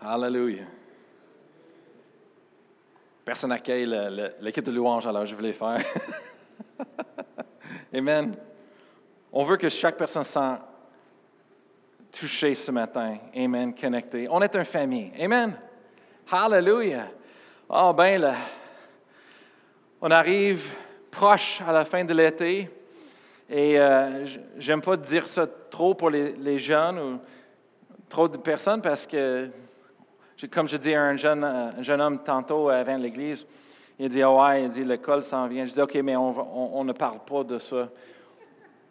Hallelujah. 0.00 0.66
Personne 3.24 3.50
n'accueille 3.50 3.86
le- 3.86 4.08
le- 4.08 4.34
l'équipe 4.40 4.64
de 4.64 4.70
louange, 4.70 5.06
alors 5.06 5.26
je 5.26 5.34
vais 5.34 5.42
les 5.42 5.52
faire. 5.52 5.84
Amen. 7.94 8.34
On 9.32 9.44
veut 9.44 9.56
que 9.56 9.68
chaque 9.68 9.96
personne 9.96 10.22
se 10.22 10.32
sente 10.32 10.60
touchée 12.12 12.54
ce 12.54 12.70
matin. 12.70 13.18
Amen. 13.36 13.74
Connectée. 13.74 14.26
On 14.30 14.40
est 14.40 14.54
une 14.54 14.64
famille. 14.64 15.12
Amen. 15.18 15.58
Hallelujah. 16.30 17.08
Oh, 17.68 17.92
ben 17.94 18.20
là, 18.20 18.34
on 20.00 20.10
arrive 20.10 20.70
proche 21.10 21.60
à 21.66 21.72
la 21.72 21.84
fin 21.84 22.04
de 22.04 22.14
l'été. 22.14 22.70
Et 23.50 23.78
euh, 23.78 24.26
j'aime 24.56 24.80
pas 24.80 24.96
dire 24.96 25.28
ça 25.28 25.46
trop 25.70 25.94
pour 25.94 26.10
les, 26.10 26.58
jeunes 26.58 26.98
ou 26.98 27.18
trop 28.08 28.28
de 28.28 28.36
personnes 28.36 28.82
parce 28.82 29.06
que, 29.06 29.48
comme 30.46 30.68
je 30.68 30.76
dis 30.76 30.94
à 30.94 31.02
un 31.02 31.16
jeune, 31.16 31.42
euh, 31.42 31.70
un 31.78 31.82
jeune 31.82 32.00
homme 32.00 32.18
tantôt 32.22 32.68
avant 32.68 32.96
l'église, 32.96 33.46
il 33.98 34.08
dit, 34.08 34.22
ah 34.22 34.30
ouais, 34.32 34.62
il 34.62 34.68
dit, 34.68 34.84
l'école 34.84 35.24
s'en 35.24 35.46
vient. 35.48 35.66
Je 35.66 35.72
dis, 35.72 35.80
OK, 35.80 35.94
mais 35.96 36.14
on, 36.14 36.78
on- 36.78 36.84
ne 36.84 36.92
parle 36.92 37.18
pas 37.26 37.42
de 37.42 37.58
ça. 37.58 37.88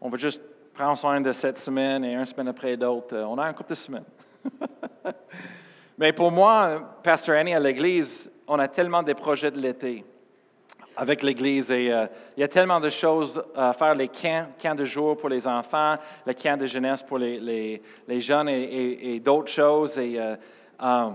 On 0.02 0.10
va 0.10 0.18
juste 0.18 0.42
prendre 0.74 0.98
soin 0.98 1.22
de 1.22 1.32
cette 1.32 1.58
semaine 1.58 2.04
et 2.04 2.14
une 2.14 2.26
semaine 2.26 2.50
après 2.50 2.76
l'autre. 2.76 3.16
Euh, 3.16 3.24
On 3.24 3.38
a 3.38 3.46
un 3.46 3.54
couple 3.54 3.70
de 3.70 3.76
semaines. 3.76 4.04
mais 5.98 6.12
pour 6.12 6.30
moi, 6.32 6.98
Pasteur 7.02 7.38
Annie 7.38 7.54
à 7.56 7.60
l'église, 7.60 8.30
on 8.48 8.60
a 8.60 8.68
tellement 8.68 9.02
des 9.02 9.14
projets 9.16 9.50
de 9.52 9.60
l'été 9.60 10.04
avec 10.96 11.24
l'Église. 11.24 11.72
Et 11.72 11.92
euh, 11.92 12.06
il 12.36 12.42
y 12.42 12.44
a 12.44 12.48
tellement 12.48 12.80
de 12.80 12.90
choses 12.90 13.42
à 13.56 13.72
faire, 13.74 13.94
les 13.96 14.08
camps, 14.10 14.48
camps 14.62 14.76
de 14.76 14.86
jour 14.86 15.16
pour 15.18 15.30
les 15.30 15.48
enfants, 15.48 15.96
le 16.26 16.34
camp 16.34 16.58
de 16.60 16.66
jeunesse 16.66 17.02
pour 17.04 17.18
les, 17.18 17.40
les- 17.40 17.82
les 18.08 18.20
jeunes 18.22 18.50
et, 18.50 19.20
d'autres 19.20 19.52
choses. 19.52 19.98
Et 19.98 20.20
euh, 20.20 20.36
euh, 20.84 21.10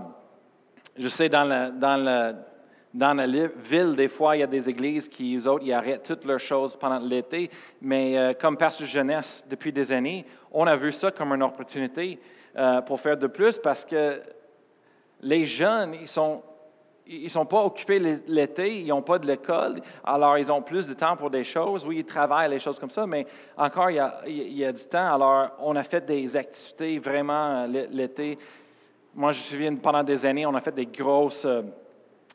je 0.97 1.07
sais, 1.07 1.29
dans 1.29 1.43
la, 1.43 2.33
ville, 3.55 3.95
des 3.95 4.07
fois, 4.07 4.35
il 4.37 4.41
y 4.41 4.43
a 4.43 4.47
des 4.47 4.69
églises 4.69 5.07
qui, 5.07 5.35
eux 5.35 5.47
autres, 5.47 5.69
arrêtent 5.71 6.03
toutes 6.03 6.25
leurs 6.25 6.39
choses 6.39 6.75
pendant 6.75 6.99
l'été. 6.99 7.49
Mais 7.81 8.17
euh, 8.17 8.33
comme 8.33 8.57
pasteur 8.57 8.87
jeunesse 8.87 9.43
depuis 9.49 9.71
des 9.71 9.91
années, 9.91 10.25
on 10.51 10.67
a 10.67 10.75
vu 10.75 10.91
ça 10.91 11.11
comme 11.11 11.33
une 11.33 11.43
opportunité 11.43 12.19
euh, 12.55 12.81
pour 12.81 12.99
faire 12.99 13.17
de 13.17 13.27
plus 13.27 13.57
parce 13.57 13.83
que 13.83 14.21
les 15.21 15.45
jeunes, 15.45 15.95
ils 15.95 17.23
ne 17.23 17.29
sont 17.29 17.45
pas 17.45 17.63
occupés 17.63 17.97
l'é- 17.97 18.21
l'été, 18.27 18.79
ils 18.81 18.87
n'ont 18.87 19.01
pas 19.01 19.17
de 19.17 19.25
l'école, 19.25 19.81
alors 20.03 20.37
ils 20.37 20.51
ont 20.51 20.61
plus 20.61 20.85
de 20.87 20.93
temps 20.93 21.15
pour 21.17 21.29
des 21.31 21.43
choses. 21.43 21.83
Oui, 21.85 21.97
ils 21.99 22.05
travaillent, 22.05 22.49
les 22.49 22.59
choses 22.59 22.77
comme 22.77 22.91
ça, 22.91 23.07
mais 23.07 23.25
encore, 23.57 23.89
il 23.89 23.95
y 23.95 24.63
a, 24.65 24.71
du 24.71 24.83
temps. 24.85 25.15
Alors, 25.15 25.49
on 25.59 25.75
a 25.75 25.83
fait 25.83 26.05
des 26.05 26.35
activités 26.37 26.99
vraiment 26.99 27.63
euh, 27.63 27.67
l'é- 27.67 27.87
l'été. 27.91 28.37
Moi, 29.15 29.31
je 29.31 29.39
me 29.39 29.43
souviens, 29.43 29.75
pendant 29.75 30.03
des 30.03 30.25
années, 30.25 30.45
on 30.45 30.55
a 30.55 30.61
fait 30.61 30.73
des 30.73 30.87
grosses 30.87 31.45
euh, 31.45 31.61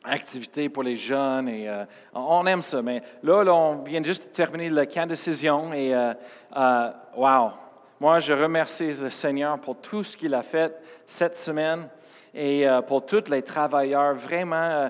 activités 0.03 0.69
pour 0.69 0.83
les 0.83 0.95
jeunes 0.95 1.49
et 1.49 1.67
euh, 1.67 1.83
on 2.13 2.45
aime 2.45 2.61
ça. 2.61 2.81
Mais 2.81 3.01
là, 3.21 3.43
on 3.53 3.83
vient 3.83 4.03
juste 4.03 4.29
de 4.29 4.29
terminer 4.29 4.69
le 4.69 4.85
camp 4.85 5.03
de 5.03 5.09
décision 5.09 5.73
et, 5.73 5.93
euh, 5.93 6.13
euh, 6.55 6.91
wow! 7.15 7.51
Moi, 7.99 8.21
je 8.21 8.31
remercie 8.31 8.93
le 8.93 9.09
Seigneur 9.09 9.59
pour 9.59 9.75
tout 9.81 10.05
ce 10.05 10.15
qu'il 10.15 10.33
a 10.33 10.41
fait 10.41 10.73
cette 11.05 11.35
semaine 11.35 11.89
et 12.33 12.65
pour 12.87 13.05
tous 13.05 13.29
les 13.29 13.41
travailleurs. 13.41 14.15
Vraiment, 14.15 14.89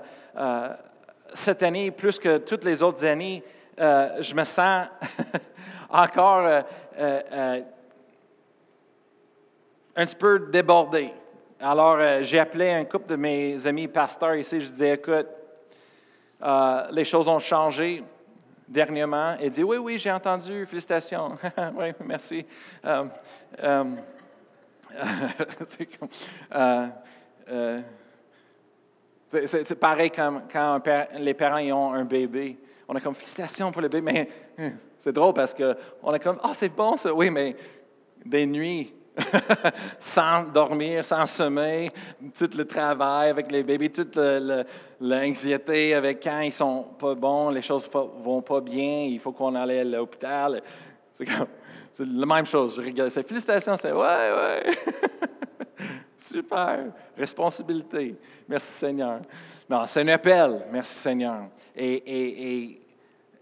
cette 1.34 1.64
année, 1.64 1.90
plus 1.90 2.20
que 2.20 2.38
toutes 2.38 2.62
les 2.62 2.84
autres 2.84 3.04
années, 3.04 3.42
je 3.76 4.32
me 4.32 4.44
sens 4.44 4.86
encore 5.90 6.46
un 9.96 10.06
petit 10.06 10.14
peu 10.14 10.38
débordé. 10.38 11.12
Alors, 11.62 11.98
euh, 11.98 12.22
j'ai 12.22 12.38
appelé 12.38 12.70
un 12.70 12.86
couple 12.86 13.10
de 13.10 13.16
mes 13.16 13.66
amis 13.66 13.86
pasteurs 13.86 14.34
ici. 14.34 14.62
Je 14.62 14.70
disais, 14.70 14.94
écoute, 14.94 15.26
euh, 16.42 16.86
les 16.90 17.04
choses 17.04 17.28
ont 17.28 17.38
changé 17.38 18.02
dernièrement. 18.66 19.36
Il 19.42 19.50
dit, 19.50 19.62
oui, 19.62 19.76
oui, 19.76 19.98
j'ai 19.98 20.10
entendu, 20.10 20.64
félicitations. 20.64 21.36
oui, 21.76 21.92
merci. 22.06 22.46
Euh, 22.82 23.04
c'est 29.28 29.78
pareil 29.78 30.10
quand, 30.10 30.44
quand 30.50 30.80
les 31.18 31.34
parents 31.34 31.60
ont 31.60 31.92
un 31.92 32.06
bébé. 32.06 32.56
On 32.88 32.96
a 32.96 33.00
comme 33.02 33.14
félicitations 33.14 33.70
pour 33.70 33.82
le 33.82 33.88
bébé, 33.88 34.12
mais 34.12 34.30
c'est 34.98 35.12
drôle 35.12 35.34
parce 35.34 35.52
qu'on 35.52 36.10
a 36.10 36.18
comme, 36.18 36.38
ah, 36.42 36.52
c'est 36.54 36.74
bon 36.74 36.96
ça. 36.96 37.12
Oui, 37.12 37.28
mais 37.28 37.54
des 38.24 38.46
nuits 38.46 38.94
sans 40.00 40.44
dormir, 40.44 41.04
sans 41.04 41.26
sommeil, 41.26 41.90
tout 42.36 42.50
le 42.56 42.64
travail 42.64 43.30
avec 43.30 43.50
les 43.50 43.62
bébés, 43.62 43.90
toute 43.90 44.18
l'anxiété 45.00 45.94
avec 45.94 46.22
quand 46.22 46.40
ils 46.40 46.52
sont 46.52 46.86
pas 46.98 47.14
bons, 47.14 47.50
les 47.50 47.62
choses 47.62 47.88
ne 47.92 48.22
vont 48.22 48.42
pas 48.42 48.60
bien, 48.60 49.04
il 49.04 49.18
faut 49.18 49.32
qu'on 49.32 49.54
aille 49.54 49.80
à 49.80 49.84
l'hôpital. 49.84 50.62
C'est 51.12 51.26
la 51.98 52.26
même 52.26 52.46
chose. 52.46 52.76
Je 52.76 52.82
regarde, 52.82 53.10
c'est 53.10 53.26
félicitations, 53.26 53.76
c'est 53.76 53.92
ouais, 53.92 53.98
ouais. 54.00 54.62
Super. 56.16 56.92
Responsabilité. 57.16 58.14
Merci 58.48 58.72
Seigneur. 58.72 59.20
Non, 59.68 59.84
c'est 59.86 60.02
un 60.02 60.08
appel. 60.08 60.62
Merci 60.70 60.94
Seigneur. 60.94 61.48
Et 61.76 62.80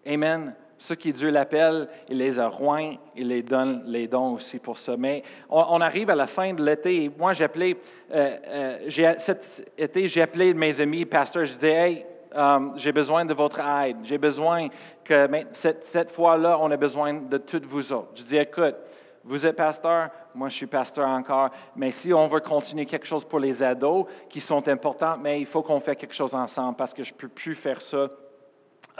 Amen. 0.06 0.54
Ceux 0.78 0.94
qui 0.94 1.12
Dieu 1.12 1.30
l'appelle, 1.30 1.88
il 2.08 2.18
les 2.18 2.38
a 2.38 2.46
roints, 2.48 2.94
il 3.16 3.28
les 3.28 3.42
donne 3.42 3.82
les 3.86 4.06
dons 4.06 4.34
aussi 4.34 4.60
pour 4.60 4.78
ça. 4.78 4.96
Mais 4.96 5.24
on, 5.50 5.80
arrive 5.80 6.08
à 6.08 6.14
la 6.14 6.28
fin 6.28 6.54
de 6.54 6.64
l'été. 6.64 7.10
Moi, 7.18 7.32
j'ai 7.32 7.44
appelé, 7.44 7.76
euh, 8.12 8.36
euh, 8.46 9.14
cet 9.18 9.72
été, 9.76 10.06
j'ai 10.06 10.22
appelé 10.22 10.54
mes 10.54 10.80
amis 10.80 11.04
pasteurs. 11.04 11.44
Je 11.44 11.54
disais, 11.54 11.72
hey, 11.72 12.06
euh, 12.36 12.60
j'ai 12.76 12.92
besoin 12.92 13.24
de 13.24 13.34
votre 13.34 13.58
aide. 13.60 13.96
J'ai 14.04 14.18
besoin 14.18 14.68
que 15.02 15.28
cette, 15.50 15.84
cette 15.84 16.12
fois-là, 16.12 16.56
on 16.60 16.70
a 16.70 16.76
besoin 16.76 17.14
de 17.14 17.38
toutes 17.38 17.66
vous 17.66 17.92
autres. 17.92 18.12
Je 18.14 18.22
dis, 18.22 18.36
écoute, 18.36 18.76
vous 19.24 19.46
êtes 19.46 19.56
pasteur, 19.56 20.10
moi 20.34 20.48
je 20.48 20.54
suis 20.54 20.66
pasteur 20.66 21.06
encore, 21.06 21.50
mais 21.76 21.90
si 21.90 22.14
on 22.14 22.28
veut 22.28 22.40
continuer 22.40 22.86
quelque 22.86 23.06
chose 23.06 23.24
pour 23.26 23.40
les 23.40 23.62
ados 23.62 24.06
qui 24.30 24.40
sont 24.40 24.66
importants, 24.68 25.18
mais 25.20 25.40
il 25.40 25.46
faut 25.46 25.60
qu'on 25.60 25.80
fasse 25.80 25.96
quelque 25.96 26.14
chose 26.14 26.34
ensemble 26.34 26.76
parce 26.76 26.94
que 26.94 27.02
je 27.02 27.12
ne 27.12 27.18
peux 27.18 27.28
plus 27.28 27.54
faire 27.54 27.82
ça 27.82 28.08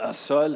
euh, 0.01 0.13
ça 0.13 0.47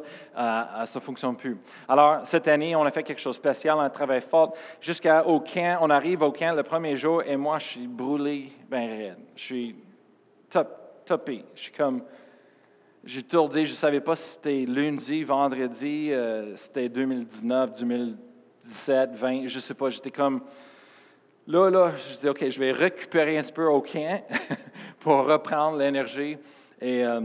ne 0.95 1.00
fonctionne 1.01 1.35
plus. 1.35 1.57
Alors, 1.88 2.25
cette 2.25 2.47
année, 2.47 2.75
on 2.75 2.84
a 2.84 2.91
fait 2.91 3.03
quelque 3.03 3.22
chose 3.22 3.35
de 3.35 3.41
spécial, 3.41 3.78
un 3.79 3.89
travail 3.89 4.22
fort. 4.22 4.53
Jusqu'au 4.79 5.39
camp, 5.41 5.79
on 5.81 5.89
arrive 5.89 6.22
au 6.22 6.31
camp 6.31 6.56
le 6.56 6.63
premier 6.63 6.95
jour 6.95 7.22
et 7.23 7.35
moi, 7.35 7.59
je 7.59 7.67
suis 7.67 7.88
brûlé, 7.88 8.51
ben 8.69 8.89
raide. 8.89 9.17
Je 9.35 9.44
suis 9.44 9.75
top, 10.50 11.06
topé. 11.06 11.44
Je 11.56 11.61
suis 11.63 11.72
comme, 11.72 12.03
j'ai 13.03 13.22
dit, 13.22 13.29
je 13.31 13.59
ne 13.59 13.66
savais 13.66 14.00
pas 14.00 14.16
si 14.16 14.29
c'était 14.29 14.66
lundi, 14.66 15.23
vendredi, 15.23 16.11
euh, 16.11 16.55
c'était 16.55 16.88
2019, 16.88 17.73
2017, 17.79 19.16
20, 19.16 19.47
je 19.47 19.55
ne 19.55 19.59
sais 19.59 19.73
pas. 19.73 19.90
J'étais 19.90 20.11
comme, 20.11 20.41
là, 21.47 21.69
là, 21.69 21.91
je 21.97 22.17
dis, 22.17 22.29
OK, 22.29 22.50
je 22.50 22.59
vais 22.59 22.72
récupérer 22.72 23.38
un 23.38 23.44
peu 23.53 23.66
au 23.66 23.81
camp 23.81 24.23
pour 25.01 25.25
reprendre 25.25 25.78
l'énergie. 25.78 26.38
Et 26.79 27.05
euh, 27.05 27.22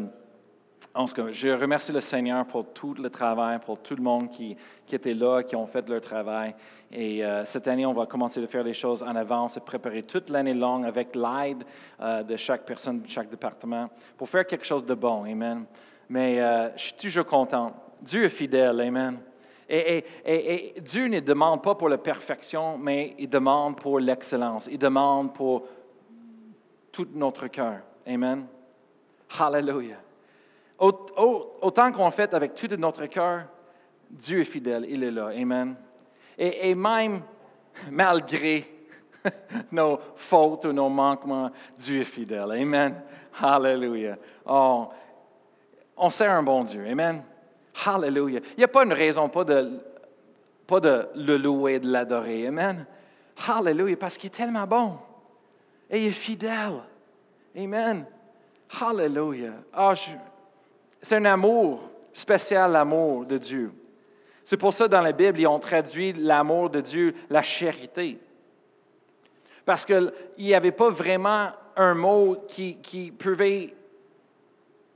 je 1.06 1.48
remercie 1.60 1.92
le 1.92 2.00
Seigneur 2.00 2.44
pour 2.47 2.72
tout 2.72 2.94
le 2.94 3.09
travail, 3.10 3.59
pour 3.60 3.78
tout 3.78 3.94
le 3.94 4.03
monde 4.03 4.31
qui, 4.31 4.56
était 4.91 5.14
là, 5.14 5.42
qui 5.42 5.54
ont 5.54 5.66
fait 5.66 5.88
leur 5.88 6.00
travail. 6.00 6.54
Et 6.91 7.25
euh, 7.25 7.44
cette 7.44 7.69
année, 7.69 7.86
on 7.86 7.92
va 7.92 8.06
commencer 8.06 8.42
à 8.42 8.47
faire 8.47 8.64
les 8.64 8.75
choses 8.75 9.03
en 9.03 9.14
avance 9.14 9.56
et 9.56 9.60
préparer 9.60 10.03
toute 10.03 10.31
l'année 10.31 10.54
longue 10.54 10.86
avec 10.86 11.14
l'aide 11.14 11.64
euh, 12.00 12.22
de 12.22 12.36
chaque 12.36 12.64
personne, 12.64 13.03
de 13.03 13.09
chaque 13.09 13.28
département, 13.31 13.88
pour 14.16 14.28
faire 14.28 14.47
quelque 14.47 14.64
chose 14.64 14.84
de 14.84 14.94
bon. 14.94 15.25
Amen. 15.25 15.66
Mais 16.09 16.41
euh, 16.41 16.75
je 16.76 16.82
suis 16.84 16.94
toujours 16.94 17.26
content. 17.26 17.75
Dieu 18.00 18.25
est 18.25 18.30
fidèle. 18.30 18.80
Amen. 18.80 19.19
Et- 19.69 20.04
et 20.25 20.80
Dieu 20.80 21.09
ne 21.09 21.20
demande 21.20 21.62
pas 21.62 21.75
pour 21.75 21.91
la 21.91 21.98
perfection, 21.98 22.78
mais 22.78 23.15
il 23.19 23.28
demande 23.28 23.76
pour 23.76 24.00
l'excellence. 24.00 24.66
Il 24.70 24.78
demande 24.78 25.34
pour 25.34 25.65
tout 26.91 27.06
notre 27.12 27.48
cœur. 27.48 27.80
Amen. 28.06 28.47
Hallelujah. 29.39 29.98
Au- 30.78 31.07
au- 31.16 31.53
Autant 31.63 31.91
qu'on 31.92 32.10
fait 32.10 32.33
avec 32.34 32.54
tout 32.54 32.69
de 32.69 32.77
notre 32.77 33.07
cœur, 33.07 33.45
Dieu 34.10 34.41
est 34.41 34.45
fidèle, 34.45 34.86
il 34.89 35.03
est 35.04 35.10
là. 35.10 35.28
Amen. 35.28 35.77
Et, 36.39 36.75
même 36.75 37.22
malgré 37.91 38.65
nos 39.72 39.98
fautes 40.16 40.66
ou 40.66 40.72
nos 40.72 40.89
manquements, 40.89 41.51
Dieu 41.77 42.03
est 42.03 42.04
fidèle. 42.04 42.51
Amen. 42.53 43.03
Hallelujah. 43.41 44.16
Oh, 44.47 44.89
on 45.97 46.10
sert 46.10 46.30
un 46.33 46.42
bon 46.42 46.65
Dieu. 46.65 46.86
Amen. 46.86 47.24
Hallelujah. 47.84 48.41
Il 48.53 48.59
n'y 48.59 48.65
a 48.65 48.69
pas 48.69 48.84
une 48.84 48.92
raison 48.92 49.28
pas 49.28 49.45
de, 49.45 49.81
pas 50.66 50.81
le 50.81 51.36
louer, 51.36 51.81
de 51.81 51.91
l'adorer. 51.91 52.47
Amen. 52.47 52.86
Hallelujah. 53.48 53.97
Parce 53.97 54.16
qu'il 54.16 54.28
est 54.28 54.31
tellement 54.31 54.66
bon. 54.66 54.97
Et 55.91 56.03
il 56.04 56.09
est 56.09 56.13
fidèle. 56.13 56.83
Amen. 57.57 58.07
Hallelujah. 58.81 59.54
Ah, 59.72 59.95
c'est 61.00 61.16
un 61.16 61.24
amour 61.24 61.89
spécial, 62.12 62.72
l'amour 62.72 63.24
de 63.24 63.39
Dieu. 63.39 63.72
C'est 64.45 64.56
pour 64.56 64.72
ça, 64.72 64.89
dans 64.89 65.03
la 65.03 65.12
Bible, 65.12 65.41
ils 65.41 65.47
ont 65.47 65.59
traduit 65.59 66.12
l'amour 66.15 66.71
de 66.71 66.80
Dieu, 66.80 67.15
la 67.28 67.42
charité. 67.42 68.18
Parce 69.65 69.84
qu'il 69.84 70.12
n'y 70.39 70.54
avait 70.54 70.72
pas 70.72 70.91
vraiment 70.91 71.50
un 71.77 71.95
mot 71.95 72.36
qui, 72.48 73.12
pouvait 73.18 73.74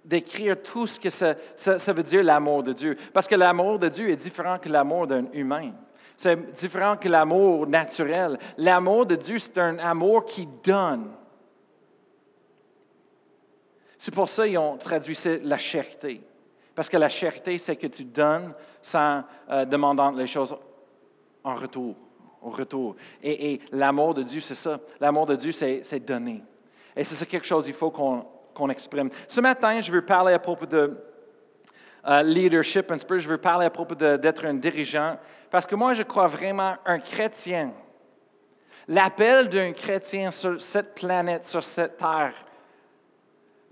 décrire 0.05 0.61
tout 0.63 0.87
ce 0.87 0.99
que 0.99 1.11
ça 1.11 1.93
veut 1.93 2.03
dire 2.03 2.25
l'amour 2.25 2.63
de 2.63 2.73
Dieu. 2.73 2.97
Parce 3.13 3.27
que 3.27 3.35
l'amour 3.35 3.79
de 3.79 3.89
Dieu 3.89 4.09
est 4.09 4.17
différent 4.17 4.59
que 4.59 4.69
l'amour 4.69 5.07
d'un 5.07 5.27
humain. 5.33 5.73
C'est 6.17 6.53
différent 6.55 6.97
que 6.97 7.09
l'amour 7.09 7.67
naturel. 7.67 8.39
L'amour 8.57 9.07
de 9.07 9.17
Dieu, 9.17 9.39
c'est 9.39 9.59
un 9.59 9.79
amour 9.79 10.25
qui 10.25 10.49
donne. 10.65 11.11
C'est 14.03 14.11
pour 14.13 14.29
ça 14.29 14.49
qu'ils 14.49 14.59
ont 14.59 14.77
traduit 14.79 15.17
la 15.45 15.57
charité. 15.57 16.21
Parce 16.75 16.89
que 16.89 16.97
la 16.97 17.09
charité, 17.09 17.57
c'est 17.57 17.77
que 17.77 17.87
tu 17.87 18.03
donnes 18.03 18.53
sans 18.83 19.23
euh, 19.49 19.65
demander 19.65 20.19
les 20.19 20.27
choses 20.27 20.57
en 21.45 21.55
retour. 21.55 21.95
Retour. 22.41 22.97
Et, 23.23 23.61
l'amour 23.71 24.15
de 24.15 24.25
Dieu, 24.25 24.41
c'est 24.41 24.57
ça. 24.57 24.81
L'amour 24.99 25.27
de 25.27 25.37
Dieu, 25.37 25.53
c'est 25.53 26.01
donner. 26.01 26.43
Et 26.97 27.05
c'est 27.05 27.15
ça 27.15 27.25
quelque 27.27 27.47
chose 27.47 27.65
qu'il 27.67 27.75
faut 27.75 27.93
qu'on 27.93 28.71
exprime. 28.71 29.09
Ce 29.29 29.41
matin, 29.41 29.81
je 29.81 29.93
veux 29.93 30.05
parler 30.05 30.33
à 30.33 30.41
propos 30.41 30.67
de 30.67 30.99
euh, 32.05 32.23
leadership 32.25 32.91
un 32.91 32.97
Je 33.19 33.29
veux 33.29 33.39
parler 33.39 33.67
à 33.67 33.71
propos 33.71 33.95
d'être 33.95 34.45
un 34.45 34.55
dirigeant. 34.55 35.17
Parce 35.49 35.65
que 35.65 35.77
moi, 35.77 35.95
je 35.95 36.03
crois 36.03 36.27
vraiment 36.27 36.75
un 36.85 36.99
chrétien. 36.99 37.71
L'appel 38.89 39.49
d'un 39.49 39.71
chrétien 39.73 40.33
sur 40.33 40.61
cette 40.61 40.97
planète, 40.97 41.47
sur 41.47 41.63
cette 41.63 41.99
terre, 41.99 42.35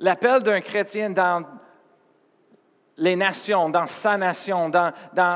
l'appel 0.01 0.43
d'un 0.43 0.61
chrétien 0.61 1.11
dans 1.11 1.45
les 2.97 3.17
nations, 3.17 3.69
dans 3.71 3.87
sa 3.87 4.17
nation, 4.17 4.69
dans, 4.69 4.93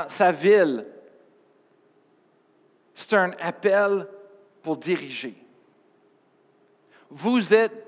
sa 0.08 0.32
ville, 0.32 0.86
c'est 2.94 3.14
un 3.14 3.32
appel 3.40 4.06
pour 4.62 4.76
diriger. 4.76 5.34
Vous 7.10 7.54
êtes 7.54 7.86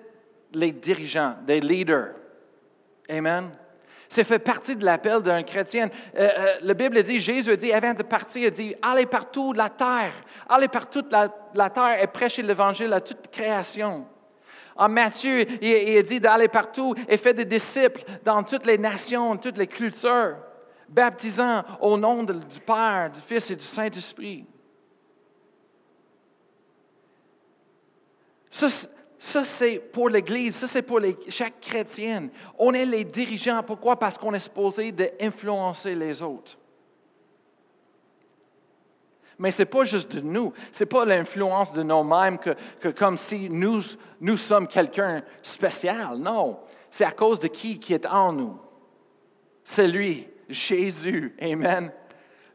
les 0.53 0.73
dirigeants, 0.73 1.37
des 1.43 1.61
leaders. 1.61 2.15
Amen. 3.09 3.51
C'est 4.09 4.25
fait 4.25 4.39
partie 4.39 4.77
de 4.77 4.85
l'appel 4.85 5.21
d'un 5.21 5.43
chrétien. 5.43 5.89
Euh, 6.17 6.29
euh, 6.39 6.55
la 6.63 6.75
Bible 6.75 7.03
dit, 7.03 7.19
Jésus 7.19 7.57
dit, 7.57 7.73
avant 7.73 7.93
de 7.93 8.03
partir, 8.03 8.47
il 8.47 8.51
dit, 8.53 8.75
allez 8.81 9.07
partout 9.07 9.53
de 9.53 9.59
la 9.59 9.69
terre, 9.69 10.13
allez 10.49 10.69
partout 10.69 11.03
de 11.03 11.13
la 11.55 11.71
terre 11.71 12.03
et 12.03 12.07
prêchez 12.07 12.43
l'Évangile 12.43 12.93
à 12.93 13.01
toute 13.01 13.29
création. 13.29 14.07
En 14.77 14.89
Matthieu, 14.89 15.47
il, 15.63 16.03
dit 16.03 16.21
d'aller 16.21 16.49
partout 16.49 16.95
et 17.09 17.17
faire 17.17 17.35
des 17.35 17.45
disciples 17.45 18.03
dans 18.25 18.43
toutes 18.43 18.67
les 18.67 18.79
nations, 18.79 19.37
toutes 19.37 19.57
les 19.57 19.67
cultures, 19.67 20.37
baptisant 20.89 21.65
au 21.81 21.97
nom 21.97 22.23
du 22.23 22.61
Père, 22.65 23.11
du 23.13 23.21
Fils 23.21 23.51
et 23.51 23.57
du 23.57 23.65
Saint-Esprit. 23.65 24.45
Ça, 28.51 29.45
c'est 29.45 29.79
pour 29.79 30.09
l'Église, 30.09 30.57
ça, 30.57 30.67
c'est 30.67 30.83
pour 30.83 31.01
chaque 31.29 31.61
chrétienne. 31.61 32.31
On 32.59 32.73
est 32.73 32.87
les 32.87 33.05
dirigeants. 33.05 33.63
Pourquoi? 33.63 33.99
Parce 33.99 34.17
qu'on 34.17 34.33
est 34.35 34.41
supposé 34.41 34.93
d'influencer 34.93 35.95
les 35.95 36.23
autres. 36.23 36.57
Mais 39.39 39.51
ce 39.51 39.63
n'est 39.63 39.67
pas 39.67 39.85
juste 39.85 40.17
de 40.17 40.21
nous, 40.21 40.53
ce 40.73 40.83
n'est 40.83 40.89
pas 40.89 41.05
l'influence 41.05 41.73
de 41.73 41.83
nous-mêmes 41.83 42.39
comme 42.97 43.17
si 43.17 43.51
nous, 43.51 43.83
nous 44.21 44.37
sommes 44.37 44.67
quelqu'un 44.67 45.23
spécial. 45.43 46.17
Non, 46.17 46.59
c'est 46.91 47.05
à 47.05 47.13
cause 47.13 47.41
de 47.41 47.49
qui 47.49 47.79
qui 47.79 47.93
est 47.93 48.07
en 48.07 48.33
nous. 48.33 48.59
C'est 49.63 49.89
lui, 49.89 50.27
Jésus. 50.49 51.35
Amen. 51.41 51.93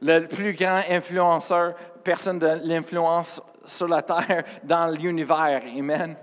Le 0.02 0.26
plus 0.26 0.54
grand 0.54 0.82
influenceur, 0.90 1.76
personne 2.04 2.40
de 2.40 2.60
l'influence 2.64 3.42
sur 3.66 3.88
la 3.88 4.02
terre, 4.02 4.44
dans 4.64 4.88
l'univers. 4.88 5.62
Amen. 5.78 6.18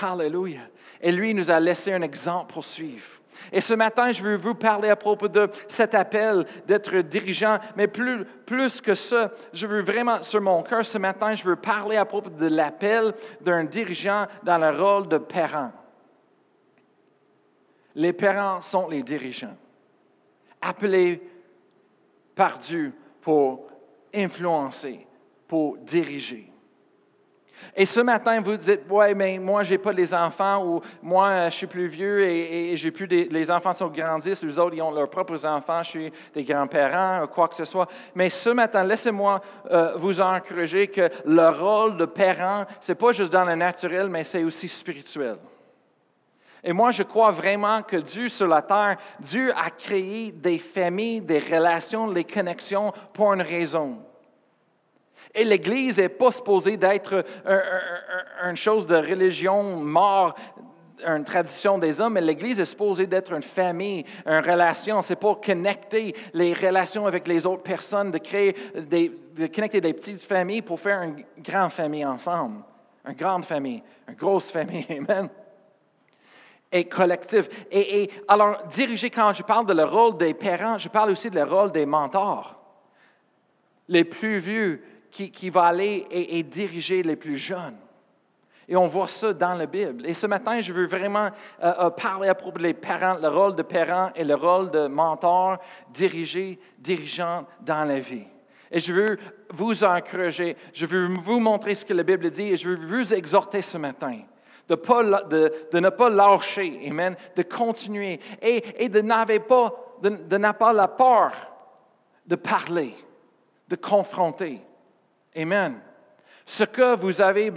Hallelujah. 0.00 0.68
Et 1.00 1.12
lui 1.12 1.32
nous 1.32 1.50
a 1.50 1.58
laissé 1.58 1.92
un 1.92 2.02
exemple 2.02 2.52
pour 2.52 2.64
suivre. 2.64 3.15
Et 3.52 3.60
ce 3.60 3.74
matin, 3.74 4.12
je 4.12 4.22
veux 4.22 4.36
vous 4.36 4.54
parler 4.54 4.88
à 4.88 4.96
propos 4.96 5.28
de 5.28 5.48
cet 5.68 5.94
appel 5.94 6.46
d'être 6.66 6.96
dirigeant, 6.98 7.58
mais 7.76 7.88
plus, 7.88 8.24
plus 8.46 8.80
que 8.80 8.94
ça, 8.94 9.30
je 9.52 9.66
veux 9.66 9.82
vraiment, 9.82 10.22
sur 10.22 10.40
mon 10.40 10.62
cœur 10.62 10.84
ce 10.84 10.98
matin, 10.98 11.34
je 11.34 11.44
veux 11.44 11.56
parler 11.56 11.96
à 11.96 12.04
propos 12.04 12.30
de 12.30 12.46
l'appel 12.46 13.14
d'un 13.40 13.64
dirigeant 13.64 14.26
dans 14.42 14.58
le 14.58 14.70
rôle 14.70 15.08
de 15.08 15.18
parent. 15.18 15.72
Les 17.94 18.12
parents 18.12 18.60
sont 18.60 18.88
les 18.88 19.02
dirigeants, 19.02 19.56
appelés 20.60 21.22
par 22.34 22.58
Dieu 22.58 22.92
pour 23.22 23.68
influencer, 24.14 25.06
pour 25.48 25.78
diriger. 25.78 26.52
Et 27.74 27.86
ce 27.86 28.00
matin, 28.00 28.40
vous 28.40 28.56
dites, 28.56 28.80
ouais, 28.90 29.14
mais 29.14 29.38
moi, 29.38 29.62
je 29.62 29.72
n'ai 29.72 29.78
pas 29.78 29.92
les 29.92 30.12
enfants, 30.14 30.64
ou 30.64 30.80
moi, 31.02 31.48
je 31.48 31.56
suis 31.56 31.66
plus 31.66 31.88
vieux 31.88 32.22
et, 32.24 32.76
j'ai 32.76 32.90
plus 32.90 33.06
les 33.06 33.50
enfants 33.50 33.74
sont 33.74 33.88
grandissent, 33.88 34.42
les 34.42 34.58
autres, 34.58 34.74
ils 34.74 34.82
ont 34.82 34.90
leurs 34.90 35.10
propres 35.10 35.44
enfants, 35.46 35.82
je 35.82 35.88
suis 35.88 36.12
des 36.34 36.44
grands-parents, 36.44 37.26
quoi 37.28 37.48
que 37.48 37.56
ce 37.56 37.64
soit. 37.64 37.88
Mais 38.14 38.30
ce 38.30 38.50
matin, 38.50 38.84
laissez-moi 38.84 39.40
euh, 39.70 39.92
vous 39.96 40.20
encourager 40.20 40.88
que 40.88 41.08
le 41.24 41.48
rôle 41.48 41.96
de 41.96 42.04
parent, 42.04 42.64
ce 42.80 42.92
n'est 42.92 42.96
pas 42.96 43.12
juste 43.12 43.32
dans 43.32 43.44
le 43.44 43.54
naturel, 43.54 44.08
mais 44.08 44.24
c'est 44.24 44.44
aussi 44.44 44.68
spirituel. 44.68 45.36
Et 46.64 46.72
moi, 46.72 46.90
je 46.90 47.04
crois 47.04 47.30
vraiment 47.30 47.82
que 47.82 47.96
Dieu 47.96 48.28
sur 48.28 48.48
la 48.48 48.62
terre, 48.62 48.96
Dieu 49.20 49.52
a 49.56 49.70
créé 49.70 50.32
des 50.32 50.58
familles, 50.58 51.20
des 51.20 51.38
relations, 51.38 52.08
des 52.08 52.24
connexions 52.24 52.92
pour 53.12 53.32
une 53.32 53.42
raison. 53.42 54.02
Et 55.36 55.44
l'Église 55.44 55.98
n'est 55.98 56.08
pas 56.08 56.30
supposée 56.30 56.78
d'être 56.78 57.22
une 58.42 58.56
chose 58.56 58.86
de 58.86 58.96
religion 58.96 59.62
mort, 59.76 60.34
une 61.06 61.24
tradition 61.24 61.76
des 61.76 62.00
hommes, 62.00 62.14
mais 62.14 62.22
l'Église 62.22 62.58
est 62.58 62.64
supposée 62.64 63.06
d'être 63.06 63.32
une 63.34 63.42
famille, 63.42 64.02
une 64.24 64.40
relation. 64.40 65.02
C'est 65.02 65.16
pour 65.16 65.42
connecter 65.42 66.16
les 66.32 66.54
relations 66.54 67.06
avec 67.06 67.28
les 67.28 67.44
autres 67.44 67.62
personnes, 67.62 68.10
de 68.10 68.18
créer 68.18 68.56
de 68.74 69.46
connecter 69.48 69.82
des 69.82 69.92
petites 69.92 70.22
familles 70.22 70.62
pour 70.62 70.80
faire 70.80 71.02
une 71.02 71.22
grande 71.38 71.70
famille 71.70 72.06
ensemble. 72.06 72.62
Une 73.06 73.14
grande 73.14 73.44
famille, 73.44 73.82
une 74.08 74.14
grosse 74.14 74.50
famille. 74.50 74.86
Amen 74.98 75.28
et 76.72 76.84
collectif. 76.84 77.48
Et, 77.70 78.02
et, 78.02 78.10
alors, 78.28 78.58
diriger, 78.72 79.08
quand 79.08 79.32
je 79.32 79.42
parle 79.42 79.66
de 79.66 79.72
le 79.72 79.84
rôle 79.84 80.18
des 80.18 80.34
parents, 80.34 80.78
je 80.78 80.88
parle 80.88 81.10
aussi 81.10 81.30
de 81.30 81.36
le 81.36 81.44
rôle 81.44 81.70
des 81.72 81.86
mentors. 81.86 82.60
Les 83.88 84.04
plus 84.04 84.38
vieux, 84.38 84.82
qui, 85.10 85.50
va 85.50 85.64
aller 85.64 86.06
et, 86.10 86.42
diriger 86.42 87.02
les 87.02 87.16
plus 87.16 87.36
jeunes. 87.36 87.76
Et 88.68 88.76
on 88.76 88.86
voit 88.86 89.06
ça 89.06 89.32
dans 89.32 89.54
la 89.54 89.66
Bible. 89.66 90.04
Et 90.06 90.14
ce 90.14 90.26
matin, 90.26 90.60
je 90.60 90.72
veux 90.72 90.88
vraiment 90.88 91.30
euh, 91.62 91.72
euh, 91.78 91.90
parler 91.90 92.28
à 92.28 92.34
propos 92.34 92.58
des 92.58 92.74
parents, 92.74 93.14
le 93.14 93.28
rôle 93.28 93.54
de 93.54 93.62
parent 93.62 94.10
et 94.16 94.24
le 94.24 94.34
rôle 94.34 94.70
de 94.72 94.88
mentor, 94.88 95.58
diriger, 95.90 96.58
dirigeant 96.76 97.46
dans 97.60 97.84
la 97.84 98.00
vie. 98.00 98.26
Et 98.72 98.80
je 98.80 98.92
veux 98.92 99.18
vous 99.50 99.84
encourager, 99.84 100.56
je 100.74 100.84
veux 100.84 101.06
vous 101.06 101.38
montrer 101.38 101.76
ce 101.76 101.84
que 101.84 101.94
la 101.94 102.02
Bible 102.02 102.28
dit 102.30 102.48
et 102.52 102.56
je 102.56 102.68
veux 102.68 102.86
vous 102.86 103.14
exhorter 103.14 103.62
ce 103.62 103.78
matin 103.78 104.18
de, 104.68 105.78
ne 105.78 105.88
pas 105.90 106.10
lâcher, 106.10 106.88
amen, 106.90 107.14
de 107.36 107.42
continuer 107.42 108.18
et, 108.42 108.84
et 108.84 108.88
de 108.88 109.00
n'avoir 109.00 109.40
pas, 109.46 109.74
de, 110.02 110.08
de 110.08 110.52
pas 110.52 110.72
la 110.72 110.88
peur 110.88 111.32
de 112.26 112.36
parler, 112.36 112.94
de 113.68 113.76
confronter. 113.76 114.60
Amen. 115.36 115.80
Ce 116.44 116.64
que 116.64 116.96
vous 116.96 117.20
avez, 117.20 117.52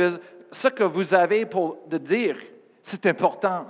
ce 0.51 0.67
que 0.67 0.83
vous 0.83 1.13
avez 1.13 1.45
pour 1.45 1.77
de 1.87 1.97
dire, 1.97 2.37
c'est 2.81 3.05
important. 3.05 3.67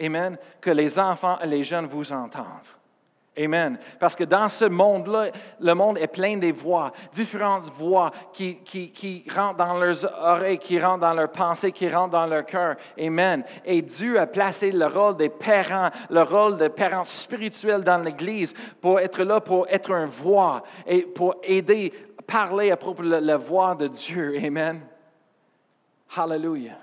Amen. 0.00 0.36
Que 0.60 0.70
les 0.70 0.98
enfants 0.98 1.38
et 1.40 1.46
les 1.46 1.64
jeunes 1.64 1.86
vous 1.86 2.10
entendent. 2.12 2.68
Amen. 3.38 3.78
Parce 3.98 4.14
que 4.14 4.24
dans 4.24 4.48
ce 4.50 4.66
monde-là, 4.66 5.28
le 5.58 5.74
monde 5.74 5.96
est 5.96 6.06
plein 6.06 6.36
des 6.36 6.52
voix, 6.52 6.92
différentes 7.14 7.70
voix 7.78 8.10
qui, 8.30 8.56
qui, 8.56 8.90
qui, 8.90 9.24
rentrent 9.34 9.56
dans 9.56 9.78
leurs 9.78 10.04
oreilles, 10.22 10.58
qui 10.58 10.78
rentrent 10.78 11.00
dans 11.00 11.14
leurs 11.14 11.32
pensées, 11.32 11.72
qui 11.72 11.88
rentrent 11.88 12.12
dans 12.12 12.26
leur 12.26 12.44
cœur. 12.44 12.76
Amen. 13.00 13.42
Et 13.64 13.80
Dieu 13.80 14.20
a 14.20 14.26
placé 14.26 14.70
le 14.70 14.84
rôle 14.84 15.16
des 15.16 15.30
parents, 15.30 15.88
le 16.10 16.22
rôle 16.22 16.58
des 16.58 16.68
parents 16.68 17.04
spirituels 17.04 17.82
dans 17.82 18.02
l'Église 18.02 18.52
pour 18.82 19.00
être 19.00 19.22
là, 19.22 19.40
pour 19.40 19.66
être 19.70 19.90
une 19.92 20.10
voix 20.10 20.62
et 20.86 21.00
pour 21.00 21.36
aider 21.42 21.90
parler 22.26 22.70
à 22.70 22.76
propos 22.76 23.02
de 23.02 23.16
la 23.16 23.36
voix 23.36 23.74
de 23.74 23.88
Dieu. 23.88 24.36
Amen. 24.44 24.80
Hallelujah. 26.16 26.78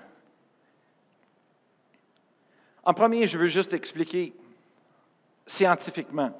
En 2.82 2.94
premier, 2.94 3.26
je 3.26 3.38
veux 3.38 3.46
juste 3.46 3.72
expliquer 3.72 4.32
scientifiquement. 5.46 6.32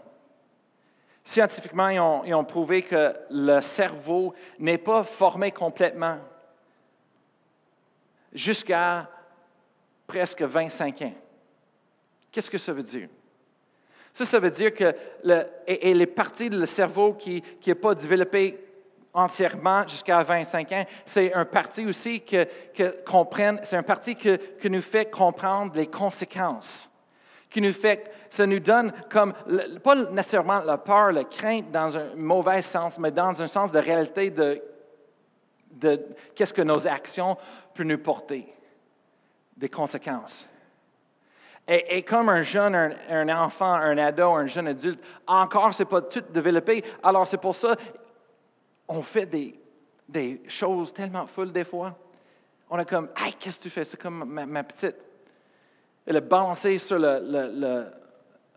Scientifiquement, 1.25 1.88
ils 2.25 2.35
ont, 2.35 2.45
prouvé 2.45 2.83
que 2.83 3.14
le 3.30 3.61
cerveau 3.61 4.35
n'est 4.59 4.78
pas 4.78 5.04
formé 5.04 5.52
complètement 5.52 6.19
jusqu'à 8.33 9.09
presque 10.07 10.42
25 10.42 11.02
ans. 11.02 11.14
Qu'est-ce 12.33 12.50
que 12.50 12.59
ça 12.59 12.73
veut 12.73 12.83
dire? 12.83 13.09
Ça, 14.12 14.25
ça 14.25 14.40
veut 14.40 14.50
dire 14.50 14.75
que 14.75 14.92
les 15.25 16.07
parties 16.07 16.50
du 16.50 16.66
cerveau 16.66 17.14
qui 17.14 17.42
n'est 17.64 17.75
pas 17.75 17.95
développées 17.95 18.59
entièrement 19.12 19.86
jusqu'à 19.86 20.22
25 20.22 20.72
ans. 20.72 20.84
C'est 21.04 21.32
un 21.32 21.44
parti 21.44 21.84
aussi 21.84 22.20
que, 22.20 22.46
que 22.74 23.02
c'est 23.64 23.76
un 23.76 23.82
parti 23.82 24.16
que, 24.16 24.68
nous 24.68 24.82
fait 24.82 25.10
comprendre 25.10 25.72
les 25.74 25.88
conséquences 25.88 26.90
qui 27.50 27.60
nous 27.60 27.72
fait, 27.72 28.10
ça 28.30 28.46
nous 28.46 28.60
donne 28.60 28.92
comme, 29.10 29.34
pas 29.82 29.96
nécessairement 29.96 30.60
la 30.60 30.78
peur, 30.78 31.10
la 31.10 31.24
crainte 31.24 31.70
dans 31.72 31.98
un 31.98 32.14
mauvais 32.14 32.62
sens, 32.62 32.98
mais 32.98 33.10
dans 33.10 33.42
un 33.42 33.48
sens 33.48 33.72
de 33.72 33.80
réalité 33.80 34.30
de, 34.30 34.62
qu'est-ce 36.34 36.54
que 36.54 36.62
nos 36.62 36.86
actions 36.86 37.36
peuvent 37.74 37.86
nous 37.86 37.98
porter, 37.98 38.54
des 39.56 39.68
conséquences. 39.68 40.46
Et, 41.68 42.02
comme 42.02 42.28
un 42.28 42.42
jeune, 42.42 42.74
un, 42.74 43.28
enfant, 43.28 43.72
un 43.72 43.96
ado, 43.98 44.30
un 44.32 44.46
jeune 44.46 44.68
adulte, 44.68 45.04
encore, 45.26 45.72
ce 45.72 45.82
n'est 45.82 45.88
pas 45.88 46.02
tout 46.02 46.24
développé. 46.30 46.82
Alors, 47.02 47.26
c'est 47.26 47.36
pour 47.36 47.54
ça, 47.54 47.76
on 48.90 49.02
fait 49.02 49.26
des, 49.26 50.42
choses 50.49 50.92
tellement 50.92 51.25
folles 51.26 51.52
des 51.52 51.64
fois. 51.64 51.97
On 52.68 52.78
est 52.78 52.85
comme, 52.85 53.09
hey, 53.16 53.32
qu'est-ce 53.35 53.59
que 53.59 53.62
tu 53.62 53.70
fais? 53.70 53.85
C'est 53.85 53.97
comme 53.97 54.25
ma 54.25 54.64
petite. 54.64 54.97
Elle 56.04 56.16
a 56.16 56.20
balancé 56.20 56.76
sur 56.78 56.99
le, 56.99 57.88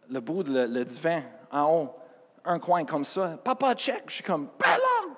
le, 0.10 0.20
bout 0.20 0.44
du 0.44 0.52
le, 0.52 0.84
divan 0.84 1.22
en 1.52 1.72
haut, 1.72 1.96
un 2.44 2.58
coin 2.58 2.84
comme 2.84 3.06
ça. 3.06 3.38
Papa, 3.44 3.76
check. 3.76 4.06
Je 4.08 4.16
suis 4.16 4.24
comme, 4.24 4.50
Bella, 4.60 5.14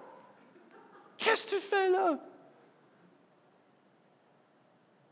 qu'est-ce 1.18 1.46
que 1.46 1.52
tu 1.52 1.62
fais 1.62 1.90
là? 1.90 2.20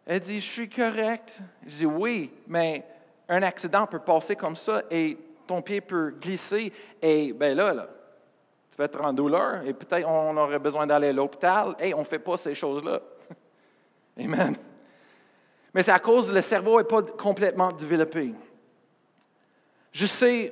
Elle 0.05 0.19
dit, 0.19 0.41
je 0.41 0.51
suis 0.51 0.69
correct. 0.69 1.39
Je 1.65 1.77
dis, 1.77 1.85
oui, 1.85 2.33
mais 2.45 2.85
un 3.29 3.41
accident 3.41 3.87
peut 3.87 3.99
passer 3.99 4.35
comme 4.35 4.57
ça 4.57 4.83
et 4.91 5.17
ton 5.47 5.61
pied 5.61 5.79
peut 5.79 6.13
glisser. 6.19 6.73
Et 7.01 7.31
bien 7.31 7.55
là, 7.55 7.73
là, 7.73 7.87
tu 8.73 8.77
vas 8.77 8.85
être 8.85 9.05
en 9.05 9.13
douleur 9.13 9.61
et 9.67 9.73
peut-être 9.73 10.07
on 10.07 10.35
aurait 10.35 10.57
besoin 10.57 10.87
d'aller 10.87 11.09
à 11.09 11.13
l'hôpital. 11.13 11.75
Et 11.79 11.93
on 11.93 11.99
ne 11.99 12.05
fait 12.05 12.17
pas 12.17 12.37
ces 12.37 12.55
choses-là. 12.55 12.99
Amen. 14.19 14.55
Mais 15.71 15.83
c'est 15.83 15.91
à 15.91 15.99
cause 15.99 16.29
que 16.29 16.33
le 16.33 16.41
cerveau 16.41 16.79
n'est 16.79 16.87
pas 16.87 17.03
complètement 17.03 17.71
développé. 17.71 18.33
Je 19.91 20.07
sais, 20.07 20.51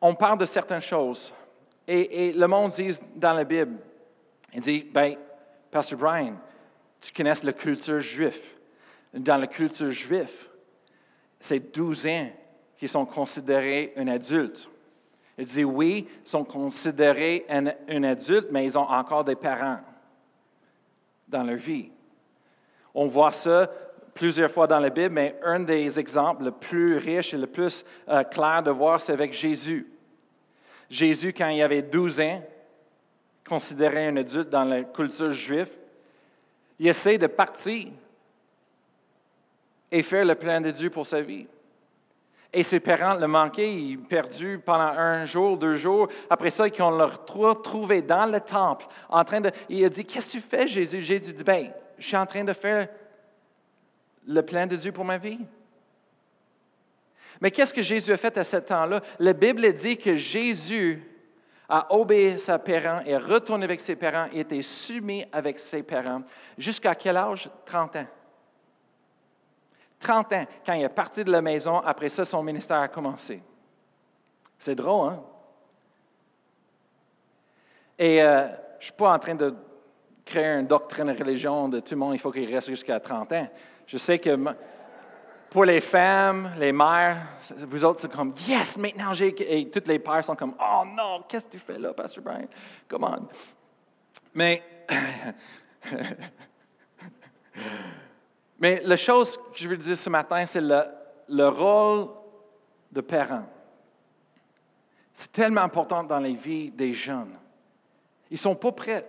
on 0.00 0.14
parle 0.14 0.38
de 0.38 0.46
certaines 0.46 0.80
choses. 0.80 1.30
Et, 1.86 2.32
le 2.32 2.46
monde 2.46 2.70
dit 2.70 2.98
dans 3.16 3.34
la 3.34 3.44
Bible, 3.44 3.76
il 4.54 4.60
dit, 4.60 4.88
ben, 4.90 5.16
Pastor 5.70 5.98
Brian, 5.98 6.36
tu 7.02 7.12
connais 7.12 7.34
la 7.42 7.52
culture 7.52 8.00
juive. 8.00 8.40
Dans 9.12 9.36
la 9.36 9.46
culture 9.46 9.90
juive, 9.90 10.48
c'est 11.38 11.58
12 11.74 12.06
ans 12.06 12.30
qui 12.78 12.88
sont 12.88 13.04
considérés 13.04 13.92
un 13.96 14.08
adulte. 14.08 14.70
Il 15.40 15.46
dit, 15.46 15.64
oui, 15.64 16.06
ils 16.22 16.28
sont 16.28 16.44
considérés 16.44 17.46
un, 17.48 18.04
adulte, 18.04 18.48
mais 18.50 18.66
ils 18.66 18.76
ont 18.76 18.86
encore 18.88 19.24
des 19.24 19.36
parents 19.36 19.78
dans 21.26 21.42
leur 21.42 21.56
vie. 21.56 21.88
On 22.94 23.06
voit 23.06 23.32
ça 23.32 23.70
plusieurs 24.12 24.50
fois 24.50 24.66
dans 24.66 24.78
la 24.78 24.90
Bible, 24.90 25.14
mais 25.14 25.40
un 25.42 25.60
des 25.60 25.98
exemples 25.98 26.44
le 26.44 26.50
plus 26.50 26.98
riche 26.98 27.32
et 27.32 27.38
le 27.38 27.46
plus 27.46 27.86
euh, 28.10 28.22
clair 28.22 28.62
de 28.62 28.70
voir, 28.70 29.00
c'est 29.00 29.14
avec 29.14 29.32
Jésus. 29.32 29.90
Jésus, 30.90 31.32
quand 31.32 31.48
il 31.48 31.62
avait 31.62 31.82
12 31.82 32.20
ans, 32.20 32.42
considéré 33.48 34.08
un 34.08 34.16
adulte 34.18 34.50
dans 34.50 34.64
la 34.64 34.82
culture 34.82 35.32
juive, 35.32 35.70
il 36.78 36.86
essaie 36.86 37.16
de 37.16 37.28
partir 37.28 37.88
et 39.90 40.02
faire 40.02 40.26
le 40.26 40.34
plan 40.34 40.60
de 40.60 40.70
Dieu 40.70 40.90
pour 40.90 41.06
sa 41.06 41.22
vie. 41.22 41.46
Et 42.52 42.62
ses 42.64 42.80
parents 42.80 43.14
le 43.14 43.28
manquaient, 43.28 43.72
il 43.72 43.98
perdu 43.98 44.60
pendant 44.64 44.80
un 44.80 45.24
jour, 45.24 45.56
deux 45.56 45.76
jours. 45.76 46.08
Après 46.28 46.50
ça, 46.50 46.66
ils 46.66 46.82
ont 46.82 46.90
le 46.90 47.04
retrouvé 47.04 48.02
dans 48.02 48.26
le 48.26 48.40
temple, 48.40 48.86
en 49.08 49.24
train 49.24 49.40
de. 49.40 49.52
Il 49.68 49.84
a 49.84 49.88
dit 49.88 50.04
Qu'est-ce 50.04 50.32
que 50.32 50.38
tu 50.38 50.40
fais, 50.40 50.66
Jésus 50.66 51.00
Jésus 51.00 51.32
dit 51.32 51.44
Ben, 51.44 51.70
je 51.96 52.06
suis 52.06 52.16
en 52.16 52.26
train 52.26 52.42
de 52.42 52.52
faire 52.52 52.88
le 54.26 54.42
plan 54.42 54.66
de 54.66 54.76
Dieu 54.76 54.90
pour 54.90 55.04
ma 55.04 55.18
vie. 55.18 55.38
Mais 57.40 57.50
qu'est-ce 57.50 57.72
que 57.72 57.82
Jésus 57.82 58.12
a 58.12 58.16
fait 58.16 58.36
à 58.36 58.44
ce 58.44 58.56
temps-là? 58.56 59.00
La 59.18 59.32
Bible 59.32 59.72
dit 59.72 59.96
que 59.96 60.16
Jésus 60.16 61.02
a 61.68 61.94
obéi 61.94 62.32
à 62.32 62.38
ses 62.38 62.58
parents 62.58 63.00
et 63.06 63.16
retourné 63.16 63.64
avec 63.64 63.80
ses 63.80 63.94
parents 63.94 64.26
et 64.32 64.40
était 64.40 64.62
soumis 64.62 65.24
avec 65.32 65.58
ses 65.58 65.84
parents. 65.84 66.22
Jusqu'à 66.58 66.94
quel 66.96 67.16
âge? 67.16 67.48
30 67.64 67.96
ans. 67.96 68.06
30 70.00 70.32
ans, 70.32 70.46
quand 70.64 70.72
il 70.72 70.82
est 70.82 70.88
parti 70.88 71.22
de 71.22 71.30
la 71.30 71.42
maison, 71.42 71.78
après 71.78 72.08
ça, 72.08 72.24
son 72.24 72.42
ministère 72.42 72.78
a 72.78 72.88
commencé. 72.88 73.42
C'est 74.58 74.74
drôle, 74.74 75.10
hein? 75.10 75.22
Et 77.98 78.22
euh, 78.22 78.48
je 78.48 78.78
ne 78.78 78.84
suis 78.84 78.92
pas 78.92 79.12
en 79.12 79.18
train 79.18 79.34
de 79.34 79.54
créer 80.24 80.58
une 80.58 80.66
doctrine 80.66 81.12
de 81.12 81.18
religion 81.18 81.68
de 81.68 81.80
tout 81.80 81.92
le 81.92 81.98
monde, 81.98 82.14
il 82.14 82.18
faut 82.18 82.30
qu'il 82.30 82.52
reste 82.52 82.70
jusqu'à 82.70 82.98
30 82.98 83.32
ans. 83.32 83.48
Je 83.86 83.98
sais 83.98 84.18
que 84.18 84.38
pour 85.50 85.64
les 85.64 85.80
femmes, 85.80 86.52
les 86.58 86.72
mères, 86.72 87.26
vous 87.68 87.84
autres, 87.84 88.00
c'est 88.00 88.12
comme 88.12 88.32
Yes, 88.46 88.78
maintenant 88.78 89.12
j'ai. 89.12 89.60
Et 89.60 89.68
toutes 89.68 89.88
les 89.88 89.98
pères 89.98 90.24
sont 90.24 90.36
comme 90.36 90.54
Oh 90.58 90.84
non, 90.86 91.24
qu'est-ce 91.28 91.46
que 91.46 91.52
tu 91.52 91.58
fais 91.58 91.78
là, 91.78 91.92
Pastor 91.92 92.22
Brian? 92.22 92.46
Come 92.88 93.04
on. 93.04 93.28
Mais. 94.32 94.62
Mais 98.60 98.82
la 98.84 98.96
chose 98.96 99.36
que 99.36 99.56
je 99.56 99.68
veux 99.68 99.76
dire 99.76 99.96
ce 99.96 100.10
matin, 100.10 100.44
c'est 100.46 100.60
le, 100.60 100.82
le 101.28 101.48
rôle 101.48 102.08
de 102.92 103.00
parent. 103.00 103.46
C'est 105.12 105.32
tellement 105.32 105.62
important 105.62 106.04
dans 106.04 106.18
les 106.18 106.34
vies 106.34 106.70
des 106.70 106.94
jeunes. 106.94 107.34
Ils 108.30 108.34
ne 108.34 108.38
sont 108.38 108.54
pas 108.54 108.72
prêts. 108.72 109.06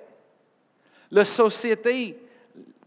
La 1.11 1.25
société 1.25 2.17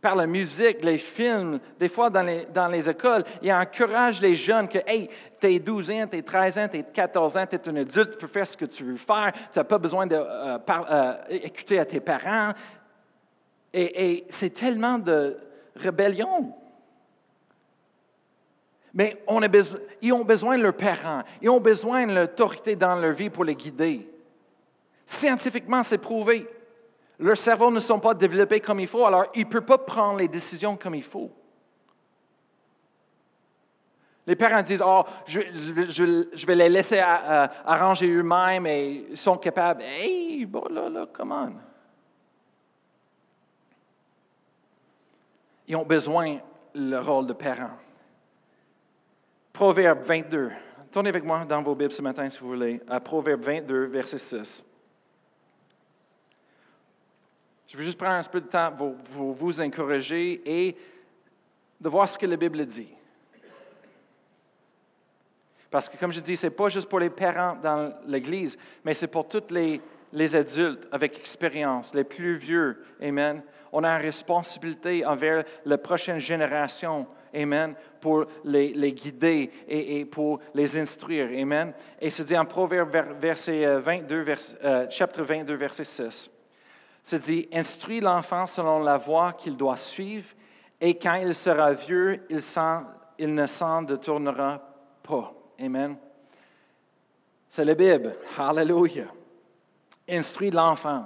par 0.04 0.16
la 0.16 0.26
musique, 0.26 0.84
les 0.84 0.98
films, 0.98 1.58
des 1.80 1.88
fois 1.88 2.10
dans 2.10 2.22
les, 2.70 2.90
écoles, 2.90 3.24
il 3.40 3.50
encourage 3.50 4.20
les 4.20 4.34
jeunes 4.34 4.68
que, 4.68 4.78
hey, 4.86 5.08
tu 5.40 5.46
es 5.46 5.58
12 5.58 5.90
ans, 5.90 6.06
tu 6.10 6.18
es 6.18 6.22
13 6.22 6.58
ans, 6.58 6.68
tu 6.68 6.76
es 6.76 6.82
14 6.82 7.36
ans, 7.38 7.46
tu 7.46 7.56
es 7.56 7.68
un 7.70 7.76
adulte, 7.76 8.10
tu 8.10 8.18
peux 8.18 8.26
faire 8.26 8.46
ce 8.46 8.54
que 8.54 8.66
tu 8.66 8.84
veux 8.84 8.98
faire, 8.98 9.32
tu 9.50 9.58
n'as 9.58 9.64
pas 9.64 9.78
besoin 9.78 10.06
d'écouter 10.06 11.78
euh, 11.78 11.78
euh, 11.78 11.80
à 11.80 11.84
tes 11.86 12.00
parents. 12.00 12.52
Et, 13.72 14.26
c'est 14.28 14.50
tellement 14.50 14.98
de 14.98 15.38
rébellion. 15.76 16.54
Mais 18.92 19.20
ils 20.00 20.12
ont 20.12 20.24
besoin 20.24 20.56
de 20.56 20.62
leurs 20.62 20.76
parents, 20.76 21.22
ils 21.42 21.50
ont 21.50 21.60
besoin 21.60 22.06
de 22.06 22.14
l'autorité 22.14 22.76
dans 22.76 22.94
leur 22.94 23.12
vie 23.12 23.30
pour 23.30 23.44
les 23.44 23.56
guider. 23.56 24.08
Scientifiquement, 25.04 25.82
c'est 25.82 25.98
prouvé. 25.98 26.48
Leurs 27.18 27.36
cerveaux 27.36 27.70
ne 27.70 27.80
sont 27.80 28.00
pas 28.00 28.14
développés 28.14 28.60
comme 28.60 28.80
il 28.80 28.86
faut, 28.86 29.04
alors 29.04 29.26
ils 29.34 29.44
ne 29.44 29.50
peuvent 29.50 29.64
pas 29.64 29.78
prendre 29.78 30.18
les 30.18 30.28
décisions 30.28 30.76
comme 30.76 30.94
il 30.94 31.02
faut. 31.02 31.30
Les 34.26 34.36
parents 34.36 34.62
disent, 34.62 34.82
oh, 34.84 35.04
je, 35.26 36.46
vais 36.46 36.54
les 36.54 36.68
laisser 36.68 36.98
arranger 36.98 38.08
eux-mêmes 38.08 38.66
et 38.66 39.06
ils 39.10 39.16
sont 39.16 39.36
capables. 39.36 39.82
Hey, 39.82 40.46
bon, 40.46 40.64
là, 40.70 40.88
là, 40.88 41.06
come 41.12 41.32
on. 41.32 41.73
Ils 45.66 45.76
ont 45.76 45.84
besoin 45.84 46.38
le 46.74 46.98
rôle 46.98 47.26
de 47.26 47.32
parent. 47.32 47.70
Proverbe 49.52 50.02
22. 50.04 50.50
Tournez 50.90 51.08
avec 51.08 51.24
moi 51.24 51.44
dans 51.44 51.62
vos 51.62 51.74
Bibles 51.74 51.92
ce 51.92 52.02
matin, 52.02 52.28
si 52.28 52.38
vous 52.38 52.48
voulez, 52.48 52.80
à 52.88 53.00
Proverbe 53.00 53.42
22, 53.42 53.86
verset 53.86 54.18
6. 54.18 54.64
Je 57.68 57.76
veux 57.76 57.82
juste 57.82 57.98
prendre 57.98 58.14
un 58.14 58.22
peu 58.22 58.40
de 58.40 58.46
temps 58.46 58.70
pour, 58.70 58.94
vous 59.32 59.60
encourager 59.60 60.40
et 60.44 60.76
de 61.80 61.88
voir 61.88 62.08
ce 62.08 62.16
que 62.16 62.26
la 62.26 62.36
Bible 62.36 62.64
dit. 62.66 62.88
Parce 65.70 65.88
que, 65.88 65.96
comme 65.96 66.12
je 66.12 66.20
dis, 66.20 66.36
ce 66.36 66.46
n'est 66.46 66.52
pas 66.52 66.68
juste 66.68 66.88
pour 66.88 67.00
les 67.00 67.10
parents 67.10 67.56
dans 67.60 67.92
l'Église, 68.06 68.56
mais 68.84 68.94
c'est 68.94 69.08
pour 69.08 69.26
tous 69.26 69.50
les, 69.50 69.80
les, 70.12 70.36
adultes 70.36 70.86
avec 70.92 71.18
expérience, 71.18 71.92
les 71.92 72.04
plus 72.04 72.36
vieux. 72.36 72.84
Amen. 73.02 73.42
On 73.76 73.84
a 73.84 73.90
une 73.90 74.02
responsabilité 74.02 75.04
envers 75.04 75.44
la 75.64 75.78
prochaine 75.78 76.18
génération. 76.18 77.06
Amen. 77.34 77.74
Pour 78.00 78.26
les, 78.44 78.92
guider 78.92 79.50
et, 79.68 80.04
pour 80.04 80.38
les 80.54 80.78
instruire. 80.78 81.28
Amen. 81.36 81.72
Et 82.00 82.10
c'est 82.10 82.24
dit 82.24 82.38
en 82.38 82.44
Proverbe, 82.44 82.96
verset 83.20 83.66
22, 83.80 84.20
vers, 84.20 84.38
euh, 84.62 84.86
chapitre 84.88 85.24
22, 85.24 85.54
verset 85.54 85.84
6 85.84 86.30
se 87.04 87.16
dit, 87.16 87.46
instruis 87.52 88.00
l'enfant 88.00 88.46
selon 88.46 88.80
la 88.80 88.96
voie 88.96 89.34
qu'il 89.34 89.56
doit 89.56 89.76
suivre, 89.76 90.26
et 90.80 90.96
quand 90.98 91.16
il 91.16 91.34
sera 91.34 91.72
vieux, 91.72 92.24
il, 92.30 92.40
il 93.18 93.34
ne 93.34 93.46
s'en 93.46 93.82
détournera 93.82 94.60
pas. 95.02 95.32
Amen. 95.60 95.96
C'est 97.48 97.64
la 97.64 97.74
Bible. 97.74 98.16
Hallelujah. 98.36 99.06
Instruis 100.08 100.50
l'enfant. 100.50 101.04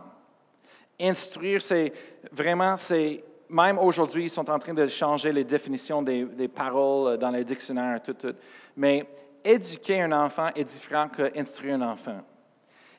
Instruire, 1.00 1.60
c'est 1.60 1.92
vraiment, 2.32 2.76
c'est, 2.76 3.24
même 3.48 3.78
aujourd'hui, 3.78 4.24
ils 4.24 4.30
sont 4.30 4.48
en 4.50 4.58
train 4.58 4.74
de 4.74 4.86
changer 4.86 5.32
les 5.32 5.44
définitions 5.44 6.02
des, 6.02 6.48
paroles 6.48 7.18
dans 7.18 7.30
les 7.30 7.44
dictionnaires, 7.44 8.02
tout, 8.02 8.14
tout. 8.14 8.34
Mais 8.76 9.06
éduquer 9.44 10.02
un 10.02 10.12
enfant 10.12 10.48
est 10.54 10.64
différent 10.64 11.08
qu'instruire 11.08 11.76
un 11.76 11.92
enfant. 11.92 12.20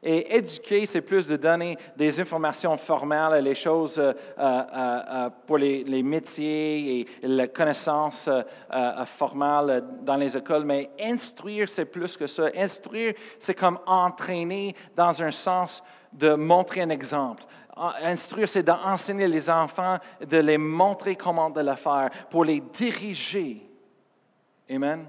Et 0.01 0.37
éduquer, 0.37 0.85
c'est 0.85 1.01
plus 1.01 1.27
de 1.27 1.35
donner 1.35 1.77
des 1.97 2.19
informations 2.21 2.77
formelles, 2.77 3.43
les 3.43 3.55
choses 3.55 3.99
euh, 3.99 4.13
euh, 4.37 4.61
euh, 4.71 5.29
pour 5.45 5.57
les, 5.57 6.03
métiers 6.03 7.01
et 7.01 7.27
la 7.27 7.47
connaissance 7.47 8.29
formelle 9.05 9.83
dans 10.03 10.15
les 10.15 10.37
écoles. 10.37 10.63
Mais 10.63 10.89
instruire, 11.01 11.67
c'est 11.67 11.85
plus 11.85 12.15
que 12.15 12.27
ça. 12.27 12.47
Instruire, 12.55 13.13
c'est 13.39 13.53
comme 13.53 13.79
entraîner 13.85 14.73
dans 14.95 15.21
un 15.21 15.31
sens 15.31 15.83
de 16.13 16.33
montrer 16.33 16.81
un 16.81 16.89
exemple. 16.89 17.43
Instruire, 18.03 18.49
c'est 18.49 18.63
d'enseigner 18.63 19.27
les 19.27 19.49
enfants, 19.49 19.97
de 20.19 20.37
les 20.37 20.57
montrer 20.57 21.15
comment 21.15 21.49
de 21.49 21.61
le 21.61 21.75
faire, 21.75 22.09
pour 22.29 22.43
les 22.43 22.59
diriger. 22.59 23.65
Amen. 24.69 25.07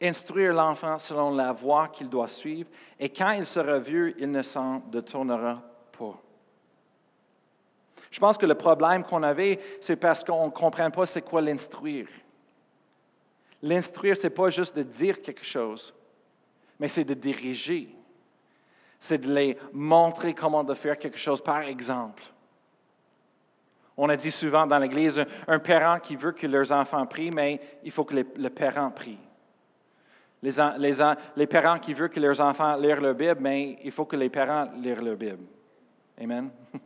instruire 0.00 0.52
l'enfant 0.52 0.98
selon 0.98 1.34
la 1.34 1.52
voie 1.52 1.88
qu'il 1.88 2.08
doit 2.08 2.28
suivre, 2.28 2.68
et 2.98 3.08
quand 3.08 3.30
il 3.30 3.46
sera 3.46 3.78
vieux, 3.78 4.14
il 4.18 4.30
ne 4.30 4.42
s'en 4.42 4.78
détournera 4.90 5.62
pas. 5.98 6.20
Je 8.10 8.20
pense 8.20 8.38
que 8.38 8.46
le 8.46 8.54
problème 8.54 9.04
qu'on 9.04 9.22
avait, 9.22 9.58
c'est 9.80 9.96
parce 9.96 10.22
qu'on 10.22 10.46
ne 10.46 10.50
comprend 10.50 10.90
pas 10.90 11.06
c'est 11.06 11.22
quoi 11.22 11.40
l'instruire. 11.40 12.08
L'instruire, 13.62 14.16
ce 14.16 14.24
n'est 14.24 14.30
pas 14.30 14.50
juste 14.50 14.76
de 14.76 14.82
dire 14.82 15.20
quelque 15.22 15.44
chose, 15.44 15.94
mais 16.78 16.88
c'est 16.88 17.04
de 17.04 17.14
diriger. 17.14 17.95
C'est 18.98 19.18
de 19.18 19.32
les 19.32 19.58
montrer 19.72 20.34
comment 20.34 20.64
de 20.64 20.74
faire 20.74 20.98
quelque 20.98 21.18
chose, 21.18 21.40
par 21.40 21.62
exemple. 21.62 22.22
On 23.96 24.08
a 24.08 24.16
dit 24.16 24.30
souvent 24.30 24.66
dans 24.66 24.78
l'Église, 24.78 25.24
un, 25.48 25.58
parent 25.58 25.98
qui 26.00 26.16
veut 26.16 26.32
que 26.32 26.46
leurs 26.46 26.70
enfants 26.72 27.06
prient, 27.06 27.30
mais 27.30 27.60
il 27.82 27.90
faut 27.90 28.04
que 28.04 28.14
le 28.14 28.50
parent 28.50 28.90
prie. 28.90 29.18
Les, 30.42 31.46
parents 31.46 31.78
qui 31.78 31.94
veulent 31.94 32.10
que 32.10 32.20
leurs 32.20 32.40
enfants 32.40 32.76
lisent 32.76 33.00
leur 33.00 33.14
Bible, 33.14 33.40
mais 33.40 33.78
il 33.82 33.90
faut 33.90 34.04
que 34.04 34.16
les 34.16 34.28
parents 34.28 34.70
lisent 34.76 35.00
leur 35.00 35.16
Bible. 35.16 35.44
Amen. 36.20 36.50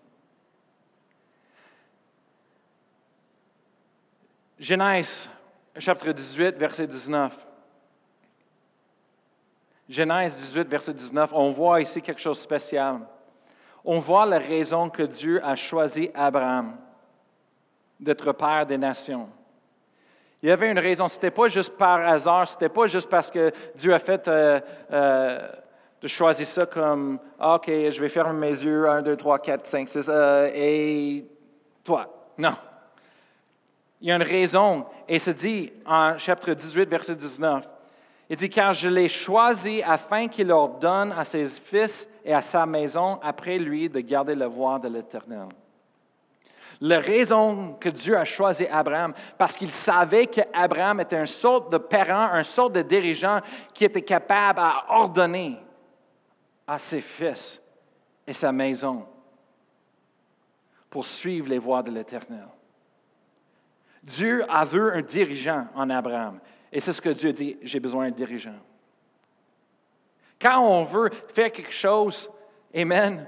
Genèse, 4.58 5.28
chapitre 5.78 6.12
18, 6.12 6.56
verset 6.56 6.86
19. 6.86 7.49
Genèse 9.90 10.36
18, 10.36 10.68
verset 10.68 10.94
19, 10.94 11.32
on 11.32 11.50
voit 11.50 11.80
ici 11.80 12.00
quelque 12.00 12.20
chose 12.20 12.38
de 12.38 12.42
spécial. 12.42 13.00
On 13.84 13.98
voit 13.98 14.24
la 14.24 14.38
raison 14.38 14.88
que 14.88 15.02
Dieu 15.02 15.44
a 15.44 15.56
choisi 15.56 16.12
Abraham 16.14 16.76
d'être 17.98 18.30
père 18.32 18.64
des 18.64 18.78
nations. 18.78 19.28
Il 20.42 20.48
y 20.48 20.52
avait 20.52 20.70
une 20.70 20.78
raison. 20.78 21.08
Ce 21.08 21.16
n'était 21.16 21.32
pas 21.32 21.48
juste 21.48 21.76
par 21.76 22.06
hasard, 22.06 22.46
ce 22.46 22.54
n'était 22.54 22.68
pas 22.68 22.86
juste 22.86 23.10
parce 23.10 23.32
que 23.32 23.50
Dieu 23.74 23.92
a 23.92 23.98
fait 23.98 24.28
euh, 24.28 24.60
euh, 24.92 25.48
de 26.00 26.06
choisir 26.06 26.46
ça 26.46 26.66
comme 26.66 27.18
ah, 27.40 27.56
OK, 27.56 27.66
je 27.66 28.00
vais 28.00 28.08
fermer 28.08 28.48
mes 28.48 28.62
yeux, 28.62 28.88
1, 28.88 29.02
2, 29.02 29.16
3, 29.16 29.38
4, 29.40 29.66
5, 29.66 29.88
6, 29.88 30.10
et 30.54 31.26
toi. 31.82 32.06
Non. 32.38 32.54
Il 34.00 34.08
y 34.08 34.12
a 34.12 34.14
une 34.14 34.22
raison. 34.22 34.86
Et 35.08 35.18
se 35.18 35.32
dit 35.32 35.72
en 35.84 36.16
chapitre 36.16 36.54
18, 36.54 36.88
verset 36.88 37.16
19. 37.16 37.68
Il 38.30 38.36
dit, 38.36 38.48
car 38.48 38.72
je 38.72 38.88
l'ai 38.88 39.08
choisi 39.08 39.82
afin 39.82 40.28
qu'il 40.28 40.52
ordonne 40.52 41.10
à 41.10 41.24
ses 41.24 41.46
fils 41.46 42.08
et 42.24 42.32
à 42.32 42.40
sa 42.40 42.64
maison 42.64 43.18
après 43.20 43.58
lui 43.58 43.88
de 43.88 43.98
garder 43.98 44.36
la 44.36 44.46
voie 44.46 44.78
de 44.78 44.88
l'Éternel. 44.88 45.48
La 46.80 47.00
raison 47.00 47.74
que 47.74 47.88
Dieu 47.88 48.16
a 48.16 48.24
choisi 48.24 48.66
Abraham, 48.68 49.14
parce 49.36 49.56
qu'il 49.56 49.72
savait 49.72 50.28
qu'Abraham 50.28 51.00
était 51.00 51.16
un 51.16 51.26
sorte 51.26 51.72
de 51.72 51.78
parent, 51.78 52.32
un 52.32 52.44
sorte 52.44 52.74
de 52.74 52.82
dirigeant 52.82 53.40
qui 53.74 53.84
était 53.84 54.02
capable 54.02 54.60
à 54.60 54.84
ordonner 54.88 55.58
à 56.68 56.78
ses 56.78 57.00
fils 57.00 57.60
et 58.24 58.32
sa 58.32 58.52
maison 58.52 59.06
pour 60.88 61.04
suivre 61.04 61.48
les 61.48 61.58
voies 61.58 61.82
de 61.82 61.90
l'Éternel. 61.90 62.46
Dieu 64.04 64.44
a 64.48 64.64
vu 64.64 64.88
un 64.92 65.02
dirigeant 65.02 65.66
en 65.74 65.90
Abraham. 65.90 66.38
Et 66.72 66.80
c'est 66.80 66.92
ce 66.92 67.00
que 67.00 67.10
Dieu 67.10 67.32
dit, 67.32 67.56
j'ai 67.62 67.80
besoin 67.80 68.08
d'un 68.08 68.14
dirigeant. 68.14 68.58
Quand 70.40 70.60
on 70.60 70.84
veut 70.84 71.10
faire 71.34 71.50
quelque 71.50 71.72
chose, 71.72 72.30
Amen, 72.74 73.26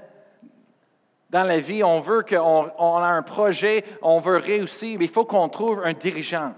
dans 1.29 1.43
la 1.43 1.59
vie, 1.59 1.83
on 1.83 1.99
veut 1.99 2.23
qu'on 2.23 2.71
on 2.77 2.97
a 2.97 3.07
un 3.07 3.23
projet, 3.23 3.83
on 4.01 4.19
veut 4.19 4.37
réussir, 4.37 4.97
mais 4.97 5.05
il 5.05 5.11
faut 5.11 5.25
qu'on 5.25 5.49
trouve 5.49 5.81
un 5.83 5.93
dirigeant. 5.93 6.53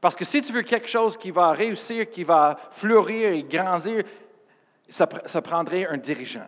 Parce 0.00 0.14
que 0.14 0.24
si 0.24 0.42
tu 0.42 0.52
veux 0.52 0.62
quelque 0.62 0.88
chose 0.88 1.16
qui 1.16 1.30
va 1.30 1.52
réussir, 1.52 2.08
qui 2.10 2.22
va 2.22 2.56
fleurir 2.72 3.32
et 3.32 3.42
grandir, 3.42 4.04
ça, 4.88 5.08
ça 5.24 5.42
prendrait 5.42 5.86
un 5.86 5.96
dirigeant. 5.96 6.46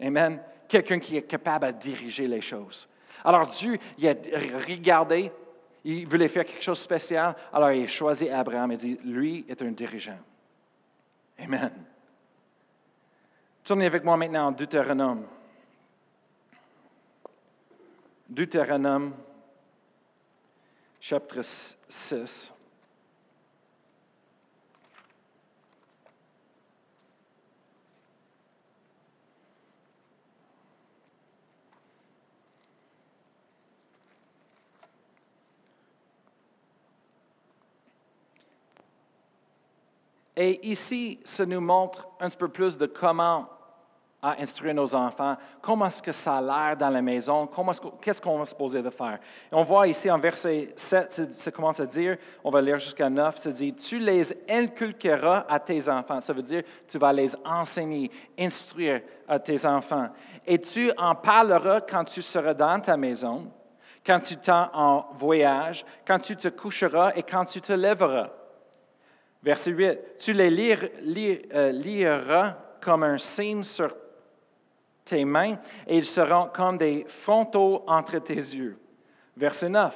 Amen. 0.00 0.40
Quelqu'un 0.68 0.98
qui 0.98 1.16
est 1.16 1.22
capable 1.22 1.66
de 1.66 1.78
diriger 1.78 2.26
les 2.26 2.40
choses. 2.40 2.88
Alors 3.24 3.46
Dieu, 3.48 3.76
il 3.98 4.08
a 4.08 4.14
regardé, 4.66 5.30
il 5.84 6.06
voulait 6.06 6.28
faire 6.28 6.46
quelque 6.46 6.62
chose 6.62 6.78
de 6.78 6.84
spécial, 6.84 7.34
alors 7.52 7.70
il 7.70 7.84
a 7.84 7.88
choisi 7.88 8.28
Abraham 8.28 8.72
et 8.72 8.76
dit, 8.76 8.98
lui 9.04 9.44
est 9.48 9.60
un 9.60 9.70
dirigeant. 9.70 10.18
Amen. 11.38 11.72
Tournez 13.62 13.86
avec 13.86 14.04
moi 14.04 14.16
maintenant 14.16 14.48
en 14.48 14.52
Deutéronome. 14.52 15.26
Deutéronome, 18.28 19.14
chapitre 21.00 21.42
6. 21.42 22.53
Et 40.36 40.68
ici, 40.68 41.20
ça 41.24 41.46
nous 41.46 41.60
montre 41.60 42.08
un 42.20 42.28
petit 42.28 42.38
peu 42.38 42.48
plus 42.48 42.76
de 42.76 42.86
comment 42.86 43.48
à 44.24 44.40
instruire 44.40 44.72
nos 44.72 44.94
enfants, 44.94 45.36
comment 45.60 45.84
est-ce 45.84 46.02
que 46.02 46.10
ça 46.10 46.38
a 46.38 46.40
l'air 46.40 46.76
dans 46.78 46.88
la 46.88 47.02
maison, 47.02 47.46
qu'est-ce 48.00 48.22
qu'on 48.22 48.38
va 48.38 48.46
se 48.46 48.54
poser 48.54 48.80
de 48.80 48.88
faire. 48.88 49.18
Et 49.52 49.54
on 49.54 49.64
voit 49.64 49.86
ici 49.86 50.10
en 50.10 50.18
verset 50.18 50.72
7, 50.76 51.34
ça 51.34 51.50
commence 51.50 51.78
à 51.78 51.84
dire, 51.84 52.16
on 52.42 52.48
va 52.48 52.62
lire 52.62 52.78
jusqu'à 52.78 53.10
9, 53.10 53.38
ça 53.38 53.50
dit, 53.50 53.74
tu 53.74 53.98
les 53.98 54.32
inculqueras 54.48 55.44
à 55.46 55.60
tes 55.60 55.90
enfants. 55.90 56.22
Ça 56.22 56.32
veut 56.32 56.40
dire, 56.40 56.62
tu 56.88 56.96
vas 56.96 57.12
les 57.12 57.36
enseigner, 57.44 58.10
instruire 58.38 59.02
à 59.28 59.38
tes 59.38 59.66
enfants. 59.66 60.08
Et 60.46 60.58
tu 60.58 60.90
en 60.96 61.14
parleras 61.14 61.82
quand 61.82 62.04
tu 62.04 62.22
seras 62.22 62.54
dans 62.54 62.80
ta 62.80 62.96
maison, 62.96 63.52
quand 64.06 64.20
tu 64.20 64.38
t'en 64.38 64.70
en 64.72 65.06
voyage, 65.18 65.84
quand 66.06 66.18
tu 66.18 66.34
te 66.34 66.48
coucheras 66.48 67.12
et 67.14 67.22
quand 67.22 67.44
tu 67.44 67.60
te 67.60 67.74
lèveras. 67.74 68.30
Verset 69.44 69.72
8, 69.72 69.98
tu 70.18 70.32
les 70.32 71.48
euh, 71.54 71.70
liras 71.70 72.56
comme 72.80 73.02
un 73.02 73.18
signe 73.18 73.62
sur 73.62 73.94
tes 75.04 75.22
mains 75.26 75.58
et 75.86 75.98
ils 75.98 76.06
seront 76.06 76.48
comme 76.48 76.78
des 76.78 77.04
frontaux 77.06 77.84
entre 77.86 78.18
tes 78.20 78.36
yeux. 78.36 78.78
Verset 79.36 79.68
9. 79.68 79.94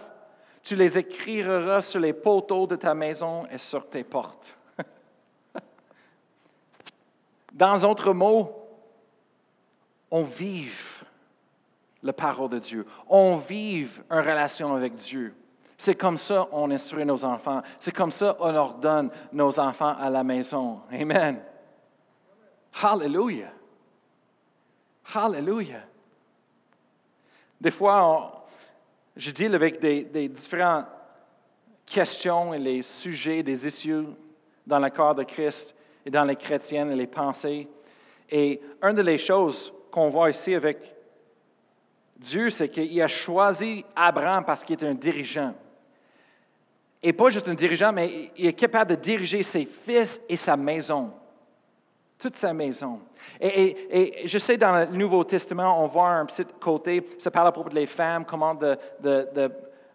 Tu 0.62 0.76
les 0.76 0.98
écriras 0.98 1.80
sur 1.80 1.98
les 1.98 2.12
poteaux 2.12 2.66
de 2.66 2.76
ta 2.76 2.92
maison 2.92 3.46
et 3.50 3.56
sur 3.56 3.88
tes 3.88 4.04
portes. 4.04 4.54
Dans 7.54 7.78
d'autres 7.78 8.12
mots, 8.12 8.52
on 10.10 10.24
vive 10.24 11.04
la 12.02 12.12
parole 12.12 12.50
de 12.50 12.58
Dieu. 12.58 12.86
On 13.08 13.38
vive 13.38 14.02
une 14.10 14.18
relation 14.18 14.74
avec 14.74 14.94
Dieu. 14.96 15.34
C'est 15.80 15.94
comme 15.94 16.18
ça 16.18 16.48
qu'on 16.50 16.72
instruit 16.72 17.04
nos 17.04 17.24
enfants. 17.24 17.62
C'est 17.78 17.94
comme 17.94 18.10
ça 18.10 18.34
qu'on 18.36 18.52
ordonne 18.52 19.10
nos 19.32 19.60
enfants 19.60 19.94
à 19.96 20.10
la 20.10 20.24
maison. 20.24 20.80
Amen. 20.90 21.40
Hallelujah. 22.82 23.52
Hallelujah. 25.14 25.84
Des 27.60 27.70
fois, 27.70 28.44
je 29.16 29.30
deal 29.30 29.54
avec 29.54 29.78
des, 29.78 30.28
différentes 30.28 30.86
questions 31.86 32.52
et 32.52 32.58
les 32.58 32.82
sujets, 32.82 33.44
des 33.44 33.64
issues 33.64 34.04
dans 34.66 34.80
le 34.80 34.90
corps 34.90 35.14
de 35.14 35.22
Christ 35.22 35.76
et 36.04 36.10
dans 36.10 36.24
les 36.24 36.36
chrétiennes 36.36 36.90
et 36.90 36.96
les 36.96 37.06
pensées. 37.06 37.68
Et 38.28 38.60
une 38.82 39.00
des 39.00 39.18
choses 39.18 39.72
qu'on 39.92 40.10
voit 40.10 40.30
ici 40.30 40.56
avec 40.56 40.94
Dieu, 42.16 42.50
c'est 42.50 42.68
qu'il 42.68 43.00
a 43.00 43.06
choisi 43.06 43.84
Abraham 43.94 44.44
parce 44.44 44.64
qu'il 44.64 44.76
est 44.76 44.84
un 44.84 44.94
dirigeant. 44.94 45.54
Et 47.02 47.12
pas 47.12 47.30
juste 47.30 47.48
un 47.48 47.54
dirigeant, 47.54 47.92
mais 47.92 48.30
il 48.36 48.46
est 48.46 48.52
capable 48.52 48.90
de 48.90 49.00
diriger 49.00 49.42
ses 49.42 49.64
fils 49.64 50.20
et 50.28 50.36
sa 50.36 50.56
maison 50.56 51.12
toute 52.18 52.36
sa 52.36 52.52
maison. 52.52 53.00
Et, 53.40 54.22
je 54.24 54.38
sais, 54.38 54.56
dans 54.56 54.80
le 54.80 54.86
Nouveau 54.86 55.22
Testament, 55.24 55.82
on 55.82 55.86
voit 55.86 56.10
un 56.10 56.26
petit 56.26 56.44
côté, 56.60 57.02
ça 57.18 57.30
parle 57.30 57.48
à 57.48 57.52
propos 57.52 57.70
des 57.70 57.86
femmes, 57.86 58.24
comment 58.24 58.54
de, 58.54 58.76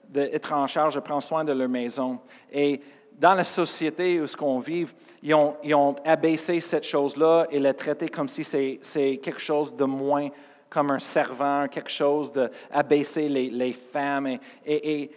d'être 0.09 0.53
en 0.53 0.67
charge 0.67 0.95
de 0.95 0.99
prendre 1.01 1.23
soin 1.23 1.43
de 1.43 1.51
leur 1.51 1.67
maison. 1.67 2.19
Et 2.51 2.79
dans 3.19 3.33
la 3.33 3.43
société 3.43 4.21
où 4.21 4.27
ce 4.27 4.37
qu'on 4.37 4.59
vit, 4.59 4.87
ils 5.21 5.33
ont, 5.33 5.95
abaissé 6.05 6.59
cette 6.61 6.85
chose-là 6.85 7.47
et 7.51 7.59
la 7.59 7.73
traité 7.73 8.07
comme 8.07 8.27
si 8.27 8.43
c'est 8.43 9.17
quelque 9.17 9.41
chose 9.41 9.75
de 9.75 9.85
moins 9.85 10.29
comme 10.69 10.89
un 10.89 10.99
servant, 10.99 11.67
quelque 11.67 11.91
chose 11.91 12.31
d'abaisser 12.31 13.29
les, 13.29 13.49
les 13.49 13.73
femmes. 13.73 14.25
Et, 14.25 14.39
et, 14.65 15.11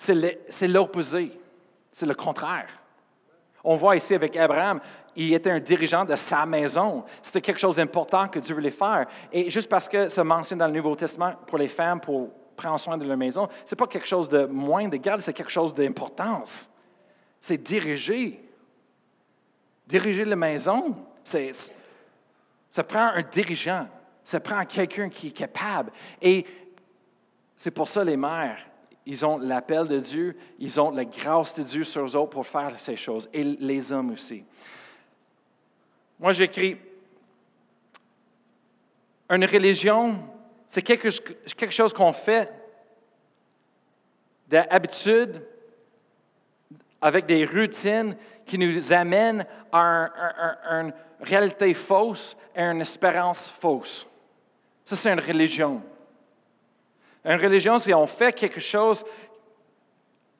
c'est 0.00 0.66
l'opposé, 0.66 1.38
c'est 1.92 2.06
le 2.06 2.14
contraire. 2.14 2.68
On 3.62 3.76
voit 3.76 3.96
ici 3.96 4.14
avec 4.14 4.34
Abraham, 4.36 4.80
il 5.14 5.34
était 5.34 5.50
un 5.50 5.60
dirigeant 5.60 6.06
de 6.06 6.16
sa 6.16 6.46
maison. 6.46 7.04
C'était 7.20 7.42
quelque 7.42 7.60
chose 7.60 7.76
d'important 7.76 8.26
que 8.28 8.38
Dieu 8.38 8.54
voulait 8.54 8.70
faire. 8.70 9.06
Et 9.30 9.50
juste 9.50 9.68
parce 9.68 9.86
que 9.86 10.08
ça 10.08 10.24
mentionne 10.24 10.58
dans 10.58 10.66
le 10.68 10.72
Nouveau 10.72 10.96
Testament 10.96 11.34
pour 11.46 11.58
les 11.58 11.68
femmes, 11.68 12.00
pour 12.00 12.30
prendre 12.56 12.80
soin 12.80 12.96
de 12.96 13.04
leur 13.04 13.18
maison, 13.18 13.46
ce 13.66 13.74
n'est 13.74 13.76
pas 13.76 13.86
quelque 13.86 14.06
chose 14.06 14.28
de 14.30 14.46
moins 14.46 14.88
d'égal, 14.88 15.20
c'est 15.20 15.34
quelque 15.34 15.50
chose 15.50 15.74
d'importance. 15.74 16.70
C'est 17.42 17.58
diriger. 17.58 18.42
Diriger 19.86 20.24
la 20.24 20.36
maison, 20.36 20.96
ça 21.24 22.84
prend 22.84 23.08
un 23.08 23.22
dirigeant. 23.22 23.86
Ça 24.24 24.40
prend 24.40 24.64
quelqu'un 24.64 25.10
qui 25.10 25.28
est 25.28 25.32
capable. 25.32 25.92
Et 26.22 26.46
c'est 27.54 27.70
pour 27.70 27.88
ça 27.88 28.02
les 28.02 28.16
mères, 28.16 28.69
ils 29.06 29.24
ont 29.24 29.38
l'appel 29.38 29.86
de 29.86 29.98
Dieu, 29.98 30.36
ils 30.58 30.80
ont 30.80 30.90
la 30.90 31.04
grâce 31.04 31.54
de 31.54 31.62
Dieu 31.62 31.84
sur 31.84 32.04
eux 32.04 32.16
autres 32.16 32.30
pour 32.30 32.46
faire 32.46 32.78
ces 32.78 32.96
choses. 32.96 33.28
Et 33.32 33.42
les 33.42 33.90
hommes 33.92 34.12
aussi. 34.12 34.44
Moi, 36.18 36.32
j'écris, 36.32 36.76
une 39.30 39.44
religion, 39.44 40.18
c'est 40.66 40.82
quelque, 40.82 41.10
chose 41.70 41.92
qu'on 41.92 42.12
fait 42.12 42.52
d'habitude, 44.48 45.42
avec 47.00 47.24
des 47.24 47.46
routines 47.46 48.16
qui 48.44 48.58
nous 48.58 48.92
amènent 48.92 49.46
à 49.72 50.10
une 50.80 50.92
réalité 51.20 51.72
fausse 51.72 52.36
et 52.54 52.60
à 52.60 52.72
une 52.72 52.80
espérance 52.80 53.48
fausse. 53.60 54.06
Ça, 54.84 54.96
c'est 54.96 55.12
une 55.12 55.20
religion. 55.20 55.80
Une 57.24 57.40
religion, 57.40 57.78
c'est 57.78 57.92
qu'on 57.92 58.06
fait 58.06 58.32
quelque 58.32 58.60
chose 58.60 59.04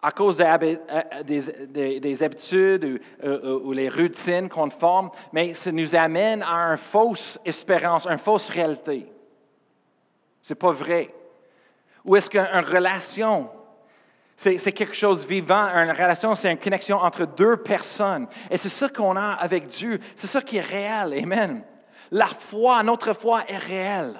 à 0.02 0.12
cause 0.12 0.36
des, 0.38 0.44
euh, 0.90 2.24
habitudes 2.24 3.00
euh, 3.22 3.60
ou, 3.62 3.72
les 3.72 3.88
routines 3.88 4.48
qu'on 4.48 4.70
forme, 4.70 5.10
mais 5.32 5.52
ça 5.54 5.70
nous 5.70 5.94
amène 5.94 6.42
à 6.42 6.70
une 6.70 6.78
fausse 6.78 7.38
espérance, 7.44 8.06
une 8.06 8.18
fausse 8.18 8.48
réalité. 8.48 9.06
Ce 10.40 10.52
n'est 10.52 10.58
pas 10.58 10.72
vrai. 10.72 11.14
Ou 12.04 12.16
est-ce 12.16 12.30
qu'une 12.30 12.64
relation, 12.66 13.50
c'est 14.36 14.72
quelque 14.72 14.94
chose 14.94 15.22
de 15.22 15.26
vivant, 15.26 15.66
une 15.66 15.90
relation, 15.90 16.34
c'est 16.34 16.50
une 16.50 16.58
connexion 16.58 16.96
entre 16.96 17.26
deux 17.26 17.58
personnes. 17.58 18.26
Et 18.50 18.56
c'est 18.56 18.70
ça 18.70 18.88
qu'on 18.88 19.16
a 19.16 19.32
avec 19.32 19.66
Dieu. 19.66 20.00
C'est 20.16 20.28
ça 20.28 20.40
qui 20.40 20.56
est 20.56 20.62
réel. 20.62 21.22
Amen. 21.22 21.62
La 22.10 22.26
foi, 22.26 22.82
notre 22.82 23.12
foi 23.12 23.42
est 23.46 23.58
réelle 23.58 24.14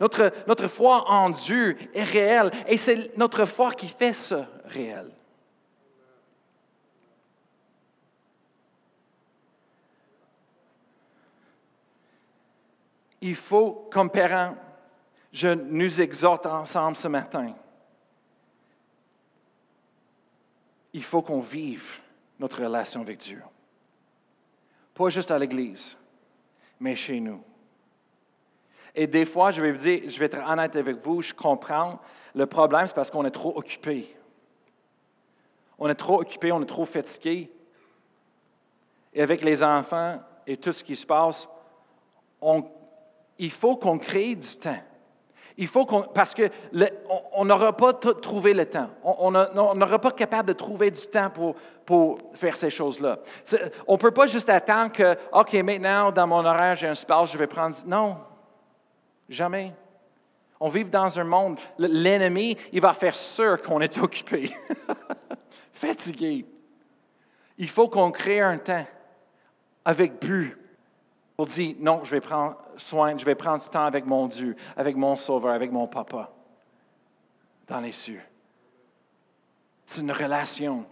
Notre, 0.00 0.32
notre 0.46 0.68
foi 0.68 1.10
en 1.10 1.30
Dieu 1.30 1.76
est 1.94 2.04
réelle 2.04 2.50
et 2.66 2.76
c'est 2.76 3.16
notre 3.16 3.44
foi 3.44 3.72
qui 3.72 3.88
fait 3.88 4.12
ça 4.12 4.46
réel. 4.66 5.10
Il 13.20 13.34
faut, 13.34 13.88
comme 13.90 14.10
parents, 14.10 14.56
je 15.32 15.48
nous 15.48 16.00
exhorte 16.00 16.46
ensemble 16.46 16.96
ce 16.96 17.08
matin. 17.08 17.54
Il 20.92 21.02
faut 21.02 21.22
qu'on 21.22 21.40
vive 21.40 22.00
notre 22.38 22.62
relation 22.62 23.00
avec 23.00 23.18
Dieu. 23.18 23.42
Pas 24.94 25.08
juste 25.10 25.30
à 25.30 25.38
l'Église, 25.38 25.96
mais 26.80 26.94
chez 26.94 27.20
nous. 27.20 27.42
Et 28.98 29.06
des 29.06 29.26
fois, 29.26 29.50
je 29.50 29.60
vais 29.60 29.72
vous 29.72 29.78
dire, 29.78 30.00
je 30.06 30.18
vais 30.18 30.24
être 30.24 30.38
honnête 30.48 30.74
avec 30.74 31.04
vous, 31.04 31.20
je 31.20 31.34
comprends. 31.34 32.00
Le 32.34 32.46
problème, 32.46 32.86
c'est 32.86 32.94
parce 32.94 33.10
qu'on 33.10 33.26
est 33.26 33.30
trop 33.30 33.52
occupé. 33.54 34.16
On 35.78 35.86
est 35.90 35.94
trop 35.94 36.22
occupé, 36.22 36.50
on 36.50 36.62
est 36.62 36.66
trop 36.66 36.86
fatigué. 36.86 37.50
Et 39.12 39.22
avec 39.22 39.44
les 39.44 39.62
enfants 39.62 40.18
et 40.46 40.56
tout 40.56 40.72
ce 40.72 40.82
qui 40.82 40.96
se 40.96 41.06
passe, 41.06 41.46
il 43.38 43.50
faut 43.50 43.76
qu'on 43.76 43.98
crée 43.98 44.34
du 44.34 44.56
temps. 44.56 44.80
Il 45.58 45.66
faut 45.66 45.84
qu'on, 45.84 46.02
parce 46.02 46.34
qu'on 46.34 47.44
n'aura 47.44 47.74
pas 47.76 47.92
trouvé 47.92 48.54
le 48.54 48.64
temps. 48.64 48.88
On 49.02 49.30
n'aura 49.30 49.98
pas 49.98 50.10
capable 50.10 50.48
de 50.48 50.52
trouver 50.54 50.90
du 50.90 51.06
temps 51.06 51.28
pour, 51.28 51.54
pour 51.84 52.18
faire 52.32 52.56
ces 52.56 52.70
choses-là. 52.70 53.18
On 53.86 53.94
ne 53.94 53.98
peut 53.98 54.10
pas 54.10 54.26
juste 54.26 54.48
attendre 54.48 54.92
que, 54.92 55.16
OK, 55.32 55.52
maintenant, 55.54 56.12
dans 56.12 56.26
mon 56.26 56.44
horaire, 56.44 56.76
j'ai 56.76 56.88
un 56.88 56.94
space, 56.94 57.32
je 57.32 57.38
vais 57.38 57.46
prendre. 57.46 57.74
Non, 57.86 58.16
Jamais. 59.28 59.72
On 60.58 60.68
vit 60.68 60.84
dans 60.84 61.18
un 61.18 61.24
monde, 61.24 61.58
l'ennemi, 61.78 62.56
il 62.72 62.80
va 62.80 62.94
faire 62.94 63.14
sûr 63.14 63.60
qu'on 63.60 63.80
est 63.80 63.98
occupé, 63.98 64.50
fatigué. 65.72 66.46
Il 67.58 67.68
faut 67.68 67.88
qu'on 67.88 68.10
crée 68.10 68.40
un 68.40 68.58
temps 68.58 68.86
avec 69.84 70.18
but 70.18 70.56
pour 71.36 71.46
dire, 71.46 71.76
non, 71.78 72.02
je 72.04 72.10
vais 72.10 72.20
prendre 72.20 72.56
soin, 72.78 73.16
je 73.18 73.24
vais 73.24 73.34
prendre 73.34 73.62
du 73.62 73.68
temps 73.68 73.84
avec 73.84 74.06
mon 74.06 74.26
Dieu, 74.26 74.56
avec 74.76 74.96
mon 74.96 75.14
Sauveur, 75.14 75.52
avec 75.52 75.70
mon 75.70 75.86
Papa, 75.86 76.32
dans 77.68 77.80
les 77.80 77.92
cieux. 77.92 78.22
C'est 79.84 80.00
une 80.00 80.12
relation. 80.12 80.86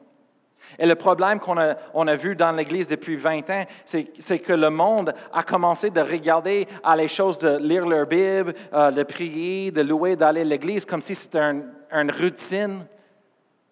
Et 0.78 0.86
le 0.86 0.94
problème 0.94 1.38
qu'on 1.40 1.58
a, 1.58 1.74
on 1.92 2.06
a 2.06 2.14
vu 2.14 2.34
dans 2.36 2.52
l'Église 2.52 2.86
depuis 2.86 3.16
20 3.16 3.50
ans, 3.50 3.64
c'est 3.84 4.38
que 4.38 4.52
le 4.52 4.70
monde 4.70 5.14
a 5.32 5.42
commencé 5.42 5.90
de 5.90 6.00
regarder 6.00 6.66
à 6.82 6.96
les 6.96 7.08
choses, 7.08 7.38
de 7.38 7.58
lire 7.58 7.86
leur 7.86 8.06
Bible, 8.06 8.54
euh, 8.72 8.90
de 8.90 9.02
prier, 9.02 9.70
de 9.70 9.82
louer, 9.82 10.16
d'aller 10.16 10.42
à 10.42 10.44
l'Église 10.44 10.84
comme 10.84 11.02
si 11.02 11.14
c'était 11.14 11.38
une 11.40 12.10
routine, 12.10 12.86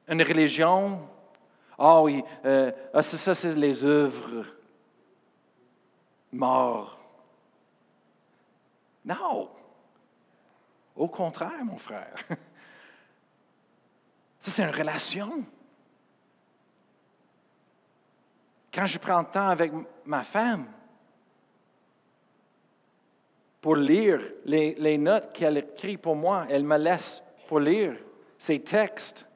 une 0.09 0.23
religion. 0.23 1.01
Ah 1.79 2.03
oui, 2.03 2.23
euh, 2.45 2.71
ah, 2.95 3.03
ça, 3.03 3.35
c'est 3.35 3.57
les 3.57 3.83
œuvres 3.83 4.45
morts. 6.33 6.99
Non. 9.05 9.49
Au 10.95 11.09
contraire, 11.09 11.65
mon 11.65 11.79
frère. 11.79 12.15
Ça, 14.39 14.51
c'est 14.51 14.63
une 14.65 14.75
relation. 14.75 15.45
Quand 18.73 18.87
je 18.87 18.99
prends 18.99 19.21
le 19.21 19.27
temps 19.27 19.49
avec 19.49 19.73
ma 20.05 20.25
femme 20.25 20.67
pour 23.61 23.77
lire 23.77 24.21
les, 24.45 24.99
notes 24.99 25.33
qu'elle 25.33 25.59
écrit 25.59 25.97
pour 25.97 26.17
moi, 26.17 26.47
elle 26.49 26.65
me 26.65 26.79
laisse 26.79 27.23
pour 27.47 27.61
lire 27.61 27.95
ses 28.39 28.61
textes. 28.61 29.27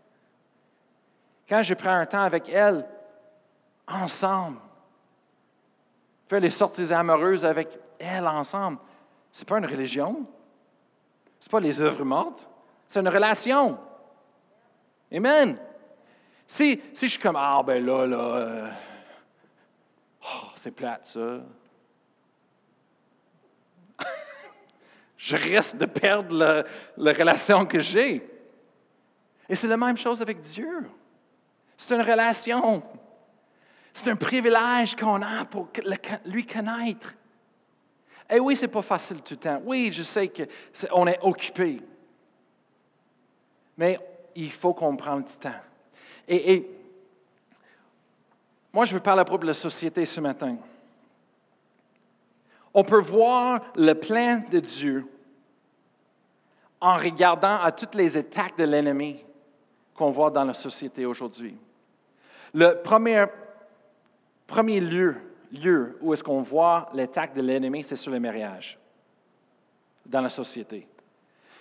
Quand 1.49 1.63
je 1.63 1.75
prends 1.75 1.95
un 1.95 2.07
temps 2.07 2.23
avec 2.23 2.49
elle, 2.49 2.85
ensemble, 3.87 4.59
faire 6.29 6.41
les 6.41 6.51
sorties 6.51 6.93
amoureuses 6.93 7.45
avec 7.45 7.69
elle 7.99 8.27
ensemble, 8.27 8.79
ce 9.31 9.43
n'est 9.43 9.47
pas 9.47 9.59
une 9.59 9.67
religion. 9.67 10.27
Ce 11.39 11.47
n'est 11.47 11.51
pas 11.51 11.61
les 11.61 11.81
œuvres 11.81 12.05
mortes. 12.05 12.49
C'est 12.89 13.01
une 13.01 13.09
relation. 13.09 13.79
Amen. 15.13 15.59
Si, 16.47 16.81
si 16.95 17.07
je 17.07 17.13
suis 17.13 17.21
comme, 17.21 17.37
ah 17.37 17.63
ben 17.65 17.85
là, 17.85 18.07
là, 18.07 18.19
euh, 18.19 18.71
c'est 20.67 20.73
plate, 20.73 21.07
ça. 21.07 21.45
je 25.17 25.37
risque 25.37 25.77
de 25.77 25.87
perdre 25.87 26.65
la, 26.97 27.13
relation 27.13 27.65
que 27.65 27.79
j'ai. 27.79 28.29
Et 29.49 29.55
c'est 29.55 29.69
la 29.69 29.77
même 29.77 29.97
chose 29.97 30.21
avec 30.21 30.41
Dieu. 30.41 30.91
C'est 31.77 31.95
une 31.95 32.03
relation. 32.03 32.83
C'est 33.95 34.11
un 34.11 34.17
privilège 34.17 34.97
qu'on 34.97 35.23
a 35.23 35.45
pour 35.45 35.69
lui 36.25 36.45
connaître. 36.45 37.15
Et 38.29 38.41
oui, 38.41 38.57
ce 38.57 38.63
n'est 38.63 38.73
pas 38.73 38.83
facile 38.83 39.23
tout 39.23 39.35
le 39.35 39.39
temps. 39.39 39.63
Oui, 39.65 39.91
je 39.93 40.03
sais 40.03 40.29
qu'on 40.29 41.07
est, 41.07 41.13
est 41.13 41.23
occupé. 41.23 41.81
Mais 43.77 44.01
il 44.35 44.51
faut 44.51 44.75
qu'on 44.75 44.97
prenne 44.97 45.23
du 45.23 45.37
temps. 45.37 45.63
Moi, 48.77 48.85
je 48.85 48.93
veux 48.93 49.01
parler 49.01 49.23
à 49.23 49.25
propos 49.25 49.41
de 49.41 49.47
la 49.47 49.55
société 49.55 50.05
ce 50.05 50.21
matin. 50.21 50.59
On 52.75 52.85
peut 52.85 53.01
voir 53.01 53.63
le 53.75 53.95
plan 53.95 54.43
de 54.51 54.61
Dieu 54.61 55.07
en 56.79 56.95
regardant 56.97 57.59
à 57.63 57.73
toutes 57.73 57.95
les 57.95 58.19
attaques 58.19 58.59
de 58.59 58.65
l'ennemi 58.65 59.25
qu'on 59.95 60.11
voit 60.11 60.31
dans 60.31 60.45
la 60.45 60.53
société 60.53 61.07
aujourd'hui. 61.07 61.57
Le 62.53 62.83
premier, 62.83 63.25
premier 64.47 64.79
lieu, 64.81 65.17
lieu 65.51 65.97
où 66.03 66.13
est-ce 66.13 66.23
qu'on 66.23 66.43
voit 66.43 66.91
l'attaque 66.93 67.33
de 67.33 67.41
l'ennemi, 67.41 67.83
c'est 67.83 67.97
sur 67.97 68.13
le 68.13 68.21
mariage 68.21 68.79
dans 70.05 70.21
la 70.21 70.29
société. 70.29 70.87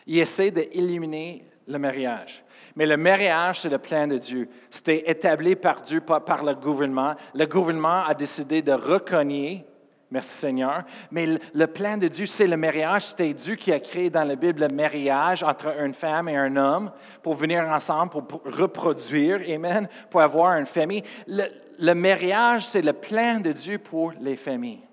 Il 0.06 0.20
essaie 0.20 0.52
d'éliminer 0.52 1.46
le 1.68 1.80
mariage. 1.80 2.44
Mais 2.76 2.86
le 2.86 2.98
mariage, 2.98 3.62
c'est 3.62 3.70
le 3.70 3.78
plan 3.78 4.08
de 4.08 4.18
Dieu. 4.18 4.50
C'était 4.70 5.10
établi 5.10 5.56
par 5.56 5.82
Dieu, 5.82 6.02
pas 6.02 6.20
par 6.20 6.44
le 6.44 6.54
gouvernement. 6.54 7.16
Le 7.34 7.46
gouvernement 7.46 8.04
a 8.04 8.14
décidé 8.14 8.62
de 8.62 8.74
reconnaître, 8.74 9.66
merci 10.12 10.38
Seigneur, 10.38 10.84
mais 11.10 11.26
le, 11.54 11.68
plan 11.68 11.98
de 11.98 12.08
Dieu, 12.08 12.26
c'est 12.26 12.48
le 12.48 12.58
mariage. 12.58 13.08
C'était 13.08 13.34
Dieu 13.34 13.56
qui 13.56 13.72
a 13.72 13.80
créé 13.80 14.10
dans 14.10 14.26
la 14.26 14.36
Bible 14.36 14.62
le 14.62 14.68
mariage 14.68 15.42
entre 15.42 15.80
une 15.82 15.94
femme 15.94 16.28
et 16.28 16.36
un 16.36 16.56
homme 16.58 16.92
pour 17.24 17.36
venir 17.36 17.64
ensemble, 17.64 18.12
pour, 18.12 18.42
reproduire, 18.46 19.42
Amen, 19.50 19.88
pour 20.10 20.22
avoir 20.22 20.58
une 20.58 20.66
famille. 20.66 21.04
Le, 21.28 21.46
le 21.80 21.94
mariage, 21.94 22.68
c'est 22.68 22.82
le 22.82 22.94
plan 22.94 23.40
de 23.40 23.52
Dieu 23.52 23.80
pour 23.80 24.14
les 24.20 24.36
familles. 24.36 24.84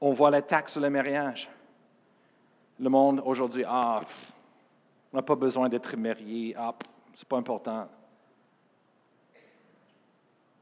On 0.00 0.12
voit 0.12 0.30
l'attaque 0.30 0.68
sur 0.68 0.80
le 0.80 0.90
mariage. 0.90 1.48
Le 2.78 2.88
monde 2.88 3.22
aujourd'hui, 3.24 3.64
ah, 3.66 4.02
on 5.12 5.16
n'a 5.16 5.22
pas 5.22 5.36
besoin 5.36 5.68
d'être 5.68 5.96
marié, 5.96 6.54
ah, 6.58 6.74
c'est 7.12 7.28
pas 7.28 7.36
important. 7.36 7.88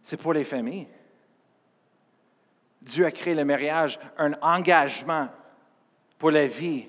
C'est 0.03 0.17
pour 0.17 0.33
les 0.33 0.45
familles. 0.45 0.89
Dieu 2.83 3.07
a 3.07 3.11
créé 3.11 3.35
le 3.35 3.45
mariage, 3.45 3.99
un 4.19 4.35
engagement 4.43 5.29
pour 6.19 6.31
la 6.31 6.47
vie, 6.47 6.89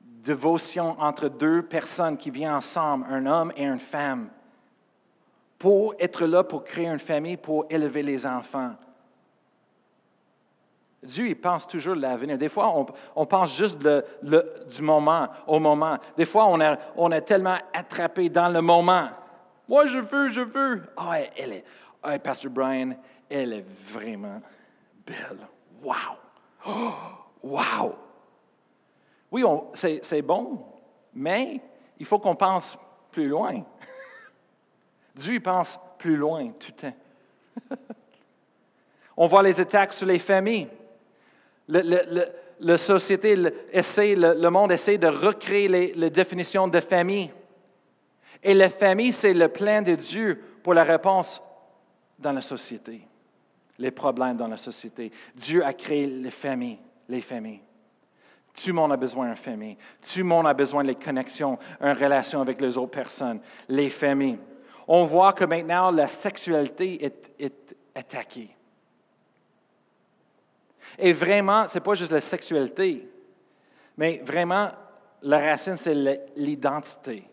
dévotion 0.00 1.00
entre 1.00 1.28
deux 1.28 1.62
personnes 1.62 2.16
qui 2.16 2.30
viennent 2.30 2.52
ensemble, 2.52 3.06
un 3.08 3.24
homme 3.26 3.52
et 3.56 3.64
une 3.64 3.78
femme, 3.78 4.28
pour 5.58 5.94
être 5.98 6.26
là, 6.26 6.42
pour 6.44 6.64
créer 6.64 6.86
une 6.86 6.98
famille, 6.98 7.36
pour 7.36 7.66
élever 7.70 8.02
les 8.02 8.26
enfants. 8.26 8.74
Dieu, 11.04 11.28
il 11.28 11.40
pense 11.40 11.66
toujours 11.66 11.94
l'avenir. 11.94 12.38
Des 12.38 12.48
fois, 12.48 12.74
on, 13.14 13.26
pense 13.26 13.56
juste 13.56 13.78
du 13.78 14.82
moment 14.82 15.28
au 15.46 15.58
moment. 15.58 15.98
Des 16.16 16.24
fois, 16.24 16.46
on, 16.96 17.10
est 17.10 17.20
tellement 17.22 17.58
attrapé 17.72 18.28
dans 18.28 18.48
le 18.48 18.60
moment. 18.60 19.08
Moi, 19.68 19.86
je 19.86 19.98
veux, 19.98 20.30
je 20.30 20.40
veux. 20.40 20.82
Ah, 20.96 21.18
elle 21.36 21.52
est, 21.52 21.64
ah, 22.02 22.18
Pasteur 22.18 22.50
Brian, 22.50 22.94
elle 23.28 23.52
est 23.52 23.66
vraiment 23.86 24.40
belle. 25.06 25.46
Wow! 25.82 25.94
Oh, 26.66 26.92
wow! 27.42 27.94
Oui, 29.30 29.44
c'est 29.74 30.22
bon, 30.22 30.64
mais 31.12 31.60
il 31.98 32.06
faut 32.06 32.18
qu'on 32.18 32.36
pense 32.36 32.78
plus 33.10 33.28
loin. 33.28 33.62
Dieu, 35.14 35.34
il 35.34 35.42
pense 35.42 35.78
plus 35.98 36.16
loin 36.16 36.50
tout 36.52 36.72
le 36.76 36.90
temps. 36.90 37.76
on 39.16 39.26
voit 39.26 39.42
les 39.42 39.60
attaques 39.60 39.92
sur 39.92 40.06
les 40.06 40.18
familles. 40.18 40.68
Le, 41.68 42.26
la 42.60 42.78
société 42.78 43.36
essaie, 43.72 44.14
le, 44.14 44.48
monde 44.48 44.72
essaie 44.72 44.98
de 44.98 45.06
recréer 45.06 45.68
les, 45.94 46.10
définitions 46.10 46.68
de 46.68 46.80
famille. 46.80 47.30
Et 48.42 48.54
la 48.54 48.68
famille, 48.68 49.12
c'est 49.12 49.32
le 49.32 49.48
plan 49.48 49.82
de 49.82 49.94
Dieu 49.94 50.40
pour 50.62 50.74
la 50.74 50.84
réponse 50.84 51.42
dans 52.18 52.32
la 52.32 52.40
société, 52.40 53.06
les 53.78 53.90
problèmes 53.90 54.36
dans 54.36 54.48
la 54.48 54.56
société. 54.56 55.10
Dieu 55.34 55.64
a 55.64 55.72
créé 55.72 56.06
les 56.06 56.30
familles, 56.30 56.78
les 57.08 57.20
familles. 57.20 57.60
Tout 58.54 58.68
le 58.68 58.74
monde 58.74 58.92
a 58.92 58.96
besoin 58.96 59.26
d'une 59.26 59.36
famille. 59.36 59.76
Tout 60.00 60.18
le 60.18 60.24
monde 60.24 60.46
a 60.46 60.54
besoin 60.54 60.84
de 60.84 60.92
connexions, 60.92 61.58
une 61.80 61.92
relation 61.92 62.40
avec 62.40 62.60
les 62.60 62.78
autres 62.78 62.92
personnes, 62.92 63.40
les 63.68 63.88
familles. 63.88 64.38
On 64.86 65.04
voit 65.04 65.32
que 65.32 65.44
maintenant 65.44 65.90
la 65.90 66.06
sexualité 66.06 67.04
est 67.38 67.76
attaquée. 67.94 68.54
Et 70.98 71.12
vraiment, 71.12 71.68
ce 71.68 71.74
n'est 71.74 71.84
pas 71.84 71.94
juste 71.94 72.12
la 72.12 72.20
sexualité, 72.20 73.08
mais 73.96 74.20
vraiment, 74.24 74.70
la 75.22 75.38
racine, 75.38 75.76
c'est 75.76 75.94
l'identité. 76.36 77.24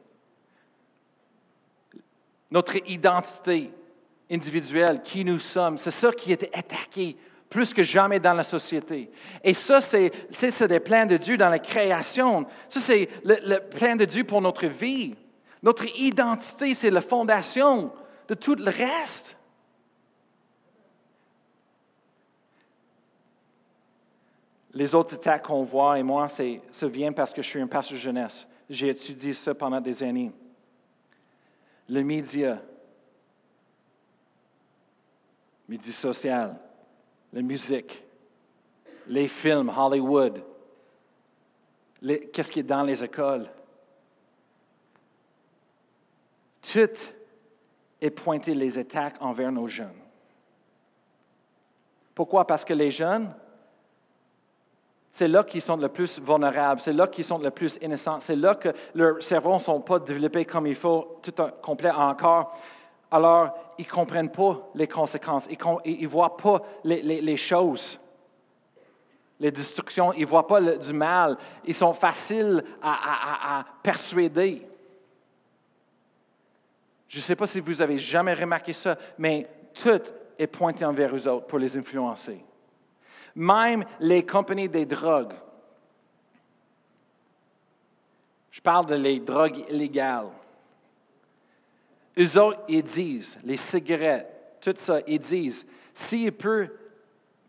Notre 2.50 2.78
identité 2.90 3.72
individuelle, 4.30 5.02
qui 5.02 5.26
nous 5.26 5.40
sommes, 5.40 5.78
c'est 5.78 5.92
ça 5.92 6.12
qui 6.12 6.32
est 6.32 6.50
attaqué 6.56 7.18
plus 7.50 7.74
que 7.74 7.84
jamais 7.84 8.20
dans 8.20 8.34
la 8.34 8.44
société. 8.44 9.12
Et 9.44 9.54
ça, 9.54 9.82
c'est, 9.82 10.12
des 10.68 10.80
plans 10.80 11.06
de 11.06 11.18
Dieu 11.18 11.36
dans 11.36 11.50
la 11.50 11.60
création. 11.60 12.46
Ça, 12.70 12.80
c'est 12.80 13.10
le, 13.26 13.36
le 13.44 13.60
plan 13.60 13.98
de 13.98 14.06
Dieu 14.06 14.24
pour 14.24 14.42
notre 14.42 14.68
vie. 14.68 15.16
Notre 15.62 15.86
identité, 16.00 16.74
c'est 16.74 16.90
la 16.90 17.02
fondation 17.02 17.92
de 18.30 18.34
tout 18.34 18.56
le 18.56 18.72
reste. 18.72 19.36
Les 24.74 24.96
autres 24.96 25.16
attaques 25.16 25.48
qu'on 25.48 25.64
voit, 25.64 26.00
et 26.00 26.04
moi, 26.04 26.28
ça 26.28 26.88
vient 26.88 27.12
parce 27.12 27.34
que 27.34 27.42
je 27.42 27.50
suis 27.50 27.62
un 27.62 27.68
pasteur 27.68 27.98
jeunesse. 27.98 28.48
J'ai 28.70 28.90
étudié 28.90 29.34
ça 29.34 29.54
pendant 29.54 29.82
des 29.82 30.02
années. 30.02 30.32
Le 31.90 32.04
média, 32.04 32.62
média 35.68 35.92
social, 35.92 36.58
la 37.34 37.42
musique, 37.42 38.02
les 39.08 39.28
films, 39.28 39.70
Hollywood, 39.76 40.42
qu'est-ce 42.32 42.50
qui 42.50 42.60
est 42.60 42.64
dans 42.64 42.84
les 42.84 43.04
écoles? 43.04 43.50
Tout 46.62 47.14
est 48.00 48.10
pointé 48.12 48.56
les 48.56 48.78
attaques 48.78 49.16
envers 49.20 49.52
nos 49.52 49.68
jeunes. 49.68 49.90
Pourquoi? 52.16 52.48
Parce 52.48 52.64
que 52.64 52.74
les 52.74 52.92
jeunes, 52.92 53.34
c'est 55.12 55.28
là 55.28 55.44
qu'ils 55.44 55.62
sont 55.62 55.76
le 55.76 55.90
plus 55.90 56.20
vulnérables, 56.20 56.80
c'est 56.80 56.94
là 56.94 57.08
qu'ils 57.08 57.26
sont 57.26 57.38
le 57.38 57.52
plus 57.52 57.78
innocents, 57.82 58.20
c'est 58.20 58.36
là 58.36 58.56
que 58.56 58.70
leurs 58.96 59.22
cerveaux 59.22 59.56
ne 59.56 59.60
sont 59.60 59.82
pas 59.82 60.00
développés 60.00 60.46
comme 60.46 60.68
il 60.68 60.76
faut, 60.76 61.20
tout 61.22 61.34
un 61.40 61.50
complet 61.50 61.92
encore. 61.92 62.58
Alors, 63.10 63.54
ils 63.78 63.86
ne 63.86 63.92
comprennent 63.92 64.32
pas 64.32 64.70
les 64.74 64.88
conséquences, 64.88 65.48
ils 65.84 66.02
ne 66.02 66.08
voient 66.08 66.38
pas 66.38 66.62
les, 66.86 67.36
choses, 67.36 68.00
les 69.38 69.52
destructions, 69.52 70.14
ils 70.14 70.22
ne 70.22 70.28
voient 70.28 70.48
pas 70.48 70.62
du 70.62 70.94
mal, 70.94 71.38
ils 71.66 71.76
sont 71.76 71.94
faciles 71.94 72.64
à, 72.82 73.66
persuader. 73.84 74.66
Je 77.10 77.18
ne 77.18 77.22
sais 77.22 77.36
pas 77.36 77.48
si 77.48 77.60
vous 77.60 77.82
avez 77.82 77.98
jamais 77.98 78.34
remarqué 78.34 78.72
ça, 78.72 78.98
mais 79.18 79.46
tout 79.74 80.02
est 80.40 80.48
pointé 80.48 80.86
envers 80.86 81.14
eux 81.14 81.28
autres 81.28 81.48
pour 81.48 81.60
les 81.60 81.76
influencer. 81.76 82.42
Même 83.36 83.86
les 84.00 84.26
compagnies 84.26 84.70
des 84.70 84.86
drogues. 84.86 85.34
Je 88.52 88.62
parle 88.62 88.86
de 88.86 88.96
les 88.96 89.20
drogues 89.20 89.64
illégales. 89.70 90.28
Eux 92.18 92.38
autres, 92.38 92.60
ils 92.68 92.84
disent, 92.84 93.40
les 93.44 93.58
cigarettes, 93.58 94.60
tout 94.60 94.74
ça, 94.76 95.00
ils 95.08 95.20
disent, 95.20 95.66
s'ils 95.94 96.32
peuvent 96.34 96.70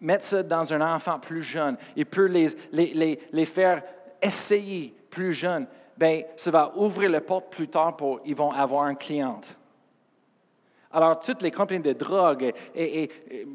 mettre 0.00 0.24
ça 0.24 0.42
dans 0.42 0.72
un 0.72 0.94
enfant 0.94 1.18
plus 1.18 1.42
jeune, 1.42 1.76
il 1.96 2.06
peut 2.06 2.26
les, 2.26 2.48
les, 2.72 3.18
les, 3.32 3.44
faire 3.44 3.82
essayer 4.20 4.94
plus 5.10 5.32
jeune, 5.32 5.66
bien, 5.96 6.22
ça 6.36 6.50
va 6.50 6.72
ouvrir 6.76 7.10
la 7.10 7.20
porte 7.20 7.52
plus 7.52 7.68
tard 7.68 7.96
pour 7.96 8.20
ils 8.24 8.34
vont 8.34 8.52
avoir 8.52 8.84
un 8.84 8.94
cliente. 8.94 9.56
Alors, 10.92 11.18
toutes 11.20 11.42
les 11.42 11.50
compagnies 11.50 11.82
de 11.82 11.92
drogue, 11.92 12.52
et, 12.74 13.10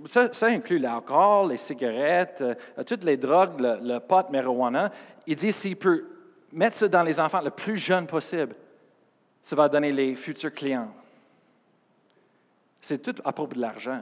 ça, 0.10 0.48
inclut 0.48 0.80
l'alcool, 0.80 1.52
les 1.52 1.58
cigarettes, 1.58 2.42
euh, 2.42 2.84
toutes 2.84 3.04
les 3.04 3.18
drogues, 3.18 3.60
le, 3.60 4.00
pot, 4.00 4.26
le 4.28 4.32
marijuana, 4.32 4.92
il 5.26 5.36
dit 5.36 5.52
s'il 5.52 5.76
peut 5.76 6.06
mettre 6.52 6.78
ça 6.78 6.88
dans 6.88 7.04
les 7.04 7.20
enfants 7.20 7.42
le 7.42 7.52
plus 7.52 7.78
jeune 7.78 8.08
possible, 8.08 8.56
ça 9.42 9.56
va 9.56 9.70
donner 9.70 9.92
les 9.92 10.16
futurs 10.16 10.54
clients. 10.54 10.92
C'est 12.82 13.02
tout 13.02 13.16
à 13.24 13.32
propos 13.32 13.54
de 13.54 13.62
l'argent. 13.62 14.02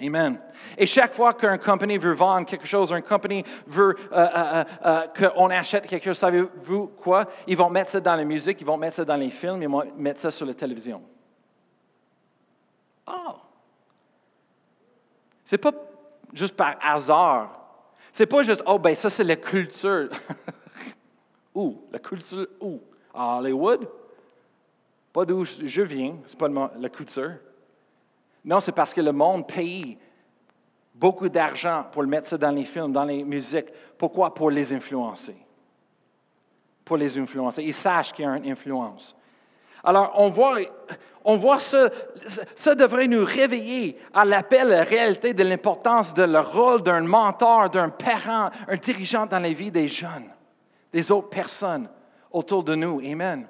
Amen. 0.00 0.40
Et 0.76 0.86
chaque 0.86 1.14
fois 1.14 1.34
qu'une 1.34 1.58
compagnie 1.58 1.98
veut 1.98 2.14
vendre 2.14 2.46
quelque 2.46 2.66
chose, 2.66 2.90
une 2.92 3.02
compagnie 3.02 3.44
veut 3.66 3.94
euh, 4.12 4.64
euh, 4.84 5.06
qu'on 5.08 5.50
achète 5.50 5.86
quelque 5.86 6.04
chose, 6.04 6.18
savez-vous 6.18 6.88
quoi? 7.02 7.26
Ils 7.46 7.56
vont 7.56 7.68
mettre 7.68 7.90
ça 7.90 8.00
dans 8.00 8.16
la 8.16 8.24
musique, 8.24 8.60
ils 8.60 8.66
vont 8.66 8.78
mettre 8.78 8.96
ça 8.96 9.04
dans 9.04 9.16
les 9.16 9.30
films, 9.30 9.62
ils 9.62 9.68
vont 9.68 9.84
mettre 9.96 10.20
ça 10.20 10.30
sur 10.30 10.46
la 10.46 10.54
télévision. 10.54 11.02
Oh! 13.06 13.36
C'est 15.44 15.58
pas 15.58 15.72
juste 16.32 16.56
par 16.56 16.76
hasard. 16.80 17.58
C'est 18.12 18.26
pas 18.26 18.42
juste, 18.42 18.62
oh, 18.66 18.78
ben 18.78 18.94
ça, 18.94 19.10
c'est 19.10 19.24
la 19.24 19.36
culture. 19.36 20.08
où? 21.54 21.82
La 21.90 21.98
culture 21.98 22.46
où? 22.60 22.80
À 23.14 23.38
Hollywood? 23.38 23.88
Pas 25.12 25.24
d'où 25.24 25.44
je 25.44 25.82
viens, 25.82 26.16
c'est 26.26 26.38
pas 26.38 26.48
la 26.48 26.88
culture. 26.88 27.34
Non, 28.44 28.60
c'est 28.60 28.72
parce 28.72 28.94
que 28.94 29.00
le 29.00 29.12
monde 29.12 29.46
paye 29.46 29.98
beaucoup 30.94 31.28
d'argent 31.28 31.84
pour 31.92 32.02
mettre 32.04 32.28
ça 32.28 32.38
dans 32.38 32.50
les 32.50 32.64
films, 32.64 32.92
dans 32.92 33.04
les 33.04 33.22
musiques. 33.22 33.68
Pourquoi? 33.98 34.34
Pour 34.34 34.50
les 34.50 34.72
influencer. 34.72 35.36
Pour 36.84 36.96
les 36.96 37.16
influencer. 37.18 37.62
Ils 37.62 37.74
sachent 37.74 38.12
qu'il 38.12 38.24
y 38.24 38.28
a 38.28 38.36
une 38.36 38.50
influence. 38.50 39.14
Alors, 39.84 40.12
on 40.16 40.30
voit, 40.30 40.58
on 41.24 41.58
ça, 41.58 41.90
ça 42.54 42.74
devrait 42.74 43.08
nous 43.08 43.24
réveiller 43.24 43.98
à 44.14 44.24
l'appel, 44.24 44.72
à 44.72 44.76
la 44.76 44.84
réalité 44.84 45.34
de 45.34 45.42
l'importance 45.42 46.14
de 46.14 46.22
le 46.22 46.40
rôle 46.40 46.82
d'un 46.82 47.02
mentor, 47.02 47.70
d'un 47.70 47.88
parent, 47.88 48.50
un 48.68 48.76
dirigeant 48.76 49.26
dans 49.26 49.38
la 49.38 49.52
vie 49.52 49.70
des 49.70 49.88
jeunes, 49.88 50.30
des 50.92 51.10
autres 51.10 51.28
personnes 51.28 51.88
autour 52.30 52.62
de 52.64 52.74
nous. 52.74 53.00
Amen. 53.00 53.46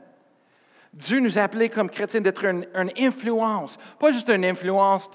Dieu 0.92 1.21
nous 1.21 1.38
a 1.38 1.42
appelés 1.42 1.71
comme 1.71 1.88
chrétiens 1.88 2.21
d'être 2.21 2.45
une, 2.45 2.66
influence, 2.99 3.79
pas 3.99 4.12
juste 4.12 4.29
une 4.29 4.45
influence 4.45 5.11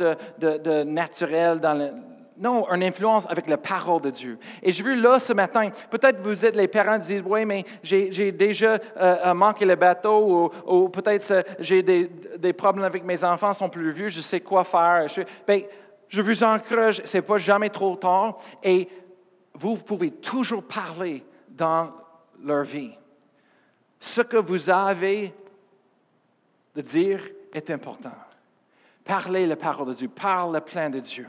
naturelle 0.86 1.60
dans 1.60 1.74
le, 1.76 1.92
non, 2.40 2.68
une 2.72 2.84
influence 2.84 3.26
avec 3.30 3.48
la 3.48 3.58
parole 3.58 4.02
de 4.02 4.12
Dieu. 4.12 4.38
Et 4.62 4.72
je 4.72 4.84
veux 4.84 4.96
là 4.96 5.20
ce 5.20 5.34
matin, 5.34 5.70
peut-être 5.90 6.22
vous 6.22 6.46
êtes 6.46 6.56
les 6.56 6.68
parents 6.68 7.00
qui 7.00 7.08
disent, 7.08 7.24
oui, 7.26 7.46
mais 7.46 7.66
j'ai 7.82 8.32
déjà 8.32 8.74
euh, 8.74 8.80
euh, 8.98 9.34
manqué 9.34 9.66
le 9.66 9.76
bateau 9.76 10.52
ou, 10.66 10.90
peut-être 10.90 11.44
j'ai 11.60 11.82
des, 11.82 12.54
problèmes 12.54 12.86
avec 12.86 13.04
mes 13.04 13.24
enfants, 13.24 13.54
sont 13.54 13.70
plus 13.70 13.92
vieux, 13.92 14.10
je 14.10 14.22
sais 14.22 14.42
quoi 14.42 14.64
faire. 14.64 15.08
Je, 15.08 15.22
bien, 15.48 15.62
je 16.08 16.22
vous 16.22 16.44
encourage, 16.44 17.02
ce 17.04 17.18
n'est 17.18 17.22
pas 17.22 17.38
jamais 17.38 17.70
trop 17.70 17.96
tard 17.96 18.38
et 18.64 18.88
vous 19.54 19.78
pouvez 19.78 20.12
toujours 20.12 20.64
parler 20.64 21.24
dans 21.50 21.92
leur 22.44 22.64
vie. 22.64 22.92
Ce 24.00 24.22
que 24.22 24.38
vous 24.38 24.70
avez 24.70 25.34
de 26.76 26.82
dire 26.82 27.22
est 27.52 27.72
important. 27.72 28.12
Parlez 29.04 29.48
la 29.48 29.56
parole 29.56 29.88
de 29.88 29.94
Dieu, 29.94 30.10
parle 30.10 30.54
le 30.54 30.62
plein 30.62 30.90
de 30.90 31.00
Dieu. 31.00 31.28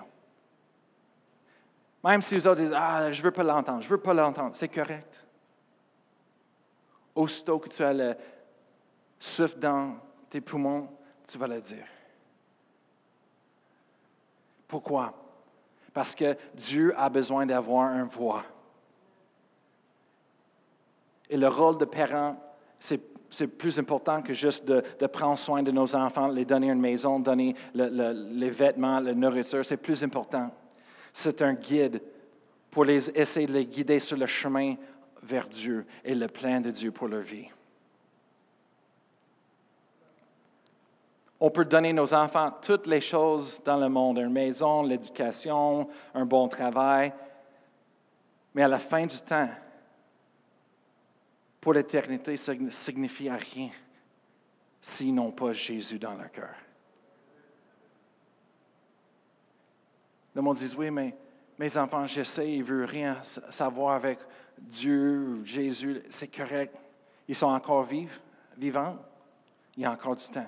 Même 2.04 2.22
si 2.22 2.34
les 2.34 2.46
autres 2.46 2.60
disent 2.60 2.74
Ah, 2.74 3.10
je 3.10 3.20
ne 3.20 3.24
veux 3.24 3.30
pas 3.30 3.42
l'entendre, 3.42 3.82
je 3.82 3.88
veux 3.88 4.00
pas 4.00 4.14
l'entendre, 4.14 4.54
c'est 4.54 4.68
correct. 4.68 5.24
Aussitôt 7.14 7.58
que 7.58 7.68
tu 7.68 7.82
as 7.82 7.92
le 7.92 8.14
souffle 9.18 9.58
dans 9.58 9.96
tes 10.30 10.40
poumons, 10.40 10.88
tu 11.26 11.36
vas 11.38 11.48
le 11.48 11.60
dire. 11.60 11.86
Pourquoi? 14.68 15.12
Parce 15.92 16.14
que 16.14 16.36
Dieu 16.54 16.94
a 16.96 17.08
besoin 17.08 17.44
d'avoir 17.46 17.92
une 17.94 18.04
voix. 18.04 18.44
Et 21.28 21.36
le 21.36 21.48
rôle 21.48 21.78
de 21.78 21.84
parent, 21.84 22.36
c'est 22.78 23.00
c'est 23.30 23.46
plus 23.46 23.78
important 23.78 24.22
que 24.22 24.32
juste 24.32 24.64
de, 24.64 25.06
prendre 25.06 25.38
soin 25.38 25.62
de 25.62 25.70
nos 25.70 25.94
enfants, 25.94 26.28
les 26.28 26.44
donner 26.44 26.68
une 26.68 26.80
maison, 26.80 27.20
donner 27.20 27.54
les 27.74 28.50
vêtements, 28.50 29.00
la 29.00 29.14
nourriture. 29.14 29.64
C'est 29.64 29.76
plus 29.76 30.02
important. 30.02 30.50
C'est 31.12 31.42
un 31.42 31.54
guide 31.54 32.02
pour 32.70 32.84
les, 32.84 33.10
essayer 33.10 33.46
de 33.46 33.52
les 33.52 33.66
guider 33.66 34.00
sur 34.00 34.16
le 34.16 34.26
chemin 34.26 34.74
vers 35.22 35.48
Dieu 35.48 35.86
et 36.04 36.14
le 36.14 36.28
plan 36.28 36.60
de 36.60 36.70
Dieu 36.70 36.90
pour 36.90 37.08
leur 37.08 37.22
vie. 37.22 37.48
On 41.40 41.50
peut 41.50 41.64
donner 41.64 41.92
nos 41.92 42.12
enfants 42.14 42.52
toutes 42.62 42.86
les 42.86 43.00
choses 43.00 43.60
dans 43.64 43.76
le 43.76 43.88
monde, 43.88 44.18
une 44.18 44.32
maison, 44.32 44.82
l'éducation, 44.82 45.88
un 46.14 46.26
bon 46.26 46.48
travail, 46.48 47.12
mais 48.54 48.62
à 48.62 48.68
la 48.68 48.78
fin 48.78 49.06
du 49.06 49.18
temps, 49.20 49.48
pour 51.60 51.74
l'éternité, 51.74 52.36
ça 52.36 52.54
ne 52.54 52.70
signifie 52.70 53.30
rien 53.30 53.70
s'ils 54.80 55.14
n'ont 55.14 55.32
pas 55.32 55.52
Jésus 55.52 55.98
dans 55.98 56.14
leur 56.14 56.30
cœur. 56.30 56.54
Le 60.38 60.42
monde 60.42 60.56
dit, 60.56 60.72
oui, 60.78 60.88
mais 60.88 61.16
mes 61.58 61.76
enfants, 61.76 62.06
j'essaie, 62.06 62.52
ils 62.52 62.60
ne 62.60 62.64
veulent 62.64 62.84
rien 62.84 63.20
savoir 63.50 63.96
avec 63.96 64.20
Dieu, 64.56 65.42
Jésus, 65.42 66.00
c'est 66.10 66.28
correct. 66.28 66.76
Ils 67.26 67.34
sont 67.34 67.48
encore 67.48 67.82
vivants, 67.82 68.12
vivants. 68.56 68.96
Il 69.76 69.82
y 69.82 69.84
a 69.84 69.90
encore 69.90 70.14
du 70.14 70.28
temps. 70.28 70.46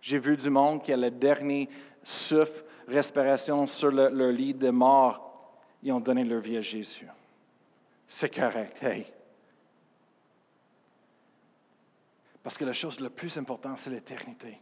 J'ai 0.00 0.20
vu 0.20 0.36
du 0.36 0.48
monde 0.48 0.80
qui 0.80 0.92
a 0.92 0.96
le 0.96 1.10
dernier 1.10 1.68
souffle, 2.04 2.62
respiration 2.86 3.66
sur 3.66 3.90
leur 3.90 4.30
lit 4.30 4.54
de 4.54 4.70
mort. 4.70 5.58
Ils 5.82 5.90
ont 5.90 5.98
donné 5.98 6.22
leur 6.22 6.40
vie 6.40 6.58
à 6.58 6.60
Jésus. 6.60 7.08
C'est 8.06 8.32
correct. 8.32 8.80
Hey, 8.80 9.06
Parce 12.44 12.56
que 12.56 12.64
la 12.64 12.72
chose 12.72 13.00
la 13.00 13.10
plus 13.10 13.36
importante, 13.38 13.78
c'est 13.78 13.90
l'éternité. 13.90 14.60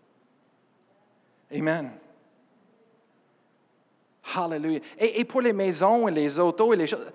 Amen. 1.52 1.90
Hallelujah. 4.34 4.80
Et, 4.98 5.24
pour 5.24 5.40
les 5.40 5.52
maisons 5.52 6.08
et 6.08 6.10
les 6.10 6.38
autos 6.38 6.72
et 6.72 6.76
les 6.76 6.86
choses, 6.86 7.06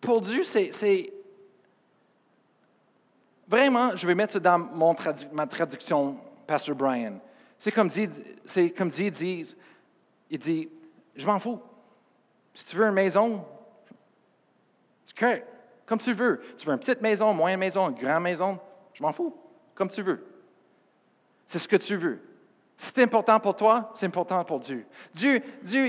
pour 0.00 0.20
Dieu, 0.20 0.42
c'est. 0.42 1.12
Vraiment, 3.46 3.96
je 3.96 4.06
vais 4.06 4.14
mettre 4.14 4.38
dans 4.40 4.58
mon 4.58 4.94
ma 5.32 5.46
traduction, 5.46 6.18
Pastor 6.46 6.74
Brian. 6.74 7.18
C'est 7.58 7.72
comme 7.72 7.88
dit, 7.88 8.08
c'est 8.44 8.70
comme 8.70 8.90
dit, 8.90 9.10
il 10.30 10.38
dit, 10.38 10.68
je 11.16 11.26
m'en 11.26 11.38
fous. 11.38 11.60
Si 12.52 12.64
tu 12.64 12.76
veux 12.76 12.84
une 12.86 12.92
maison, 12.92 13.44
c'est 15.06 15.16
correct, 15.16 15.46
comme 15.86 15.98
tu 15.98 16.12
veux. 16.12 16.42
Tu 16.58 16.66
veux 16.66 16.72
une 16.72 16.78
petite 16.78 17.00
maison, 17.00 17.32
moyenne 17.32 17.60
maison, 17.60 17.88
une 17.88 17.94
grande 17.94 18.22
maison, 18.22 18.58
je 18.92 19.02
m'en 19.02 19.12
fous 19.12 19.34
comme 19.78 19.88
tu 19.88 20.02
veux. 20.02 20.26
C'est 21.46 21.60
ce 21.60 21.68
que 21.68 21.76
tu 21.76 21.96
veux. 21.96 22.20
Si 22.76 22.92
c'est 22.94 23.02
important 23.02 23.38
pour 23.38 23.54
toi, 23.54 23.92
c'est 23.94 24.06
important 24.06 24.44
pour 24.44 24.58
Dieu. 24.58 24.84
Dieu, 25.14 25.40
Dieu, 25.62 25.88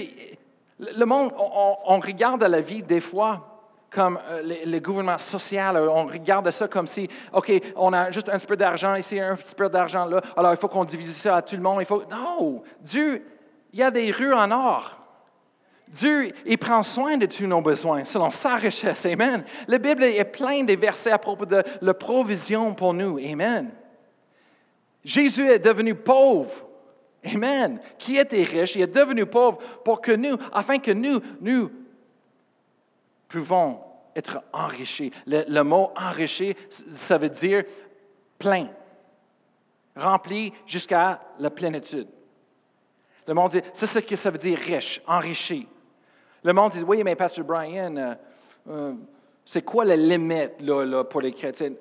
le 0.80 1.06
monde, 1.06 1.32
on, 1.38 2.00
regarde 2.00 2.44
la 2.44 2.62
vie 2.62 2.82
des 2.82 3.02
fois 3.02 3.46
comme 3.90 4.20
euh, 4.30 4.64
le, 4.66 4.80
gouvernement 4.80 5.18
social, 5.18 5.76
on 5.78 6.06
regarde 6.06 6.50
ça 6.52 6.68
comme 6.68 6.88
si, 6.88 7.10
OK, 7.34 7.52
on 7.76 7.92
a 7.92 8.12
juste 8.12 8.30
un 8.30 8.38
petit 8.38 8.48
peu 8.48 8.56
d'argent 8.56 8.96
ici, 8.96 9.20
un 9.20 9.36
petit 9.36 9.56
peu 9.56 9.68
d'argent 9.68 10.06
là, 10.06 10.22
alors 10.38 10.54
il 10.54 10.58
faut 10.58 10.68
qu'on 10.68 10.86
divise 10.86 11.16
ça 11.16 11.38
à 11.38 11.42
tout 11.42 11.56
le 11.56 11.62
monde. 11.62 11.78
Il 11.82 11.86
faut... 11.86 12.04
Non, 12.10 12.62
Dieu, 12.80 13.26
il 13.74 13.80
y 13.80 13.84
a 13.84 13.92
des 13.92 14.12
rues 14.12 14.34
en 14.34 14.52
or. 14.52 14.96
Dieu, 15.88 16.32
il 16.46 16.58
prend 16.58 16.84
soin 16.84 17.18
de 17.18 17.26
tous 17.26 17.48
nos 17.48 17.62
besoins 17.62 18.06
selon 18.06 18.30
sa 18.30 18.56
richesse. 18.56 19.06
Amen. 19.08 19.44
La 19.68 19.80
Bible 19.80 20.04
est 20.04 20.24
pleine 20.24 20.68
de 20.68 20.76
versets 20.76 21.12
à 21.12 21.18
propos 21.18 21.48
de 21.48 21.64
la 21.82 21.94
provision 21.96 22.76
pour 22.76 22.94
nous. 22.94 23.18
Amen. 23.18 23.72
Jésus 25.04 25.48
est 25.48 25.60
devenu 25.60 25.96
pauvre. 25.96 26.69
Amen. 27.26 27.80
Qui 27.98 28.18
était 28.18 28.44
riche, 28.44 28.76
il 28.76 28.82
est 28.82 28.88
devenu 28.88 29.26
pauvre 29.26 29.60
pour 29.84 30.02
que 30.02 30.12
nous, 30.12 30.38
afin 30.54 30.80
que 30.80 30.92
nous, 30.92 31.20
nous 31.42 31.72
pouvons 33.28 33.80
être 34.16 34.42
enrichis. 34.54 35.12
Le, 35.26 35.62
mot 35.62 35.92
enrichi, 35.96 36.56
ça 36.94 37.18
veut 37.18 37.30
dire 37.30 37.64
plein, 38.38 38.70
rempli 39.96 40.54
jusqu'à 40.66 41.22
la 41.40 41.50
plénitude. 41.50 42.08
Le 43.28 43.34
monde 43.34 43.52
dit, 43.52 43.62
c'est 43.74 43.86
ce 43.86 44.00
que 44.00 44.16
ça 44.16 44.32
veut 44.32 44.38
dire 44.38 44.58
riche, 44.58 45.02
enrichi. 45.06 45.68
Le 46.44 46.54
monde 46.54 46.72
dit, 46.72 46.84
oui, 46.84 47.04
mais 47.04 47.16
Pasteur 47.16 47.46
Brian, 47.46 47.96
euh, 47.96 48.16
euh, 48.70 48.94
c'est 49.46 49.62
quoi 49.62 49.86
la 49.86 49.96
limite 49.96 50.62
là, 50.62 51.04
pour 51.04 51.22
les 51.22 51.34
chrétiens? 51.34 51.74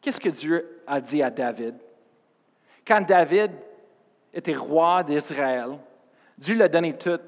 Qu'est-ce 0.00 0.20
que 0.20 0.28
Dieu 0.28 0.82
a 0.86 1.00
dit 1.00 1.22
à 1.22 1.30
David? 1.30 1.76
Quand 2.86 3.06
David 3.06 3.52
était 4.32 4.54
roi 4.54 5.02
d'Israël, 5.02 5.78
Dieu 6.38 6.56
l'a 6.56 6.68
donné 6.68 6.96
tout. 6.96 7.20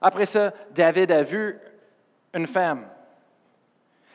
Après 0.00 0.26
ça, 0.26 0.52
David 0.70 1.12
a 1.12 1.22
vu 1.22 1.58
une 2.32 2.46
femme. 2.46 2.86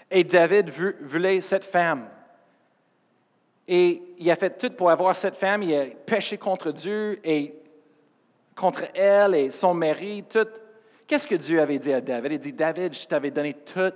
Et 0.10 0.24
David 0.24 0.72
voulait 1.02 1.42
cette 1.42 1.66
femme. 1.66 2.10
Et 3.68 4.02
il 4.18 4.30
a 4.32 4.36
fait 4.36 4.58
tout 4.58 4.72
pour 4.72 4.90
avoir 4.90 5.16
cette 5.16 5.36
femme. 5.36 5.64
Il 5.64 5.76
a 5.76 5.86
péché 5.86 6.38
contre 6.38 6.72
Dieu 6.72 7.20
et 7.24 7.56
contre 8.56 8.86
elle 8.94 9.36
et 9.36 9.50
son 9.50 9.74
mari, 9.74 10.24
tout. 10.28 10.48
Qu'est-ce 11.08 11.28
que 11.28 11.36
Dieu 11.36 11.62
avait 11.62 11.78
dit 11.78 11.94
à 11.94 12.02
David? 12.02 12.32
Il 12.34 12.40
dit, 12.40 12.54
David, 12.54 12.94
je 12.96 13.06
t'avais 13.06 13.32
donné 13.32 13.54
tout 13.54 13.94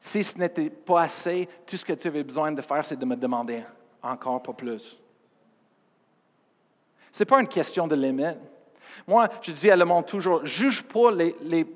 si 0.00 0.24
ce 0.24 0.38
n'était 0.38 0.70
pas 0.70 1.02
assez, 1.02 1.46
tout 1.66 1.76
ce 1.76 1.84
que 1.84 1.92
tu 1.92 2.08
avais 2.08 2.24
besoin 2.24 2.50
de 2.50 2.62
faire, 2.62 2.82
c'est 2.84 2.98
de 2.98 3.04
me 3.04 3.14
demander 3.14 3.62
encore 4.02 4.42
pas 4.42 4.54
plus. 4.54 4.98
Ce 7.12 7.22
n'est 7.22 7.26
pas 7.26 7.40
une 7.40 7.48
question 7.48 7.86
de 7.86 7.94
limite. 7.94 8.38
Moi, 9.06 9.28
je 9.42 9.52
dis 9.52 9.70
à 9.70 9.76
le 9.76 9.84
monde 9.84 10.06
toujours, 10.06 10.44
juge 10.46 10.82
pas 10.82 11.10
les... 11.10 11.66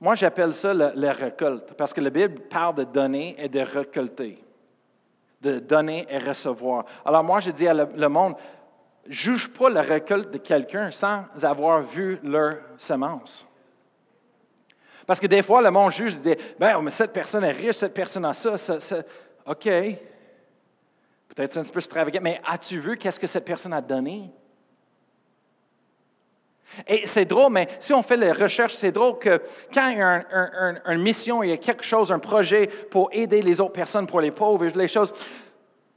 moi, 0.00 0.14
j'appelle 0.14 0.54
ça 0.54 0.72
la 0.72 1.12
récolte, 1.12 1.74
parce 1.74 1.92
que 1.92 2.00
la 2.00 2.10
Bible 2.10 2.42
parle 2.42 2.76
de 2.76 2.84
donner 2.84 3.34
et 3.36 3.48
de 3.48 3.60
récolter, 3.60 4.42
de 5.40 5.58
donner 5.58 6.06
et 6.08 6.18
recevoir. 6.18 6.84
Alors 7.04 7.24
moi, 7.24 7.40
je 7.40 7.50
dis 7.50 7.66
à 7.66 7.74
le, 7.74 8.08
monde, 8.08 8.36
juge 9.08 9.48
pas 9.48 9.70
la 9.70 9.82
récolte 9.82 10.30
de 10.30 10.38
quelqu'un 10.38 10.92
sans 10.92 11.24
avoir 11.42 11.82
vu 11.82 12.20
leur 12.22 12.58
semence. 12.76 13.44
Parce 15.06 15.20
que 15.20 15.26
des 15.26 15.42
fois, 15.42 15.62
le 15.62 15.70
monde 15.70 15.92
juge, 15.92 16.18
dit, 16.18 16.34
ben, 16.58 16.80
mais 16.82 16.90
cette 16.90 17.12
personne 17.12 17.44
est 17.44 17.52
riche, 17.52 17.76
cette 17.76 17.94
personne 17.94 18.24
a 18.24 18.34
ça, 18.34 18.56
ça, 18.56 18.80
ça. 18.80 19.02
OK. 19.46 19.64
Peut-être 21.28 21.52
c'est 21.52 21.58
un 21.58 21.62
petit 21.62 21.72
peu 21.72 21.78
extravagant, 21.78 22.20
mais 22.22 22.40
as-tu 22.44 22.78
vu 22.80 22.96
qu'est-ce 22.96 23.20
que 23.20 23.26
cette 23.26 23.44
personne 23.44 23.72
a 23.72 23.80
donné? 23.80 24.30
Et 26.86 27.06
c'est 27.06 27.24
drôle, 27.24 27.52
mais 27.52 27.68
si 27.78 27.92
on 27.92 28.02
fait 28.02 28.16
les 28.16 28.32
recherches, 28.32 28.74
c'est 28.74 28.90
drôle 28.90 29.18
que 29.18 29.40
quand 29.72 29.88
il 29.88 29.98
y 29.98 30.02
a 30.02 30.92
une 30.92 31.02
mission, 31.02 31.42
il 31.42 31.50
y 31.50 31.52
a 31.52 31.56
quelque 31.56 31.84
chose, 31.84 32.10
un 32.10 32.18
projet 32.18 32.66
pour 32.90 33.08
aider 33.12 33.40
les 33.42 33.60
autres 33.60 33.72
personnes, 33.72 34.06
pour 34.06 34.20
les 34.20 34.32
pauvres, 34.32 34.66
les 34.66 34.88
choses, 34.88 35.14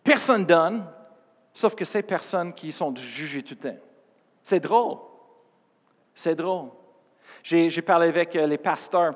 personne 0.04 0.46
donne, 0.46 0.86
sauf 1.54 1.74
que 1.74 1.86
ces 1.86 2.04
personnes 2.04 2.54
qui 2.54 2.72
sont 2.72 2.96
jugées 2.96 3.42
tout 3.42 3.56
le 3.62 3.72
temps. 3.72 3.78
C'est 4.44 4.60
drôle. 4.60 4.98
C'est 6.14 6.36
drôle. 6.36 6.70
J'ai 7.44 7.82
parlé 7.82 8.08
avec 8.08 8.36
euh, 8.36 8.48
les 8.48 8.58
pasteurs 8.58 9.14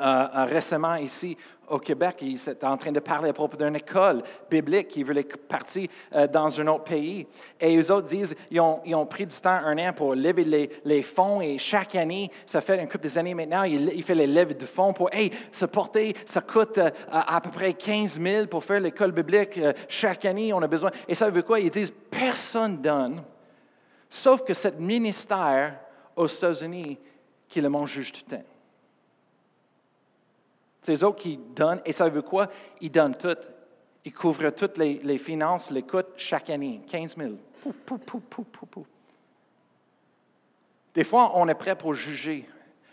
euh, 0.00 0.04
euh, 0.04 0.44
récemment 0.44 0.94
ici 0.96 1.36
au 1.68 1.78
Québec, 1.78 2.16
il 2.22 2.36
est 2.36 2.64
en 2.64 2.78
train 2.78 2.92
de 2.92 3.00
parler 3.00 3.28
à 3.28 3.32
propos 3.34 3.58
d'une 3.58 3.76
école 3.76 4.22
biblique 4.50 4.88
qui 4.88 5.02
voulait 5.02 5.24
partir 5.24 5.86
dans 6.32 6.58
un 6.58 6.66
autre 6.68 6.84
pays. 6.84 7.26
Et 7.60 7.76
les 7.76 7.90
autres 7.90 8.06
disent 8.06 8.34
ils 8.50 8.58
ont, 8.58 8.80
ils 8.86 8.96
pris 9.04 9.26
du 9.26 9.36
temps, 9.36 9.50
un 9.50 9.76
an, 9.76 9.92
pour 9.92 10.14
lever 10.14 10.70
les, 10.82 11.02
fonds. 11.02 11.42
Et 11.42 11.58
chaque 11.58 11.94
année, 11.94 12.30
ça 12.46 12.62
fait 12.62 12.80
un 12.80 12.86
couple 12.86 13.00
des 13.00 13.18
années 13.18 13.34
maintenant, 13.34 13.64
il, 13.64 13.92
il 13.94 14.02
fait 14.02 14.14
les 14.14 14.26
levées 14.26 14.54
de 14.54 14.64
fonds 14.64 14.94
pour 14.94 15.12
hey, 15.12 15.30
se 15.52 15.66
porter. 15.66 16.14
Ça 16.24 16.40
coûte 16.40 16.78
à, 16.78 17.36
à, 17.36 17.38
peu 17.42 17.50
près 17.50 17.74
15 17.74 18.18
000 18.18 18.46
pour 18.46 18.64
faire 18.64 18.80
l'école 18.80 19.12
biblique. 19.12 19.60
chaque 19.88 20.24
année, 20.24 20.54
on 20.54 20.62
a 20.62 20.68
besoin. 20.68 20.90
Et 21.06 21.14
ça 21.14 21.28
veut 21.28 21.42
quoi? 21.42 21.60
Ils 21.60 21.68
disent 21.68 21.92
personne 22.10 22.78
donne, 22.78 23.22
sauf 24.08 24.42
que 24.42 24.54
ce 24.54 24.68
ministère 24.68 25.74
aux 26.18 26.26
États-Unis 26.26 26.98
qui 27.48 27.60
le 27.60 27.68
monde 27.68 27.86
juge 27.86 28.12
tout 28.12 28.22
le 28.30 28.36
temps. 28.36 28.44
C'est 30.82 31.02
autres 31.02 31.16
qui 31.20 31.36
donnent, 31.36 31.82
et 31.84 31.92
ça 31.92 32.08
veut 32.08 32.22
quoi? 32.22 32.48
Ils 32.80 32.90
donnent 32.90 33.16
tout. 33.16 33.36
Ils 34.04 34.12
couvrent 34.12 34.50
toutes 34.50 34.78
les, 34.78 35.18
finances, 35.18 35.70
les 35.70 35.82
coûts 35.82 35.98
chaque 36.16 36.48
année, 36.50 36.80
15 36.88 37.16
000. 37.16 37.32
Des 40.94 41.04
fois, 41.04 41.32
on 41.34 41.46
est 41.48 41.54
prêt 41.54 41.76
pour 41.76 41.92
juger. 41.94 42.48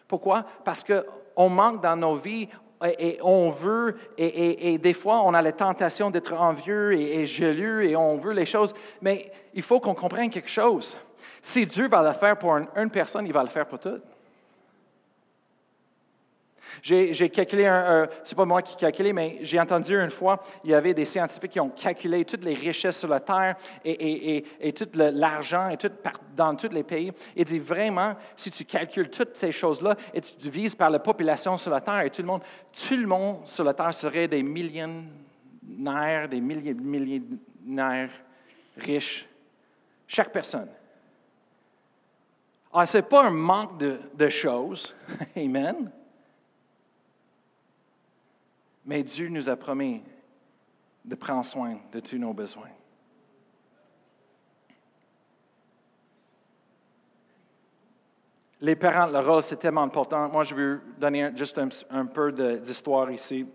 Pourquoi? 0.08 0.46
Parce 0.64 0.84
qu'on 0.84 1.50
manque 1.50 1.82
dans 1.82 1.96
nos 1.96 2.18
vies 2.18 2.50
et, 3.00 3.18
on 3.22 3.52
veut, 3.52 3.96
et, 4.18 4.78
des 4.78 4.94
fois, 4.94 5.22
on 5.22 5.34
a 5.34 5.42
la 5.42 5.54
tentation 5.54 6.12
d'être 6.12 6.34
envieux 6.34 6.94
et, 6.94 7.26
jaloux 7.26 7.80
et 7.80 7.96
on 7.96 8.18
veut 8.18 8.34
les 8.34 8.46
choses, 8.46 8.74
mais 9.02 9.32
il 9.54 9.64
faut 9.64 9.80
qu'on 9.80 9.96
comprenne 9.96 10.30
quelque 10.30 10.50
chose. 10.50 10.98
Si 11.42 11.66
Dieu 11.66 11.88
va 11.88 12.02
le 12.04 12.14
faire 12.14 12.38
pour 12.38 12.54
une 12.54 12.90
personne, 12.90 13.26
il 13.26 13.34
va 13.34 13.44
le 13.44 13.50
faire 13.50 13.68
pour 13.68 13.80
toutes. 13.80 14.04
J'ai 16.82 17.30
calculé, 17.30 17.66
un, 17.66 18.08
c'est 18.24 18.36
pas 18.36 18.46
moi 18.46 18.62
qui 18.62 18.76
calculé, 18.76 19.14
mais 19.14 19.40
j'ai 19.42 19.60
entendu 19.60 19.96
une 19.96 20.10
fois, 20.10 20.42
il 20.64 20.72
y 20.72 20.74
avait 20.74 20.94
des 20.94 21.06
scientifiques 21.06 21.52
qui 21.52 21.60
ont 21.60 21.70
calculé 21.70 22.26
toutes 22.26 22.44
les 22.44 22.54
richesses 22.54 23.00
sur 23.00 23.08
la 23.08 23.20
Terre 23.20 23.56
et, 23.84 24.44
et, 24.60 24.74
tout 24.74 24.90
l'argent 24.94 25.70
et 25.70 25.78
tout, 25.78 25.92
dans 26.36 26.56
tous 26.56 26.70
les 26.70 26.84
pays. 26.84 27.12
Il 27.36 27.46
dit 27.46 27.60
vraiment, 27.60 28.16
si 28.36 28.52
tu 28.52 28.66
calcules 28.66 29.10
toutes 29.10 29.36
ces 29.36 29.52
choses-là 29.52 29.96
et 30.14 30.22
tu 30.22 30.36
divises 30.36 30.76
par 30.76 30.90
la 30.90 31.00
population 31.00 31.58
sur 31.58 31.72
la 31.72 31.82
Terre 31.82 32.02
et 32.02 32.10
tout 32.10 32.22
le 32.22 32.28
monde, 32.28 32.42
tout 32.72 32.98
le 32.98 33.08
monde 33.08 33.46
sur 33.46 33.64
la 33.64 33.74
Terre 33.74 33.94
serait 33.94 34.28
des 34.28 34.44
millionnaires, 34.44 36.30
des 36.30 36.42
millionnaires 36.42 38.12
riches. 38.78 39.28
Chaque 40.08 40.32
personne. 40.32 40.70
Alors, 42.72 42.88
ce 42.88 42.98
n'est 42.98 43.04
pas 43.04 43.26
un 43.26 43.32
manque 43.32 43.78
de 43.78 44.30
choses. 44.30 44.94
Amen. 45.36 45.92
Mais 48.86 49.04
Dieu 49.04 49.30
nous 49.30 49.50
a 49.50 49.56
promis 49.56 50.02
de 51.04 51.16
prendre 51.16 51.46
soin 51.46 51.78
de 51.92 52.00
tous 52.00 52.18
nos 52.18 52.34
besoins. 52.34 52.70
Les 58.62 58.76
parents, 58.76 59.08
le 59.08 59.20
rôle, 59.20 59.44
c'est 59.44 59.58
tellement 59.58 59.84
important. 59.84 60.30
Moi, 60.30 60.44
je 60.44 60.56
veux 60.56 60.82
donner 60.98 61.30
juste 61.36 61.60
un, 61.90 62.06
peu 62.06 62.32
d'histoire 62.60 63.12
ici. 63.12 63.46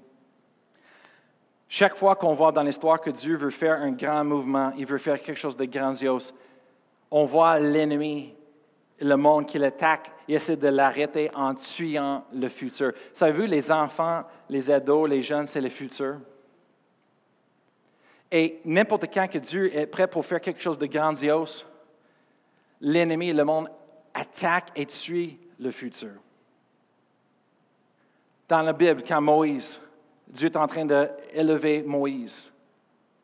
Chaque 1.68 1.96
fois 1.96 2.16
qu'on 2.16 2.34
voit 2.34 2.52
dans 2.52 2.62
l'histoire 2.62 3.00
que 3.00 3.10
Dieu 3.10 3.36
veut 3.36 3.50
faire 3.50 3.80
un 3.80 3.92
grand 3.92 4.24
mouvement, 4.24 4.72
il 4.76 4.86
veut 4.86 4.98
faire 4.98 5.20
quelque 5.20 5.38
chose 5.38 5.56
de 5.56 5.64
grandiose, 5.64 6.34
on 7.10 7.24
voit 7.24 7.58
l'ennemi 7.58 8.34
le 9.00 9.16
monde 9.16 9.46
qui 9.46 9.58
l'attaque, 9.58 10.12
il 10.28 10.34
essaie 10.34 10.56
de 10.56 10.68
l'arrêter 10.68 11.30
en 11.34 11.54
tuant 11.54 12.24
le 12.32 12.48
futur. 12.48 12.92
Savez-vous, 13.12 13.46
les 13.46 13.72
enfants, 13.72 14.24
les 14.48 14.70
ados, 14.70 15.08
les 15.08 15.22
jeunes, 15.22 15.46
c'est 15.46 15.60
le 15.60 15.70
futur. 15.70 16.18
Et 18.30 18.60
n'importe 18.64 19.12
quand 19.12 19.28
que 19.28 19.38
Dieu 19.38 19.74
est 19.74 19.86
prêt 19.86 20.06
pour 20.06 20.24
faire 20.24 20.40
quelque 20.40 20.60
chose 20.60 20.78
de 20.78 20.86
grandiose, 20.86 21.66
l'ennemi, 22.80 23.32
le 23.32 23.44
monde 23.44 23.68
attaque 24.14 24.68
et 24.76 24.86
tue 24.86 25.36
le 25.58 25.70
futur. 25.70 26.12
Dans 28.48 28.62
la 28.62 28.72
Bible, 28.72 29.02
quand 29.06 29.20
Moïse, 29.20 29.80
Dieu 30.28 30.48
est 30.48 30.56
en 30.56 30.66
train 30.66 30.84
d'élever 30.84 31.82
Moïse, 31.82 32.52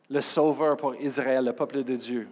le 0.09 0.21
sauveur 0.21 0.75
pour 0.77 0.95
Israël, 0.95 1.45
le 1.45 1.53
peuple 1.53 1.83
de 1.83 1.95
Dieu. 1.95 2.27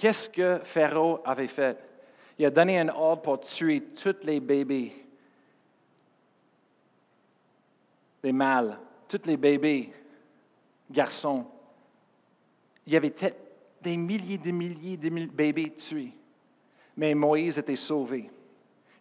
Qu'est-ce 0.00 0.30
que 0.30 0.60
Pharaon 0.64 1.20
avait 1.26 1.46
fait? 1.46 1.78
Il 2.38 2.46
a 2.46 2.50
donné 2.50 2.78
un 2.78 2.88
ordre 2.88 3.20
pour 3.20 3.40
tuer 3.40 3.82
tous 3.82 4.16
les 4.22 4.40
bébés, 4.40 4.94
les 8.22 8.32
mâles, 8.32 8.78
tous 9.06 9.20
les 9.26 9.36
bébés, 9.36 9.92
garçons. 10.90 11.44
Il 12.86 12.94
y 12.94 12.96
avait 12.96 13.14
des 13.82 13.98
milliers, 13.98 14.38
des 14.38 14.52
milliers, 14.52 14.96
de 14.96 15.26
bébés 15.26 15.74
tués. 15.74 16.14
Mais 16.96 17.14
Moïse 17.14 17.58
était 17.58 17.76
sauvé, 17.76 18.30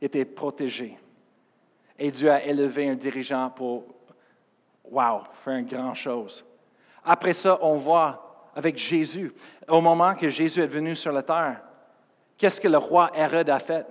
était 0.02 0.26
protégé. 0.26 0.98
Et 1.98 2.12
Dieu 2.12 2.30
a 2.30 2.44
élevé 2.44 2.90
un 2.90 2.96
dirigeant 2.96 3.50
pour, 3.52 3.86
wow, 4.84 5.22
faire 5.46 5.60
une 5.60 5.66
grande 5.66 5.96
chose. 5.96 6.44
Après 7.06 7.32
ça, 7.32 7.58
on 7.62 7.78
voit 7.78 8.29
avec 8.56 8.78
Jésus. 8.78 9.34
Au 9.68 9.82
moment 9.82 10.16
que 10.16 10.30
Jésus 10.30 10.62
est 10.62 10.68
venu 10.68 10.96
sur 10.96 11.12
la 11.12 11.24
terre, 11.24 11.62
qu'est-ce 12.38 12.60
que 12.60 12.68
le 12.68 12.78
roi 12.78 13.10
Hérode 13.16 13.50
a 13.50 13.60
fait? 13.60 13.86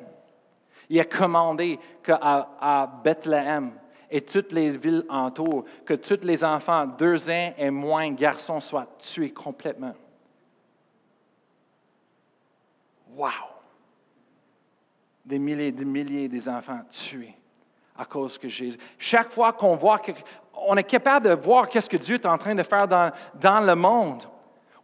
Il 0.88 0.98
a 1.00 1.04
commandé 1.04 1.78
qu'à 2.02 2.48
à 2.60 2.86
Bethléem 3.04 3.72
et 4.10 4.22
toutes 4.22 4.52
les 4.52 4.76
villes 4.76 5.04
autour, 5.10 5.64
que 5.84 5.94
tous 5.94 6.24
les 6.24 6.42
enfants, 6.44 6.86
deux 6.86 7.28
ans 7.28 7.52
et 7.58 7.70
moins 7.70 8.10
garçons, 8.12 8.60
soient 8.60 8.88
tués 8.98 9.32
complètement. 9.32 9.94
Wow! 13.14 13.30
Des 15.24 15.38
milliers 15.38 15.68
et 15.68 15.72
des 15.72 15.84
milliers 15.84 16.28
d'enfants 16.28 16.80
tués 16.90 17.34
à 17.98 18.04
cause 18.04 18.38
que 18.38 18.48
Jésus. 18.48 18.78
Chaque 18.98 19.32
fois 19.32 19.52
qu'on 19.52 19.74
voit, 19.74 20.00
on 20.54 20.76
est 20.76 20.84
capable 20.84 21.28
de 21.28 21.34
voir 21.34 21.68
qu'est-ce 21.68 21.90
que 21.90 21.96
Dieu 21.96 22.14
est 22.14 22.26
en 22.26 22.38
train 22.38 22.54
de 22.54 22.62
faire 22.62 22.86
dans 22.86 23.60
le 23.60 23.74
monde. 23.74 24.24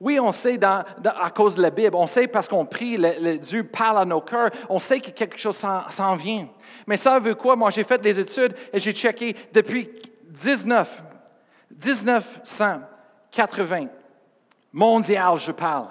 Oui, 0.05 0.21
on 0.21 0.31
sait 0.33 0.61
à 0.63 1.31
cause 1.35 1.55
de 1.55 1.63
la 1.63 1.71
Bible, 1.71 1.97
on 1.97 2.07
sait 2.07 2.29
parce 2.29 2.47
qu'on 2.47 2.67
prie, 2.67 2.99
Dieu 3.39 3.65
parle 3.65 4.01
à 4.01 4.05
nos 4.05 4.21
cœurs, 4.21 4.51
on 4.69 4.79
sait 4.79 5.01
que 5.01 5.09
quelque 5.09 5.39
chose 5.39 5.57
s'en 5.57 6.15
vient. 6.15 6.47
Mais 6.87 6.99
ça 6.99 7.19
veut 7.19 7.35
quoi? 7.35 7.57
Moi, 7.57 7.71
j'ai 7.71 7.85
fait 7.85 8.03
des 8.03 8.21
études 8.21 8.55
et 8.71 8.79
j'ai 8.79 8.93
checké 8.93 9.35
depuis 9.51 9.89
19, 10.29 11.03
1980, 11.71 13.87
mondial, 14.75 15.39
je 15.39 15.53
parle. 15.53 15.89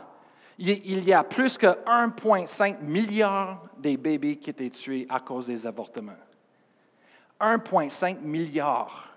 Il 0.59 1.03
y 1.03 1.11
a 1.11 1.24
plus 1.24 1.57
que 1.57 1.66
1,5 1.66 2.82
milliard 2.82 3.64
de 3.80 3.95
bébés 3.95 4.36
qui 4.36 4.51
étaient 4.51 4.70
tués 4.70 5.07
à 5.09 5.20
cause 5.20 5.47
des 5.47 5.66
avortements. 5.66 6.11
1,5 7.41 8.20
milliard. 8.22 9.12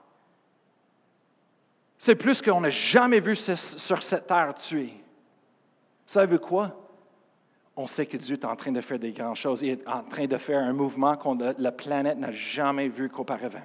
C'est 2.06 2.14
plus 2.14 2.40
qu'on 2.40 2.60
n'a 2.60 2.70
jamais 2.70 3.18
vu 3.18 3.34
sur 3.34 4.00
cette 4.00 4.28
terre 4.28 4.54
tuer. 4.54 4.92
Ça 6.06 6.24
veut 6.24 6.38
quoi? 6.38 6.72
On 7.74 7.88
sait 7.88 8.06
que 8.06 8.16
Dieu 8.16 8.36
est 8.36 8.44
en 8.44 8.54
train 8.54 8.70
de 8.70 8.80
faire 8.80 9.00
des 9.00 9.10
grandes 9.10 9.34
choses. 9.34 9.62
Il 9.62 9.70
est 9.70 9.88
en 9.88 10.04
train 10.04 10.26
de 10.26 10.36
faire 10.36 10.60
un 10.60 10.72
mouvement 10.72 11.16
que 11.16 11.60
la 11.60 11.72
planète 11.72 12.16
n'a 12.16 12.30
jamais 12.30 12.86
vu 12.86 13.08
qu'auparavant. 13.08 13.64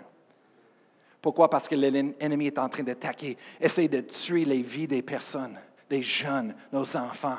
Pourquoi? 1.21 1.51
Parce 1.51 1.67
que 1.67 1.75
l'ennemi 1.75 2.47
est 2.47 2.57
en 2.57 2.67
train 2.67 2.81
d'attaquer, 2.81 3.37
essayer 3.59 3.87
de 3.87 4.01
tuer 4.01 4.43
les 4.43 4.63
vies 4.63 4.87
des 4.87 5.03
personnes, 5.03 5.59
des 5.87 6.01
jeunes, 6.01 6.55
nos 6.73 6.97
enfants. 6.97 7.37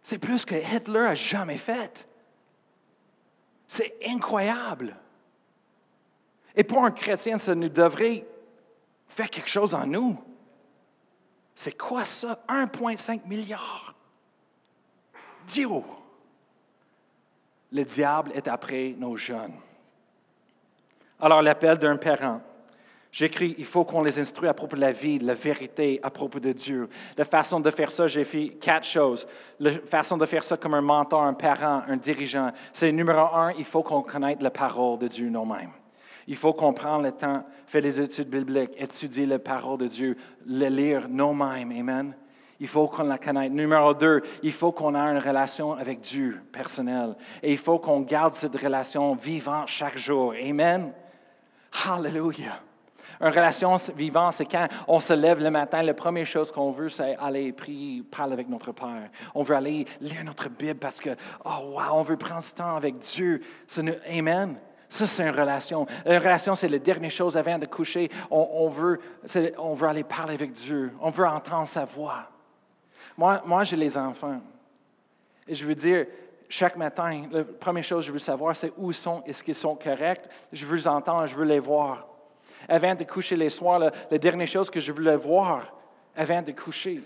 C'est 0.00 0.16
plus 0.16 0.46
que 0.46 0.54
Hitler 0.54 1.00
a 1.00 1.14
jamais 1.14 1.58
fait. 1.58 2.06
C'est 3.68 3.94
incroyable. 4.06 4.96
Et 6.56 6.64
pour 6.64 6.82
un 6.82 6.90
chrétien, 6.90 7.36
ça 7.36 7.54
nous 7.54 7.68
devrait 7.68 8.24
Fais 9.14 9.28
quelque 9.28 9.48
chose 9.48 9.74
en 9.74 9.86
nous. 9.86 10.18
C'est 11.54 11.78
quoi 11.78 12.04
ça? 12.04 12.40
1,5 12.48 13.20
milliard. 13.26 13.94
Dieu! 15.46 15.68
Le 17.70 17.84
diable 17.84 18.32
est 18.34 18.48
après 18.48 18.94
nos 18.98 19.16
jeunes. 19.16 19.54
Alors, 21.20 21.42
l'appel 21.42 21.78
d'un 21.78 21.96
parent. 21.96 22.40
J'écris, 23.12 23.54
il 23.58 23.64
faut 23.64 23.84
qu'on 23.84 24.02
les 24.02 24.18
instruise 24.18 24.50
à 24.50 24.54
propos 24.54 24.74
de 24.74 24.80
la 24.80 24.90
vie, 24.90 25.20
de 25.20 25.26
la 25.26 25.34
vérité 25.34 26.00
à 26.02 26.10
propos 26.10 26.40
de 26.40 26.50
Dieu. 26.50 26.88
La 27.16 27.24
façon 27.24 27.60
de 27.60 27.70
faire 27.70 27.92
ça, 27.92 28.08
j'ai 28.08 28.24
fait 28.24 28.48
quatre 28.60 28.84
choses. 28.84 29.28
La 29.60 29.78
façon 29.78 30.18
de 30.18 30.26
faire 30.26 30.42
ça 30.42 30.56
comme 30.56 30.74
un 30.74 30.80
mentor, 30.80 31.22
un 31.22 31.34
parent, 31.34 31.84
un 31.86 31.96
dirigeant, 31.96 32.50
c'est 32.72 32.90
numéro 32.90 33.32
un, 33.32 33.52
il 33.52 33.64
faut 33.64 33.84
qu'on 33.84 34.02
connaisse 34.02 34.40
la 34.40 34.50
parole 34.50 34.98
de 34.98 35.06
Dieu 35.06 35.28
nous-mêmes. 35.28 35.70
Il 36.26 36.36
faut 36.36 36.52
qu'on 36.52 36.72
prenne 36.72 37.02
le 37.02 37.12
temps, 37.12 37.44
faire 37.66 37.82
des 37.82 38.00
études 38.00 38.28
bibliques, 38.28 38.72
étudier 38.76 39.26
la 39.26 39.38
parole 39.38 39.78
de 39.78 39.86
Dieu, 39.86 40.16
le 40.46 40.68
lire 40.68 41.06
nous-mêmes. 41.08 41.72
Amen. 41.72 42.14
Il 42.60 42.68
faut 42.68 42.86
qu'on 42.86 43.04
la 43.04 43.18
connaisse. 43.18 43.50
Numéro 43.50 43.92
deux, 43.94 44.22
il 44.42 44.52
faut 44.52 44.72
qu'on 44.72 44.94
ait 44.94 44.98
une 44.98 45.18
relation 45.18 45.74
avec 45.74 46.00
Dieu 46.00 46.40
personnelle. 46.52 47.16
Et 47.42 47.52
il 47.52 47.58
faut 47.58 47.78
qu'on 47.78 48.00
garde 48.00 48.34
cette 48.34 48.58
relation 48.58 49.14
vivante 49.14 49.68
chaque 49.68 49.98
jour. 49.98 50.34
Amen. 50.40 50.92
Hallelujah. 51.84 52.60
Une 53.20 53.28
relation 53.28 53.76
vivante, 53.94 54.34
c'est 54.34 54.46
quand 54.46 54.66
on 54.88 55.00
se 55.00 55.12
lève 55.12 55.40
le 55.40 55.50
matin, 55.50 55.82
la 55.82 55.94
première 55.94 56.26
chose 56.26 56.50
qu'on 56.50 56.72
veut, 56.72 56.88
c'est 56.88 57.16
aller 57.16 57.52
prier, 57.52 58.02
parler 58.02 58.32
avec 58.32 58.48
notre 58.48 58.72
Père. 58.72 59.10
On 59.34 59.42
veut 59.42 59.56
aller 59.56 59.86
lire 60.00 60.24
notre 60.24 60.48
Bible 60.48 60.78
parce 60.78 61.00
que, 61.00 61.10
oh 61.44 61.74
wow, 61.74 61.92
on 61.92 62.02
veut 62.02 62.16
prendre 62.16 62.42
ce 62.42 62.54
temps 62.54 62.76
avec 62.76 62.98
Dieu. 62.98 63.40
Amen. 64.08 64.56
Ça, 64.94 65.08
c'est 65.08 65.24
une 65.24 65.34
relation. 65.34 65.86
Une 66.06 66.18
relation, 66.18 66.54
c'est 66.54 66.68
la 66.68 66.78
dernière 66.78 67.10
chose 67.10 67.36
avant 67.36 67.58
de 67.58 67.66
coucher. 67.66 68.08
On, 68.30 68.68
veut, 68.68 69.00
on 69.58 69.74
veut 69.74 69.88
aller 69.88 70.04
parler 70.04 70.34
avec 70.34 70.52
Dieu. 70.52 70.92
On 71.00 71.10
veut 71.10 71.26
entendre 71.26 71.66
sa 71.66 71.84
voix. 71.84 72.28
Moi, 73.16 73.42
moi 73.44 73.64
j'ai 73.64 73.74
les 73.74 73.98
enfants. 73.98 74.40
Et 75.48 75.54
je 75.56 75.66
veux 75.66 75.74
dire, 75.74 76.06
chaque 76.48 76.76
matin, 76.76 77.24
la 77.32 77.42
première 77.42 77.82
chose 77.82 78.04
que 78.04 78.06
je 78.06 78.12
veux 78.12 78.20
savoir, 78.20 78.54
c'est 78.54 78.72
où 78.76 78.92
sont, 78.92 79.24
est-ce 79.26 79.42
qu'ils 79.42 79.56
sont 79.56 79.74
corrects? 79.74 80.28
Je 80.52 80.64
veux 80.64 80.76
les 80.76 80.86
entendre, 80.86 81.26
je 81.26 81.34
veux 81.34 81.44
les 81.44 81.58
voir. 81.58 82.06
Avant 82.68 82.94
de 82.94 83.02
coucher 83.02 83.34
les 83.34 83.50
soirs, 83.50 83.80
la, 83.80 84.18
dernière 84.18 84.46
chose 84.46 84.70
que 84.70 84.78
je 84.78 84.92
voulais 84.92 85.16
voir 85.16 85.74
avant 86.14 86.40
de 86.40 86.52
coucher. 86.52 87.02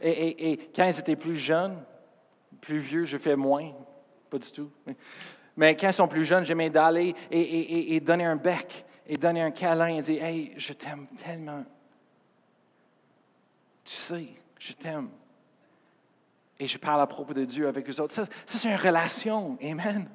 Et, 0.00 0.60
quand 0.76 0.84
ils 0.84 1.00
étaient 1.00 1.16
plus 1.16 1.36
jeunes, 1.36 1.76
plus 2.60 2.78
vieux, 2.78 3.04
je 3.04 3.18
fais 3.18 3.34
moins, 3.34 3.72
pas 4.30 4.38
du 4.38 4.52
tout. 4.52 4.70
Quand 5.58 5.88
ils 5.88 5.92
sont 5.92 6.08
plus 6.08 6.24
jeunes, 6.24 6.44
j'aimais 6.44 6.70
d'aller 6.70 7.14
et, 7.30 8.00
donner 8.00 8.24
un 8.24 8.36
bec 8.36 8.84
et 9.06 9.16
donner 9.16 9.42
un 9.42 9.50
câlin 9.50 9.88
et 9.88 10.00
dire 10.00 10.22
Hey, 10.22 10.52
je 10.56 10.72
t'aime 10.72 11.06
tellement. 11.16 11.64
Tu 13.84 13.94
sais, 13.94 14.26
je 14.58 14.72
t'aime. 14.72 15.10
Et 16.58 16.66
je 16.66 16.78
parle 16.78 17.00
à 17.00 17.06
propos 17.06 17.34
de 17.34 17.44
Dieu 17.44 17.66
avec 17.66 17.88
eux 17.90 18.00
autres. 18.00 18.14
Ça, 18.14 18.24
c'est 18.46 18.68
une 18.68 18.76
relation. 18.76 19.58
Amen 19.62 20.08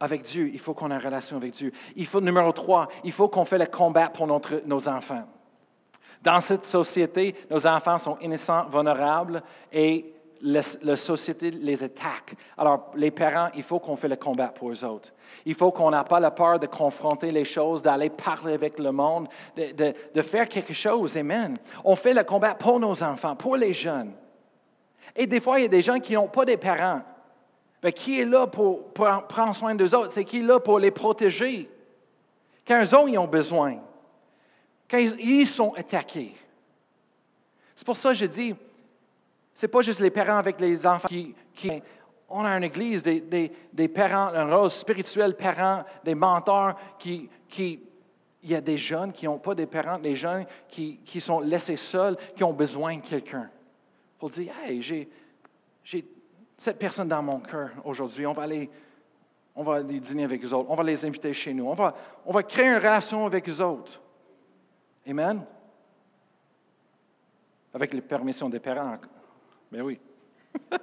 avec 0.00 0.22
Dieu, 0.22 0.50
il 0.52 0.58
faut 0.58 0.74
qu'on 0.74 0.90
ait 0.90 0.94
une 0.94 1.00
relation 1.00 1.36
avec 1.36 1.52
Dieu. 1.52 1.72
Numéro 2.20 2.52
trois, 2.52 2.88
il 3.04 3.12
faut 3.12 3.28
qu'on 3.28 3.44
fait 3.44 3.58
le 3.58 3.66
combat 3.66 4.08
pour 4.08 4.26
notre, 4.26 4.62
nos 4.66 4.88
enfants. 4.88 5.24
Dans 6.22 6.40
cette 6.40 6.64
société, 6.64 7.34
nos 7.50 7.66
enfants 7.66 7.98
sont 7.98 8.18
innocents, 8.20 8.66
vulnérables 8.68 9.42
et 9.72 10.12
la, 10.42 10.96
société 10.96 11.50
les 11.50 11.82
attaque. 11.82 12.34
Alors, 12.56 12.90
les 12.94 13.10
parents, 13.10 13.48
il 13.54 13.62
faut 13.62 13.78
qu'on 13.78 13.96
fait 13.96 14.08
le 14.08 14.16
combat 14.16 14.48
pour 14.48 14.70
eux 14.70 14.84
autres. 14.84 15.12
Il 15.44 15.54
faut 15.54 15.70
qu'on 15.70 15.90
n'a 15.90 16.04
pas 16.04 16.20
la 16.20 16.30
peur 16.30 16.58
de 16.58 16.66
confronter 16.66 17.30
les 17.30 17.44
choses, 17.44 17.82
d'aller 17.82 18.10
parler 18.10 18.54
avec 18.54 18.78
le 18.78 18.92
monde, 18.92 19.28
de, 19.56 19.94
de, 20.14 20.22
faire 20.22 20.48
quelque 20.48 20.74
chose. 20.74 21.16
Amen. 21.16 21.56
On 21.84 21.96
fait 21.96 22.14
le 22.14 22.24
combat 22.24 22.54
pour 22.54 22.80
nos 22.80 23.02
enfants, 23.02 23.36
pour 23.36 23.56
les 23.56 23.72
jeunes. 23.72 24.12
Et 25.14 25.26
des 25.26 25.40
fois, 25.40 25.58
il 25.58 25.62
y 25.62 25.66
a 25.66 25.68
des 25.68 25.82
gens 25.82 25.98
qui 26.00 26.14
n'ont 26.14 26.28
pas 26.28 26.44
des 26.44 26.56
parents. 26.56 27.02
Ben, 27.82 27.92
qui 27.92 28.20
est 28.20 28.24
là 28.24 28.46
pour, 28.46 28.92
prendre 28.92 29.54
soin 29.54 29.74
d'eux 29.74 29.94
autres? 29.94 30.12
C'est 30.12 30.24
qui 30.24 30.40
est 30.40 30.42
là 30.42 30.58
pour 30.58 30.78
les 30.78 30.90
protéger? 30.90 31.70
Quand 32.66 32.82
eux 32.82 32.94
autres 32.94 33.08
ils 33.08 33.18
ont 33.18 33.28
besoin, 33.28 33.76
quand 34.90 34.98
ils, 34.98 35.46
sont 35.46 35.72
attaqués. 35.74 36.34
C'est 37.76 37.84
pour 37.84 37.96
ça 37.96 38.08
que 38.08 38.16
je 38.16 38.26
dis, 38.26 38.54
n'est 39.62 39.68
pas 39.68 39.80
juste 39.80 40.00
les 40.00 40.10
parents 40.10 40.36
avec 40.36 40.60
les 40.60 40.86
enfants 40.86 41.08
qui, 41.08 41.34
on 42.28 42.44
a 42.44 42.50
une 42.56 42.64
église, 42.64 43.02
des, 43.02 43.88
parents, 43.88 44.34
un 44.34 44.54
rôle 44.54 44.70
spirituel, 44.70 45.36
parents, 45.36 45.84
des 46.04 46.14
mentors 46.14 46.74
qui, 46.98 47.30
il 47.58 48.50
y 48.50 48.54
a 48.54 48.60
des 48.60 48.76
jeunes 48.76 49.12
qui 49.12 49.26
n'ont 49.26 49.38
pas 49.38 49.54
des 49.54 49.66
parents, 49.66 49.98
des 49.98 50.14
jeunes 50.14 50.46
qui, 50.68 51.20
sont 51.20 51.40
laissés 51.40 51.76
seuls, 51.76 52.16
qui 52.34 52.44
ont 52.44 52.52
besoin 52.52 52.96
de 52.96 53.02
quelqu'un. 53.02 53.48
Pour 54.18 54.30
dire, 54.30 54.52
hey, 54.64 54.82
j'ai, 54.82 55.08
cette 56.58 56.78
personne 56.78 57.08
dans 57.08 57.22
mon 57.22 57.40
cœur 57.40 57.70
aujourd'hui. 57.84 58.26
On 58.26 58.32
va 58.32 58.44
aller, 58.44 58.70
on 59.54 59.62
va 59.62 59.82
dîner 59.82 60.24
avec 60.24 60.44
eux 60.44 60.52
autres. 60.52 60.70
On 60.70 60.74
va 60.74 60.82
les 60.82 61.04
inviter 61.04 61.32
chez 61.32 61.52
nous. 61.52 61.66
On 61.66 61.74
va, 61.74 61.94
on 62.24 62.32
va 62.32 62.42
créer 62.42 62.66
une 62.66 62.76
relation 62.76 63.26
avec 63.26 63.48
eux 63.48 63.60
autres. 63.60 64.00
Amen. 65.06 65.44
Avec 67.74 67.92
les 67.92 68.00
permissions 68.00 68.48
des 68.48 68.58
parents. 68.60 68.98
Ben 69.70 69.82
oui. 69.82 69.98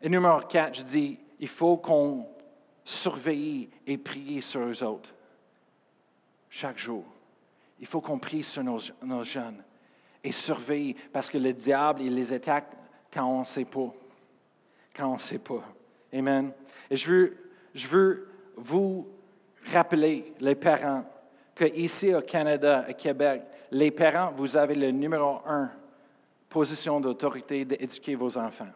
Et 0.00 0.08
numéro 0.08 0.40
4, 0.40 0.78
je 0.78 0.82
dis, 0.82 1.18
il 1.40 1.48
faut 1.48 1.76
qu'on 1.76 2.26
surveille 2.84 3.68
et 3.86 3.98
prie 3.98 4.40
sur 4.40 4.60
eux 4.60 4.82
autres 4.82 5.12
chaque 6.48 6.78
jour. 6.78 7.04
Il 7.80 7.86
faut 7.86 8.00
qu'on 8.00 8.18
prie 8.18 8.42
sur 8.42 8.62
nos, 8.64 9.22
jeunes 9.22 9.62
et 10.24 10.32
surveille 10.32 10.94
parce 11.12 11.28
que 11.28 11.38
le 11.38 11.52
diable, 11.52 12.02
il 12.02 12.14
les 12.14 12.32
attaque 12.32 12.72
quand 13.12 13.26
on 13.26 13.40
ne 13.40 13.44
sait 13.44 13.64
pas. 13.64 13.92
Quand 14.94 15.10
on 15.10 15.14
ne 15.14 15.20
sait 15.20 15.38
pas. 15.38 15.62
Amen. 16.12 16.52
Et 16.90 16.96
je 16.96 17.10
veux, 17.10 17.36
je 17.74 17.86
veux 17.86 18.28
vous 18.56 19.06
rappeler, 19.72 20.32
les 20.40 20.54
parents, 20.54 21.04
qu'ici 21.54 22.14
au 22.14 22.22
Canada, 22.22 22.86
au 22.88 22.94
Québec, 22.94 23.42
les 23.70 23.90
parents, 23.90 24.32
vous 24.36 24.56
avez 24.56 24.74
le 24.74 24.90
numéro 24.90 25.40
un 25.46 25.70
position 26.48 27.00
d'autorité 27.00 27.64
d'éduquer 27.64 28.14
vos 28.14 28.36
enfants. 28.38 28.68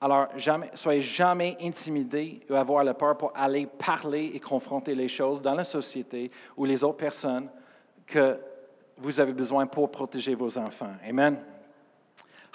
Alors, 0.00 0.28
soyez 0.74 1.00
jamais 1.00 1.56
intimidés 1.60 2.40
ou 2.50 2.54
avoir 2.54 2.84
la 2.84 2.94
peur 2.94 3.16
pour 3.16 3.32
aller 3.34 3.66
parler 3.66 4.30
et 4.34 4.40
confronter 4.40 4.94
les 4.94 5.08
choses 5.08 5.40
dans 5.40 5.54
la 5.54 5.64
société 5.64 6.30
ou 6.56 6.64
les 6.64 6.84
autres 6.84 6.98
personnes 6.98 7.48
que 8.06 8.38
vous 8.98 9.18
avez 9.18 9.32
besoin 9.32 9.66
pour 9.66 9.90
protéger 9.90 10.34
vos 10.34 10.56
enfants. 10.58 10.94
Amen. 11.06 11.42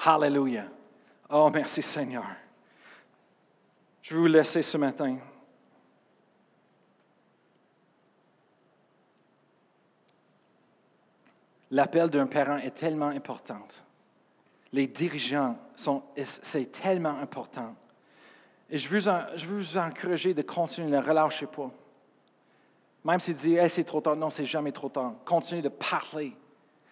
Hallelujah. 0.06 0.68
Oh, 1.30 1.50
merci 1.52 1.82
Seigneur. 1.82 2.26
Je 4.02 4.14
vais 4.14 4.22
vous 4.22 4.28
laisser 4.28 4.62
ce 4.62 4.78
matin. 4.78 5.18
L'appel 11.72 12.10
d'un 12.10 12.28
parent 12.28 12.58
est 12.58 12.76
tellement 12.76 13.08
important. 13.08 13.66
Les 14.74 14.88
dirigeants 14.88 15.58
sont, 15.76 16.04
c'est 16.24 16.72
tellement 16.72 17.18
important. 17.20 17.74
Et 18.70 18.78
je 18.78 18.88
veux, 18.88 19.00
je 19.00 19.46
vous 19.46 19.78
encourager 19.78 20.34
de 20.34 20.42
continuer, 20.42 20.90
ne 20.90 21.02
relâchez 21.02 21.48
pas. 21.48 21.72
Même 23.04 23.20
s'ils 23.20 23.36
disent, 23.36 23.58
hey, 23.58 23.70
c'est 23.70 23.84
trop 23.84 24.00
tard, 24.00 24.16
non, 24.16 24.30
c'est 24.30 24.46
jamais 24.46 24.72
trop 24.72 24.90
tard. 24.90 25.14
Continuez 25.26 25.62
de 25.62 25.70
parler 25.70 26.34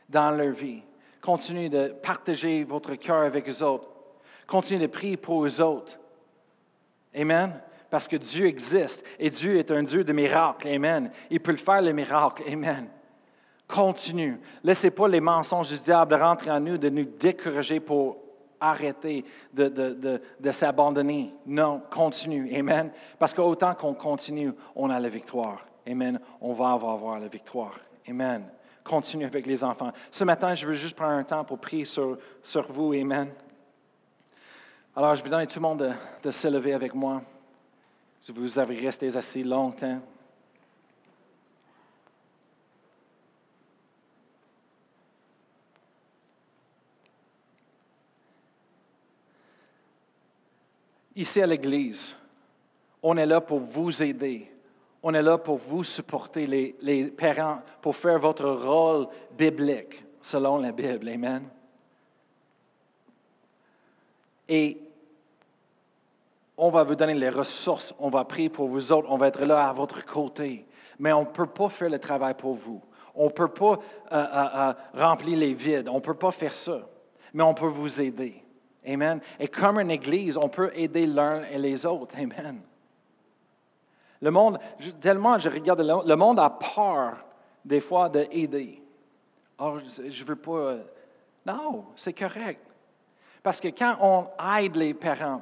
dans 0.08 0.32
leur 0.32 0.52
vie. 0.52 0.82
Continuez 1.22 1.70
de 1.70 1.90
partager 2.02 2.64
votre 2.64 2.96
cœur 2.96 3.24
avec 3.24 3.46
les 3.48 3.62
autres. 3.62 3.88
Continuez 4.48 4.88
de 4.88 4.92
prier 4.92 5.18
pour 5.18 5.46
les 5.46 5.62
autres. 5.62 6.00
Amen. 7.14 7.62
Parce 7.90 8.08
que 8.08 8.16
Dieu 8.16 8.46
existe 8.46 9.06
et 9.18 9.30
Dieu 9.30 9.58
est 9.58 9.72
un 9.72 9.84
Dieu 9.84 10.04
de 10.04 10.14
miracles. 10.14 10.68
Amen. 10.68 11.12
Il 11.30 11.40
peut 11.40 11.52
le 11.52 11.58
faire, 11.58 11.82
les 11.82 11.94
miracles. 11.94 12.44
Amen. 12.48 12.88
Continue. 13.70 14.40
Laissez 14.64 14.90
pas 14.90 15.08
les 15.08 15.22
mensonges 15.22 15.70
du 15.70 15.80
diable 15.80 16.16
rentrer 16.16 16.50
en 16.50 16.60
nous, 16.60 16.78
de 16.78 16.90
nous 16.90 17.06
décourager 17.06 17.80
pour 17.80 18.18
arrêter 18.60 19.24
de, 19.54 19.68
de, 19.68 20.22
de 20.40 20.52
s'abandonner. 20.52 21.34
Non, 21.46 21.82
continue. 21.92 22.54
Amen. 22.58 22.92
Parce 23.20 23.32
qu'autant 23.32 23.76
qu'on 23.76 23.94
continue, 23.94 24.52
on 24.76 24.90
a 24.90 25.00
la 25.00 25.08
victoire. 25.08 25.66
Amen. 25.88 26.20
On 26.42 26.54
va 26.54 26.72
avoir 26.72 27.20
la 27.20 27.28
victoire. 27.28 27.80
Amen. 28.10 28.44
Continue 28.84 29.26
avec 29.26 29.46
les 29.46 29.64
enfants. 29.64 29.92
Ce 30.10 30.24
matin, 30.24 30.56
je 30.56 30.66
veux 30.66 30.74
juste 30.74 30.96
prendre 30.96 31.14
un 31.14 31.24
temps 31.24 31.44
pour 31.44 31.60
prier 31.60 31.86
sur, 31.86 32.18
sur 32.42 32.72
vous. 32.72 32.94
Amen. 32.94 33.30
Alors, 34.96 35.14
je 35.14 35.22
vais 35.22 35.30
demander 35.30 35.44
à 35.44 35.48
tout 35.48 35.60
le 35.60 35.68
monde 35.68 35.80
de, 35.80 35.92
de 36.24 36.32
se 36.32 36.48
lever 36.48 36.74
avec 36.74 36.96
moi. 36.96 37.22
Si 38.20 38.32
vous 38.32 38.58
avez 38.58 38.76
resté 38.76 39.16
assis 39.16 39.44
longtemps. 39.44 40.00
Ici 51.20 51.42
à 51.42 51.46
l'Église, 51.46 52.16
on 53.04 53.18
est 53.18 53.26
là 53.26 53.42
pour 53.42 53.60
vous 53.60 54.02
aider 54.02 54.50
on 55.02 55.14
est 55.14 55.22
là 55.22 55.38
pour 55.38 55.58
vous 55.58 55.84
supporter, 55.84 56.46
les, 56.46 57.06
parents, 57.06 57.60
pour 57.82 57.96
faire 57.96 58.20
votre 58.20 58.50
rôle 58.50 59.08
biblique 59.38 60.04
selon 60.22 60.58
la 60.58 60.72
Bible. 60.72 61.08
Amen. 61.08 61.48
Et 64.48 64.78
on 66.58 66.70
va 66.70 66.84
vous 66.84 66.96
donner 66.96 67.14
les 67.14 67.30
ressources, 67.30 67.94
on 68.00 68.10
va 68.10 68.26
prier 68.26 68.50
pour 68.50 68.68
vous 68.68 68.92
autres, 68.92 69.08
on 69.10 69.18
va 69.18 69.28
être 69.28 69.46
là 69.46 69.70
à 69.70 69.74
votre 69.74 70.06
côté. 70.06 70.66
Mais 70.98 71.14
on 71.14 71.22
ne 71.22 71.26
peut 71.26 71.46
pas 71.46 71.70
faire 71.70 71.90
le 71.90 72.00
travail 72.00 72.34
pour 72.34 72.56
vous. 72.56 72.82
On 73.16 73.26
ne 73.26 73.30
peut 73.30 73.48
pas 73.48 73.80
euh, 74.12 74.16
euh, 74.16 74.48
euh, 74.56 74.74
remplir 74.96 75.38
les 75.38 75.54
vides. 75.54 75.88
On 75.88 75.96
ne 75.96 76.00
peut 76.02 76.14
pas 76.14 76.32
faire 76.32 76.54
ça. 76.54 76.82
Mais 77.34 77.44
on 77.44 77.54
peut 77.54 77.68
vous 77.68 78.02
aider. 78.02 78.44
Amen. 78.86 79.20
Et 79.40 79.48
comme 79.48 79.80
une 79.80 79.92
église, 79.92 80.38
on 80.38 80.50
peut 80.50 80.72
aider 80.74 81.06
l'un 81.06 81.44
et 81.44 81.58
les 81.58 81.86
autres. 81.86 82.16
Amen. 82.18 82.62
Le 84.22 84.32
monde, 84.32 84.60
tellement 85.00 85.40
je 85.40 85.50
regarde, 85.50 85.82
le 85.82 86.16
monde 86.16 86.40
a 86.40 86.50
peur 86.50 87.26
des 87.64 87.80
fois 87.80 88.10
d'aider. 88.10 88.82
Oh, 89.60 89.78
je 89.98 90.24
ne 90.24 90.28
veux 90.28 90.36
pas. 90.36 90.76
Non, 91.46 91.86
c'est 91.96 92.14
correct. 92.14 92.62
Parce 93.44 93.60
que 93.60 93.70
quand 93.70 93.98
on 94.02 94.28
aide 94.58 94.76
les 94.76 94.94
parents, 94.94 95.42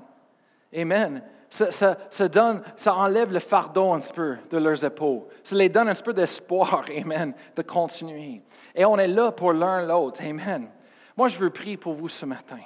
Amen. 0.75 1.21
Ça, 1.49 2.27
donne, 2.27 2.61
ça 2.75 2.93
enlève 2.93 3.31
le 3.31 3.39
fardeau 3.39 3.93
un 3.93 4.01
petit 4.01 4.11
peu 4.11 4.35
de 4.49 4.57
leurs 4.57 4.83
épaules. 4.83 5.23
Ça 5.43 5.55
les 5.55 5.69
donne 5.69 5.87
un 5.87 5.93
petit 5.93 6.03
peu 6.03 6.13
d'espoir, 6.13 6.85
Amen, 7.01 7.33
de 7.55 7.61
continuer. 7.61 8.41
Et 8.75 8.83
on 8.83 8.97
est 8.97 9.07
là 9.07 9.31
pour 9.31 9.53
l'un 9.53 9.85
l'autre, 9.85 10.21
Amen. 10.21 10.69
Moi, 11.15 11.29
je 11.29 11.37
veux 11.37 11.49
prier 11.49 11.77
pour 11.77 11.93
vous 11.93 12.09
ce 12.09 12.25
matin. 12.25 12.59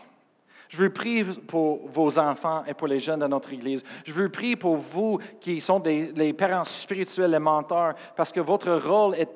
Je 0.72 0.78
veux 0.78 0.90
prier 0.90 1.26
pour 1.48 1.86
vos 1.90 2.18
enfants 2.18 2.64
et 2.66 2.74
pour 2.74 2.88
les 2.88 3.02
jeunes 3.02 3.20
de 3.20 3.28
notre 3.28 3.52
Église. 3.52 3.84
Je 4.06 4.14
veux 4.14 4.30
prier 4.30 4.56
pour 4.56 4.78
vous 4.78 5.20
qui 5.42 5.60
sont 5.60 5.84
les 5.84 6.32
parents 6.32 6.64
spirituels, 6.64 7.32
les 7.32 7.40
mentors, 7.40 7.94
parce 8.16 8.32
que 8.32 8.40
votre 8.40 8.72
rôle 8.72 9.16
est 9.16 9.30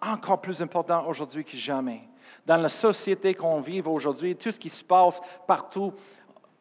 encore 0.00 0.40
plus 0.40 0.62
important 0.62 1.04
aujourd'hui 1.08 1.44
que 1.44 1.56
jamais. 1.56 2.02
Dans 2.46 2.58
la 2.58 2.68
société 2.68 3.34
qu'on 3.34 3.60
vit 3.60 3.80
aujourd'hui, 3.80 4.36
tout 4.36 4.52
ce 4.52 4.60
qui 4.60 4.68
se 4.68 4.84
passe 4.84 5.20
partout, 5.48 5.92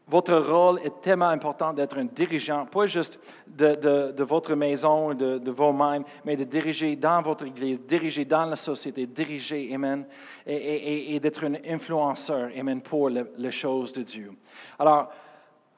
votre 0.08 0.36
rôle 0.36 0.80
est 0.84 1.01
tellement 1.01 1.28
important 1.28 1.74
d'être 1.74 1.97
un 1.97 2.05
dirigeant, 2.05 2.66
pas 2.66 2.86
juste 2.86 3.20
de, 3.45 4.24
votre 4.24 4.55
maison, 4.55 5.14
de, 5.14 5.38
de, 5.38 5.72
mains, 5.72 6.03
mais 6.24 6.38
de 6.38 6.45
diriger 6.45 6.95
dans 6.95 7.22
votre 7.22 7.45
Église, 7.45 7.82
diriger 7.82 8.24
dans 8.24 8.45
la 8.45 8.55
société, 8.55 9.05
diriger, 9.05 9.74
Amen, 9.74 10.05
et, 10.45 11.20
d'être 11.20 11.45
un 11.45 11.55
influenceur, 11.68 12.49
Amen, 12.58 12.82
pour 12.82 13.10
les 13.10 13.51
choses 13.51 13.91
de 13.91 14.03
Dieu. 14.03 14.32
Alors, 14.80 15.10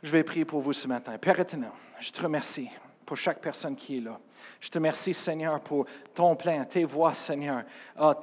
je 0.03 0.11
vais 0.11 0.23
prier 0.23 0.45
pour 0.45 0.61
vous 0.61 0.73
ce 0.73 0.87
matin. 0.87 1.17
Père 1.17 1.39
éternel, 1.39 1.71
je 1.99 2.11
te 2.11 2.21
remercie 2.21 2.69
pour 3.05 3.17
chaque 3.17 3.41
personne 3.41 3.75
qui 3.75 3.97
est 3.97 4.01
là. 4.01 4.19
Je 4.59 4.69
te 4.69 4.77
remercie, 4.77 5.13
Seigneur, 5.13 5.59
pour 5.61 5.85
ton 6.13 6.35
plein, 6.35 6.63
tes 6.65 6.83
voix, 6.83 7.15
Seigneur, 7.15 7.63
ah, 7.97 8.15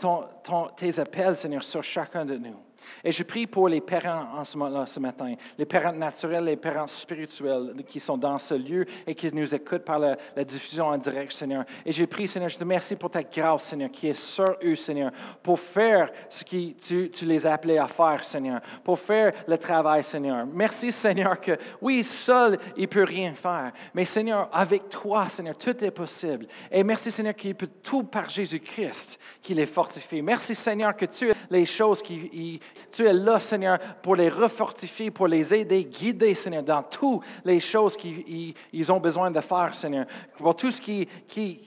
tes 0.77 0.99
appels, 1.01 1.37
Seigneur, 1.37 1.63
sur 1.63 1.83
chacun 1.83 2.25
de 2.25 2.37
nous. 2.37 2.57
Et 3.05 3.13
je 3.13 3.23
prie 3.23 3.47
pour 3.47 3.69
les 3.69 3.81
parents 3.81 4.29
en 4.35 4.45
ce, 4.45 4.57
moment 4.57 4.87
ce 4.87 5.01
matin, 5.01 5.35
les 5.59 5.65
parents 5.65 5.93
naturels, 5.93 6.45
les 6.45 6.57
parents 6.57 6.87
spirituels 6.87 7.75
qui 7.87 8.01
sont 8.01 8.17
dans 8.17 8.39
ce 8.39 8.55
lieu 8.55 8.85
et 9.07 9.15
qui 9.15 9.33
nous 9.33 9.55
écoutent 9.55 9.85
par 9.85 9.99
la, 9.99 10.17
diffusion 10.45 10.87
en 10.87 10.99
direct, 10.99 11.33
Seigneur. 11.33 11.65
Et 11.85 11.93
je 11.93 12.05
prie, 12.05 12.29
Seigneur, 12.29 12.49
je 12.49 12.57
te 12.57 12.61
remercie 12.61 12.97
pour 12.97 13.11
ta 13.11 13.23
grâce, 13.23 13.65
Seigneur, 13.65 13.91
qui 13.91 14.09
est 14.09 14.15
sur 14.15 14.57
eux, 14.63 14.77
Seigneur, 14.77 15.11
pour 15.43 15.59
faire 15.59 16.11
ce 16.29 16.45
que 16.45 16.73
tu, 17.09 17.25
les 17.25 17.47
as 17.47 17.55
appelés 17.55 17.79
à 17.79 17.89
faire, 17.89 18.25
Seigneur, 18.25 18.61
pour 18.85 18.99
faire 18.99 19.33
le 19.47 19.59
travail, 19.59 20.05
Seigneur. 20.05 20.47
Merci, 20.47 20.93
Seigneur, 20.93 21.41
que 21.41 21.57
oui, 21.81 22.05
seul, 22.05 22.59
il 22.77 22.83
ne 22.83 22.87
peut 22.87 23.05
rien 23.05 23.35
faire. 23.35 23.73
Mais, 23.95 24.05
Seigneur, 24.05 24.49
avec 24.53 24.89
toi, 24.89 25.29
Seigneur, 25.29 25.57
tout 25.57 25.85
est 25.85 25.91
possible. 25.91 26.47
Et 26.71 26.83
merci, 26.83 27.11
Seigneur, 27.11 27.35
qu'il 27.35 27.55
peut 27.55 27.71
tout 27.83 28.05
par 28.05 28.29
Jésus-Christ, 28.29 29.19
qui 29.43 29.55
les 29.55 29.67
fortifie. 29.67 30.23
Merci, 30.23 30.55
Seigneur, 30.55 30.97
que 30.97 31.07
tu 31.07 31.31
as 31.31 31.35
les 31.51 31.67
choses 31.67 32.03
qui 32.03 32.61
tu 32.93 33.07
es 33.07 33.13
là, 33.13 33.41
Seigneur, 33.41 33.79
pour 34.03 34.17
les 34.17 34.29
refortifier, 34.29 35.11
pour 35.11 35.29
les 35.29 35.55
aider, 35.55 35.85
guider, 35.85 36.35
Seigneur, 36.35 36.63
dans 36.63 36.83
toutes 36.83 37.23
les 37.45 37.61
choses 37.61 37.97
qu'ils 37.97 38.93
ont 38.93 39.01
besoin 39.01 39.31
de 39.31 39.41
faire, 39.41 39.75
Seigneur. 39.75 40.07
Pour 40.37 40.55
tout 40.55 40.71
ce 40.71 40.81
qui, 40.81 41.07
qui, 41.27 41.61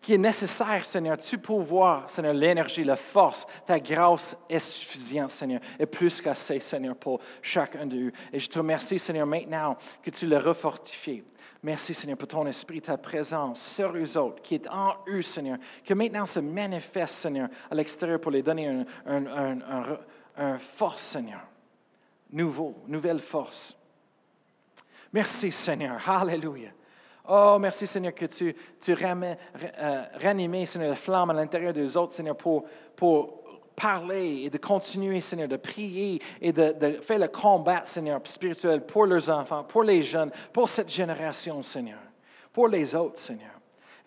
qui 0.00 0.14
est 0.14 0.18
nécessaire, 0.18 0.84
Seigneur. 0.84 1.18
Tu 1.18 1.38
peux 1.38 1.54
voir, 1.54 2.08
Seigneur, 2.08 2.32
l'énergie, 2.32 2.84
la 2.84 2.96
force, 2.96 3.46
ta 3.66 3.80
grâce 3.80 4.36
est 4.48 4.58
suffisante, 4.58 5.30
Seigneur, 5.30 5.60
et 5.78 5.86
plus 5.86 6.20
qu'assez, 6.20 6.60
Seigneur, 6.60 6.96
pour 6.96 7.20
chacun 7.42 7.86
d'eux. 7.86 8.12
Et 8.32 8.38
je 8.38 8.48
te 8.48 8.58
remercie, 8.58 8.98
Seigneur, 8.98 9.26
maintenant 9.26 9.76
que 10.02 10.10
tu 10.10 10.26
le 10.26 10.38
refortifies. 10.38 11.24
Merci, 11.62 11.92
Seigneur, 11.92 12.16
pour 12.16 12.28
ton 12.28 12.46
esprit, 12.46 12.80
ta 12.80 12.96
présence 12.96 13.60
sur 13.60 13.96
eux 13.96 14.16
autres, 14.16 14.40
qui 14.42 14.54
est 14.54 14.68
en 14.68 14.94
eux, 15.08 15.22
Seigneur, 15.22 15.58
que 15.84 15.94
maintenant 15.94 16.26
se 16.26 16.38
manifeste, 16.38 17.16
Seigneur, 17.16 17.48
à 17.68 17.74
l'extérieur 17.74 18.20
pour 18.20 18.30
les 18.30 18.42
donner 18.42 18.84
un, 19.06 20.58
force, 20.76 21.02
Seigneur. 21.02 21.40
Nouveau, 22.30 22.76
nouvelle 22.86 23.18
force. 23.18 23.76
Merci, 25.12 25.50
Seigneur. 25.50 26.08
Alléluia. 26.08 26.70
Oh, 27.30 27.58
merci, 27.60 27.86
Seigneur, 27.86 28.14
que 28.14 28.24
tu, 28.24 28.56
tu 28.80 28.94
ramènes, 28.94 29.36
euh, 29.78 30.64
Seigneur, 30.64 30.88
la 30.88 30.96
flamme 30.96 31.28
à 31.28 31.34
l'intérieur 31.34 31.74
des 31.74 31.94
autres, 31.94 32.14
Seigneur, 32.14 32.36
pour, 32.36 32.64
parler 33.76 34.42
et 34.44 34.50
de 34.50 34.58
continuer, 34.58 35.20
Seigneur, 35.20 35.46
de 35.46 35.56
prier 35.56 36.20
et 36.40 36.52
de, 36.52 36.98
faire 37.00 37.18
le 37.18 37.28
combat, 37.28 37.84
Seigneur, 37.84 38.20
spirituel 38.24 38.84
pour 38.84 39.06
leurs 39.06 39.30
enfants, 39.30 39.62
pour 39.62 39.84
les 39.84 40.02
jeunes, 40.02 40.32
pour 40.52 40.68
cette 40.68 40.88
génération, 40.88 41.62
Seigneur, 41.62 42.00
pour 42.52 42.66
les 42.66 42.92
autres, 42.94 43.20
Seigneur. 43.20 43.57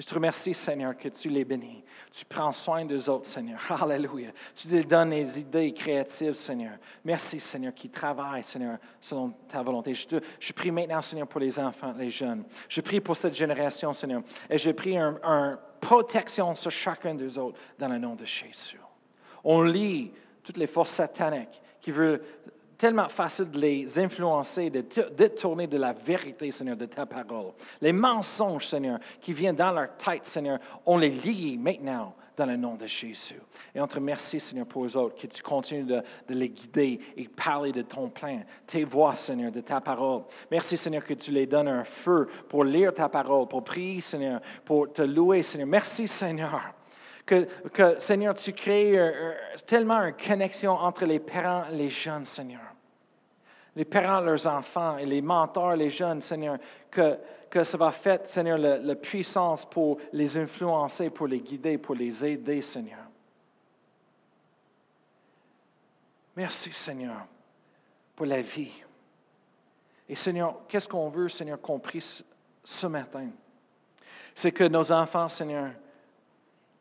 Je 0.02 0.06
te 0.08 0.16
remercie, 0.16 0.56
Seigneur, 0.56 0.98
que 0.98 1.10
tu 1.10 1.30
les 1.30 1.46
bénis. 1.46 1.84
Tu 2.12 2.26
prends 2.26 2.52
soin 2.52 2.84
des 2.86 3.08
autres, 3.08 3.28
Seigneur. 3.28 3.60
Alléluia. 3.84 4.32
Tu 4.56 4.68
leur 4.68 4.84
donnes 4.84 5.12
des 5.12 5.40
idées 5.40 5.72
créatives, 5.74 6.34
Seigneur. 6.34 6.72
Merci, 7.06 7.40
Seigneur, 7.40 7.72
qui 7.72 7.88
travaillent, 7.88 8.44
Seigneur, 8.44 8.80
selon 9.00 9.30
ta 9.48 9.62
volonté. 9.62 9.94
Je, 9.94 10.08
je, 10.40 10.54
prie 10.54 10.72
maintenant, 10.72 11.04
Seigneur, 11.04 11.28
pour 11.28 11.40
les 11.40 11.60
enfants, 11.60 11.94
les 11.96 12.10
jeunes. 12.10 12.46
Je 12.68 12.82
prie 12.82 13.00
pour 13.00 13.16
cette 13.16 13.36
génération, 13.36 13.94
Seigneur. 13.94 14.24
Et 14.50 14.58
je 14.58 14.72
prie 14.72 14.98
une 14.98 15.20
un 15.22 15.60
protection 15.80 16.56
sur 16.56 16.72
chacun 16.72 17.14
des 17.14 17.38
autres 17.38 17.60
dans 17.78 17.88
le 17.88 18.00
nom 18.00 18.16
de 18.16 18.26
Jésus. 18.26 18.80
On 19.44 19.62
lit 19.62 20.12
toutes 20.42 20.58
les 20.58 20.66
forces 20.66 20.94
sataniques 20.94 21.62
qui 21.80 21.92
veulent 21.92 22.22
tellement 22.82 23.10
facile 23.10 23.52
de 23.52 23.60
les 23.60 24.00
influencer, 24.00 24.72
de 24.72 24.84
détourner 25.16 25.68
de 25.68 25.78
la 25.78 25.94
vérité, 25.94 26.50
Seigneur, 26.50 26.76
de 26.76 26.88
ta 26.88 27.06
parole. 27.06 27.52
Les 27.80 27.94
mensonges, 27.94 28.66
Seigneur, 28.66 28.98
qui 29.22 29.34
viennent 29.34 29.56
dans 29.56 29.72
leur 29.72 29.96
tête, 29.98 30.26
Seigneur, 30.26 30.58
on 30.88 30.98
les 30.98 31.12
lie 31.12 31.60
maintenant 31.60 32.16
dans 32.36 32.48
le 32.48 32.58
nom 32.58 32.74
de 32.74 32.88
Jésus. 32.88 33.40
Et 33.76 33.80
on 33.80 33.86
te 33.86 33.94
remercie, 33.94 34.40
Seigneur, 34.40 34.66
pour 34.66 34.84
eux 34.84 34.98
autres, 34.98 35.16
que 35.16 35.28
tu 35.28 35.44
continues 35.44 35.84
de, 35.84 36.02
de, 36.28 36.34
les 36.34 36.50
guider 36.50 37.00
et 37.16 37.28
parler 37.28 37.72
de 37.72 37.84
ton 37.84 38.10
plan, 38.10 38.42
tes 38.66 38.84
voix, 38.84 39.16
Seigneur, 39.16 39.52
de 39.52 39.62
ta 39.62 39.80
parole. 39.80 40.24
Merci, 40.50 40.76
Seigneur, 40.76 41.04
que 41.04 41.14
tu 41.14 41.30
les 41.30 41.46
donnes 41.46 41.68
un 41.68 41.84
feu 41.84 42.30
pour 42.50 42.64
lire 42.64 42.96
ta 42.96 43.10
parole, 43.10 43.48
pour 43.48 43.64
prier, 43.64 44.02
Seigneur, 44.02 44.42
pour 44.66 44.92
te 44.92 45.04
louer, 45.04 45.44
Seigneur. 45.44 45.68
Merci, 45.68 46.08
Seigneur. 46.08 46.74
Que, 47.26 48.00
Seigneur, 48.00 48.34
tu 48.34 48.52
crées 48.54 48.98
tellement 49.66 50.02
une 50.02 50.14
connexion 50.14 50.72
entre 50.72 51.06
les 51.06 51.20
parents 51.20 51.66
et 51.72 51.76
les 51.76 51.90
jeunes, 51.90 52.26
Seigneur 52.26 52.62
les 53.76 53.86
parents, 53.86 54.20
leurs 54.20 54.48
enfants 54.48 54.98
et 54.98 55.06
les 55.06 55.22
mentors, 55.22 55.76
les 55.76 55.90
jeunes, 55.90 56.22
Seigneur, 56.22 56.58
que, 56.90 57.18
que 57.50 57.64
ça 57.64 57.78
va 57.78 57.92
faire, 57.92 58.20
Seigneur, 58.26 58.58
la, 58.58 58.96
puissance 58.96 59.66
pour 59.66 59.98
les 60.12 60.38
influencer, 60.38 61.10
pour 61.10 61.28
les 61.28 61.40
guider, 61.40 61.78
pour 61.78 61.96
les 61.96 62.26
aider, 62.26 62.62
Seigneur. 62.62 63.00
Merci, 66.36 66.72
Seigneur, 66.74 67.26
pour 68.16 68.26
la 68.26 68.42
vie. 68.42 68.72
Et 70.08 70.16
Seigneur, 70.16 70.62
qu'est-ce 70.68 70.88
qu'on 70.88 71.10
veut, 71.10 71.30
Seigneur, 71.30 71.60
compris 71.62 72.24
ce 72.64 72.88
matin? 72.88 73.30
C'est 74.36 74.52
que 74.52 74.66
nos 74.66 74.92
enfants, 74.92 75.30
Seigneur, 75.30 75.72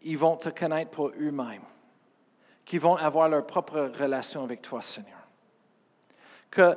ils 0.03 0.19
vont 0.19 0.37
te 0.37 0.49
connaître 0.49 0.91
pour 0.91 1.09
eux-mêmes, 1.09 1.63
qu'ils 2.65 2.81
vont 2.81 2.97
avoir 2.97 3.29
leur 3.29 3.47
propre 3.47 3.91
relation 3.99 4.45
avec 4.45 4.63
toi, 4.63 4.83
Seigneur 4.83 5.21
que 6.51 6.77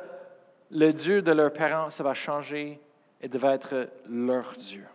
le 0.71 0.91
Dieu 0.91 1.21
de 1.21 1.32
leurs 1.32 1.53
parents, 1.53 1.89
ça 1.89 2.03
va 2.03 2.13
changer 2.13 2.80
et 3.21 3.28
va 3.28 3.53
être 3.53 3.89
leur 4.07 4.53
Dieu 4.57 4.86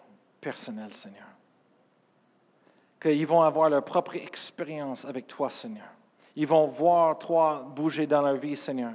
personnel, 0.40 0.94
Seigneur. 0.94 1.26
Qu'ils 3.00 3.26
vont 3.26 3.42
avoir 3.42 3.68
leur 3.68 3.84
propre 3.84 4.16
expérience 4.16 5.04
avec 5.04 5.26
toi, 5.26 5.50
Seigneur. 5.50 5.88
Ils 6.36 6.46
vont 6.46 6.66
voir 6.66 7.18
toi 7.18 7.64
bouger 7.74 8.06
dans 8.06 8.22
leur 8.22 8.36
vie, 8.36 8.56
Seigneur. 8.56 8.92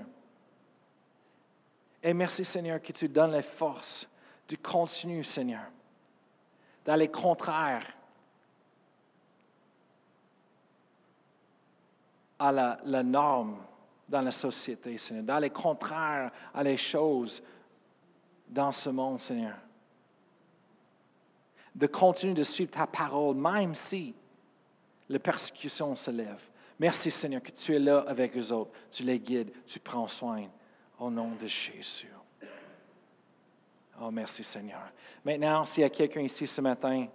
Et 2.02 2.14
merci, 2.14 2.44
Seigneur, 2.44 2.82
que 2.82 2.92
tu 2.92 3.08
donnes 3.08 3.32
les 3.32 3.42
forces 3.42 4.08
du 4.48 4.58
continu, 4.58 5.24
Seigneur, 5.24 5.64
d'aller 6.86 7.08
contraire 7.08 7.86
à 12.44 12.52
la, 12.84 13.04
norme 13.04 13.58
dans 14.10 14.22
la 14.22 14.32
société, 14.32 14.98
Seigneur, 14.98 15.24
dans 15.24 15.40
les 15.40 15.50
contraires 15.50 16.30
à 16.54 16.62
les 16.62 16.76
choses 16.76 17.42
dans 18.50 18.72
ce 18.72 18.90
monde, 18.90 19.22
Seigneur. 19.22 19.56
De 21.74 21.88
continuer 21.88 22.34
de 22.34 22.44
suivre 22.44 22.72
ta 22.72 22.86
parole, 22.86 23.36
même 23.38 23.74
si 23.74 24.14
la 25.08 25.20
persécution 25.20 25.96
se 25.96 26.12
lève. 26.12 26.42
Merci, 26.78 27.10
Seigneur, 27.12 27.42
que 27.42 27.52
tu 27.52 27.76
es 27.76 27.80
là 27.80 28.04
avec 28.08 28.36
eux 28.38 28.52
autres. 28.52 28.72
Tu 28.92 29.04
les 29.04 29.20
guides, 29.20 29.52
tu 29.66 29.80
prends 29.80 30.08
soin. 30.08 30.44
Au 31.00 31.10
nom 31.10 31.32
de 31.42 31.48
Jésus. 31.48 32.12
Oh, 34.02 34.12
merci 34.12 34.44
Seigneur. 34.44 34.92
Maintenant, 35.24 35.66
s'il 35.66 35.82
y 35.82 35.86
a 35.86 35.90
quelqu'un 35.90 36.22
ici 36.22 36.46
ce 36.46 36.62
matin 36.62 37.08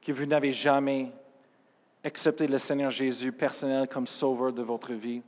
que 0.00 0.12
vous 0.12 0.26
n'avez 0.26 0.52
jamais 0.52 1.10
accepté 2.04 2.46
le 2.46 2.58
Seigneur 2.58 2.90
Jésus 2.90 3.32
personnel 3.32 3.88
comme 3.88 4.06
sauveur 4.06 4.52
de 4.52 4.62
votre 4.62 4.92
vie, 4.92 5.22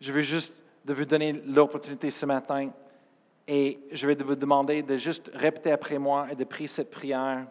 je 0.00 0.12
veux 0.12 0.20
juste 0.20 0.52
de 0.84 0.92
vous 0.92 1.04
donner 1.04 1.32
l'opportunité 1.32 2.10
ce 2.10 2.26
matin 2.26 2.70
et 3.46 3.78
je 3.92 4.06
vais 4.06 4.14
vous 4.14 4.34
demander 4.34 4.82
de 4.82 4.96
juste 4.96 5.30
répéter 5.34 5.72
après 5.72 5.98
moi 5.98 6.28
et 6.30 6.34
de 6.34 6.44
prier 6.44 6.68
cette 6.68 6.90
prière 6.90 7.46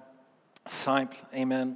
simple. 0.66 1.18
Amen. 1.34 1.76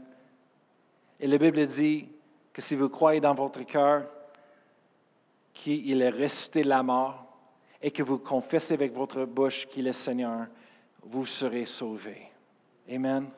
Et 1.19 1.27
la 1.27 1.37
Bible 1.37 1.65
dit 1.65 2.09
que 2.51 2.61
si 2.61 2.75
vous 2.75 2.89
croyez 2.89 3.19
dans 3.19 3.33
votre 3.33 3.61
cœur 3.63 4.05
qu'il 5.53 6.01
est 6.01 6.09
ressuscité 6.09 6.63
de 6.63 6.69
la 6.69 6.83
mort 6.83 7.25
et 7.81 7.91
que 7.91 8.03
vous 8.03 8.17
confessez 8.17 8.73
avec 8.73 8.93
votre 8.93 9.25
bouche 9.25 9.67
qu'il 9.67 9.87
est 9.87 9.93
Seigneur, 9.93 10.47
vous 11.03 11.25
serez 11.25 11.65
sauvés. 11.65 12.29
Amen. 12.89 13.29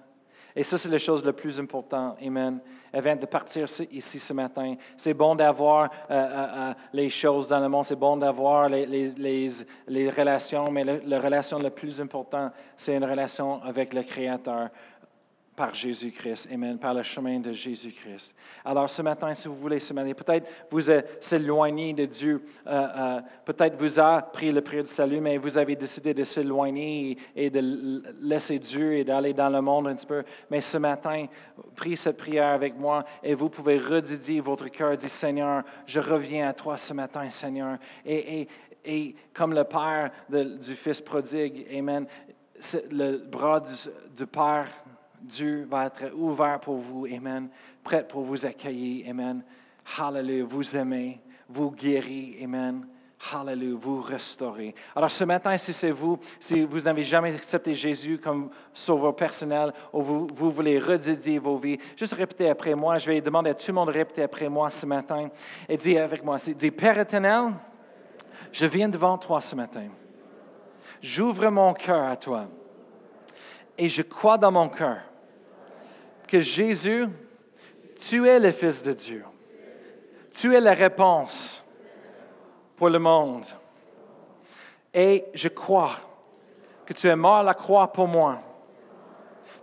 Et 0.58 0.64
ça, 0.64 0.76
c'est 0.76 0.90
la 0.90 0.98
chose 0.98 1.24
la 1.24 1.34
plus 1.34 1.60
importante. 1.60 2.18
Amen. 2.20 2.60
Avant 2.92 3.16
de 3.16 3.28
partir 3.28 3.68
ici 3.92 4.18
ce 4.18 4.34
matin, 4.34 4.74
c'est 4.98 5.14
bon 5.14 5.36
d'avoir 5.36 5.84
euh, 5.84 5.88
euh, 6.10 6.48
euh, 6.70 6.74
les 6.94 7.12
choses 7.12 7.48
dans 7.48 7.60
le 7.60 7.70
monde, 7.70 7.86
c'est 7.86 7.96
bon 7.96 8.18
d'avoir 8.18 8.68
les, 8.68 10.10
relations, 10.10 10.72
mais 10.72 10.84
la 10.84 11.20
relation 11.20 11.60
la 11.60 11.70
plus 11.70 12.02
importante, 12.02 12.54
c'est 12.76 12.96
une 12.96 13.06
relation 13.06 13.62
avec 13.62 13.94
le 13.94 14.02
Créateur 14.02 14.70
par 15.58 15.74
Jésus-Christ. 15.74 16.48
Amen. 16.54 16.78
Par 16.78 16.94
le 16.94 17.02
chemin 17.02 17.40
de 17.40 17.52
Jésus-Christ. 17.52 18.36
Alors 18.64 18.88
ce 18.88 19.02
matin, 19.02 19.34
si 19.34 19.48
vous 19.48 19.56
voulez 19.56 19.80
ce 19.80 19.92
matin, 19.92 20.14
peut-être 20.14 20.48
vous 20.70 20.90
êtes 20.90 21.28
éloigné 21.34 21.94
de 21.94 22.06
Dieu, 22.06 22.44
euh, 22.68 22.88
euh, 22.96 23.22
peut-être 23.44 23.76
vous 23.76 23.98
avez 23.98 24.22
pris 24.32 24.52
le 24.52 24.62
prière 24.62 24.84
du 24.84 24.92
salut, 24.92 25.20
mais 25.20 25.38
vous 25.38 25.58
avez 25.58 25.76
décidé 25.76 26.14
de 26.14 26.24
s'éloigner 26.24 27.18
et, 27.36 27.50
de 27.50 28.04
laisser 28.22 28.60
Dieu 28.60 28.98
et 28.98 29.04
d'aller 29.04 29.34
dans 29.34 29.50
le 29.50 29.60
monde 29.60 29.88
un 29.88 29.96
petit 29.96 30.06
peu. 30.06 30.24
Mais 30.52 30.62
ce 30.62 30.78
matin, 30.78 31.26
priez 31.76 31.96
cette 31.96 32.18
prière 32.18 32.50
avec 32.50 32.78
moi 32.78 33.04
et 33.24 33.34
vous 33.34 33.50
pouvez 33.50 33.80
redidier 33.80 34.40
votre 34.42 34.68
cœur, 34.68 34.96
dire 34.96 35.10
Seigneur, 35.10 35.64
je 35.88 36.00
reviens 36.00 36.50
à 36.50 36.54
toi 36.54 36.78
ce 36.78 36.94
matin, 36.94 37.28
Seigneur. 37.32 37.80
Et, 38.06 38.48
et, 38.86 39.16
comme 39.34 39.56
le 39.56 39.64
Père 39.64 40.12
du 40.30 40.76
Fils 40.76 41.02
prodigue, 41.02 41.66
Amen, 41.76 42.06
le 42.92 43.18
bras 43.18 43.60
du, 43.60 43.74
du 44.16 44.28
Père 44.28 44.68
Dieu 45.22 45.68
va 45.70 45.88
être 45.88 46.14
ouvert 46.16 46.60
pour 46.60 46.78
vous, 46.78 47.06
Amen, 47.06 47.50
prêt 47.84 48.08
pour 48.08 48.24
vous 48.24 48.46
accueillir, 48.46 49.10
Amen. 49.10 49.44
Hallelujah, 49.98 50.46
vous 50.46 50.76
aimez, 50.76 51.20
vous 51.50 51.72
guérir, 51.72 52.44
Amen. 52.44 52.86
Hallelujah, 53.34 53.78
vous 53.82 54.02
restaurer. 54.02 54.76
Alors 54.96 55.10
ce 55.10 55.24
matin, 55.24 55.58
si 55.58 55.74
c'est 55.74 55.92
vous, 55.92 56.20
si 56.40 56.62
vous 56.62 56.82
n'avez 56.82 57.04
jamais 57.04 57.34
accepté 57.34 57.74
Jésus 57.74 58.20
comme 58.20 58.52
sauveur 58.72 59.16
personnel 59.16 59.74
ou 59.92 60.02
vous, 60.02 60.28
vous 60.36 60.52
voulez 60.52 60.78
redédier 60.78 61.40
vos 61.40 61.58
vies, 61.58 61.80
juste 61.96 62.14
répétez 62.14 62.48
après 62.48 62.76
moi. 62.76 62.98
Je 63.00 63.08
vais 63.08 63.20
demander 63.20 63.50
à 63.50 63.54
tout 63.56 63.66
le 63.70 63.74
monde 63.74 63.88
de 63.88 63.94
répéter 63.94 64.22
après 64.22 64.48
moi 64.48 64.70
ce 64.70 64.86
matin 64.86 65.30
et 65.68 65.78
dire 65.78 66.04
avec 66.04 66.24
moi, 66.24 66.38
dis 66.38 66.70
Père 66.70 67.00
éternel, 67.00 67.54
je 68.52 68.68
viens 68.68 68.88
devant 68.88 69.18
toi 69.18 69.42
ce 69.42 69.56
matin. 69.56 69.88
J'ouvre 71.02 71.50
mon 71.50 71.74
cœur 71.74 72.04
à 72.04 72.16
toi 72.16 72.48
et 73.78 73.90
je 73.90 74.02
crois 74.02 74.38
dans 74.38 74.52
mon 74.52 74.70
cœur 74.70 75.00
que 76.28 76.40
Jésus, 76.40 77.08
tu 77.96 78.28
es 78.28 78.40
le 78.40 78.52
Fils 78.52 78.84
de 78.84 78.94
Dieu. 78.94 79.24
Tu 80.34 80.56
es 80.56 80.60
la 80.60 80.74
réponse 80.74 81.64
pour 82.76 82.90
le 82.90 83.00
monde. 83.00 83.46
Et 84.94 85.26
je 85.34 85.48
crois 85.48 85.96
que 86.86 86.94
tu 86.94 87.08
es 87.08 87.16
mort 87.16 87.38
à 87.38 87.44
la 87.44 87.54
croix 87.54 87.92
pour 87.92 88.08
moi. 88.08 88.40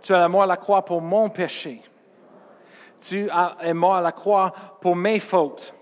Tu 0.01 0.13
es 0.13 0.27
mort 0.27 0.43
à 0.43 0.47
la 0.47 0.57
croix 0.57 0.83
pour 0.83 1.01
mon 1.01 1.29
péché. 1.29 1.81
Tu 3.01 3.29
es 3.61 3.73
mort 3.73 3.95
à 3.95 4.01
la 4.01 4.11
croix 4.11 4.53
pour 4.81 4.95
mes 4.95 5.19
fautes. 5.19 5.73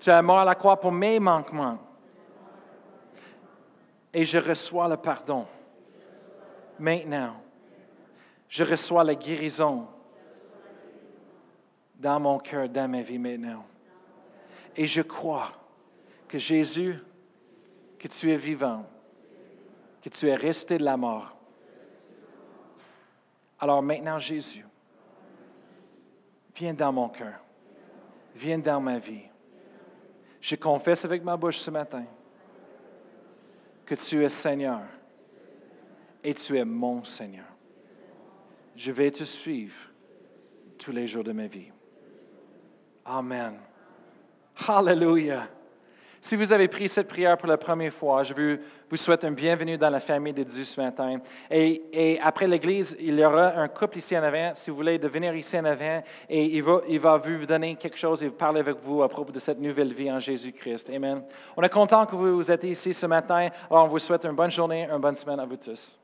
Tu 0.00 0.10
es 0.10 0.22
mort 0.22 0.40
à 0.40 0.44
la 0.44 0.54
croix 0.54 0.78
pour 0.78 0.92
mes 0.92 1.18
manquements. 1.18 1.78
Et 4.12 4.24
je 4.24 4.38
reçois 4.38 4.88
le 4.88 4.96
pardon 4.96 5.46
maintenant, 6.78 7.34
je 8.48 8.64
reçois 8.64 9.04
la 9.04 9.14
guérison 9.14 9.86
dans 11.96 12.20
mon 12.20 12.38
cœur, 12.38 12.68
dans 12.68 12.88
ma 12.88 13.02
vie 13.02 13.18
maintenant. 13.18 13.64
Et 14.76 14.86
je 14.86 15.02
crois 15.02 15.52
que 16.26 16.38
Jésus, 16.38 16.96
que 17.98 18.08
tu 18.08 18.32
es 18.32 18.36
vivant, 18.36 18.86
que 20.00 20.08
tu 20.08 20.28
es 20.28 20.34
resté 20.34 20.78
de 20.78 20.84
la 20.84 20.96
mort. 20.96 21.36
Alors 23.58 23.82
maintenant, 23.82 24.18
Jésus, 24.18 24.64
viens 26.54 26.74
dans 26.74 26.92
mon 26.92 27.08
cœur, 27.08 27.40
viens 28.36 28.58
dans 28.58 28.80
ma 28.80 28.98
vie. 28.98 29.24
Je 30.40 30.54
confesse 30.54 31.04
avec 31.04 31.24
ma 31.24 31.36
bouche 31.36 31.58
ce 31.58 31.70
matin 31.70 32.04
que 33.84 33.96
tu 33.96 34.24
es 34.24 34.28
Seigneur 34.28 34.82
et 36.28 36.34
tu 36.34 36.58
es 36.58 36.64
mon 36.64 37.04
Seigneur. 37.04 37.46
Je 38.76 38.92
vais 38.92 39.10
te 39.10 39.24
suivre 39.24 39.74
tous 40.76 40.92
les 40.92 41.06
jours 41.06 41.24
de 41.24 41.32
ma 41.32 41.46
vie. 41.46 41.72
Amen. 43.02 43.54
Hallelujah. 44.68 45.48
Si 46.20 46.36
vous 46.36 46.52
avez 46.52 46.68
pris 46.68 46.86
cette 46.86 47.08
prière 47.08 47.38
pour 47.38 47.48
la 47.48 47.56
première 47.56 47.94
fois, 47.94 48.24
je 48.24 48.34
vous, 48.34 48.96
souhaite 48.96 49.24
un 49.24 49.30
bienvenue 49.30 49.78
dans 49.78 49.88
la 49.88 50.00
famille 50.00 50.34
de 50.34 50.42
Dieu 50.42 50.64
ce 50.64 50.78
matin. 50.78 51.18
Et, 51.50 52.20
après 52.22 52.46
l'Église, 52.46 52.94
il 53.00 53.18
y 53.18 53.24
aura 53.24 53.56
un 53.56 53.68
couple 53.68 53.96
ici 53.96 54.14
en 54.14 54.22
avant, 54.22 54.50
si 54.54 54.68
vous 54.68 54.76
voulez, 54.76 54.98
de 54.98 55.08
venir 55.08 55.34
ici 55.34 55.58
en 55.58 55.64
avant, 55.64 56.02
et 56.28 56.44
il 56.44 56.62
va, 56.62 56.82
il 56.86 57.00
va 57.00 57.16
vous 57.16 57.46
donner 57.46 57.74
quelque 57.76 57.96
chose 57.96 58.22
et 58.22 58.28
parler 58.28 58.60
avec 58.60 58.76
vous 58.82 59.02
à 59.02 59.08
propos 59.08 59.32
de 59.32 59.38
cette 59.38 59.60
nouvelle 59.60 59.94
vie 59.94 60.12
en 60.12 60.20
Jésus-Christ. 60.20 60.90
Amen. 60.90 61.22
On 61.56 61.62
est 61.62 61.72
content 61.72 62.04
que 62.04 62.16
vous 62.16 62.52
êtes 62.52 62.64
ici 62.64 62.92
ce 62.92 63.06
matin. 63.06 63.48
Alors, 63.70 63.86
on 63.86 63.88
vous 63.88 63.98
souhaite 63.98 64.26
une 64.26 64.36
bonne 64.36 64.50
journée, 64.50 64.86
une 64.90 65.00
bonne 65.00 65.16
semaine 65.16 65.40
à 65.40 65.46
vous 65.46 65.56
tous. 65.56 65.98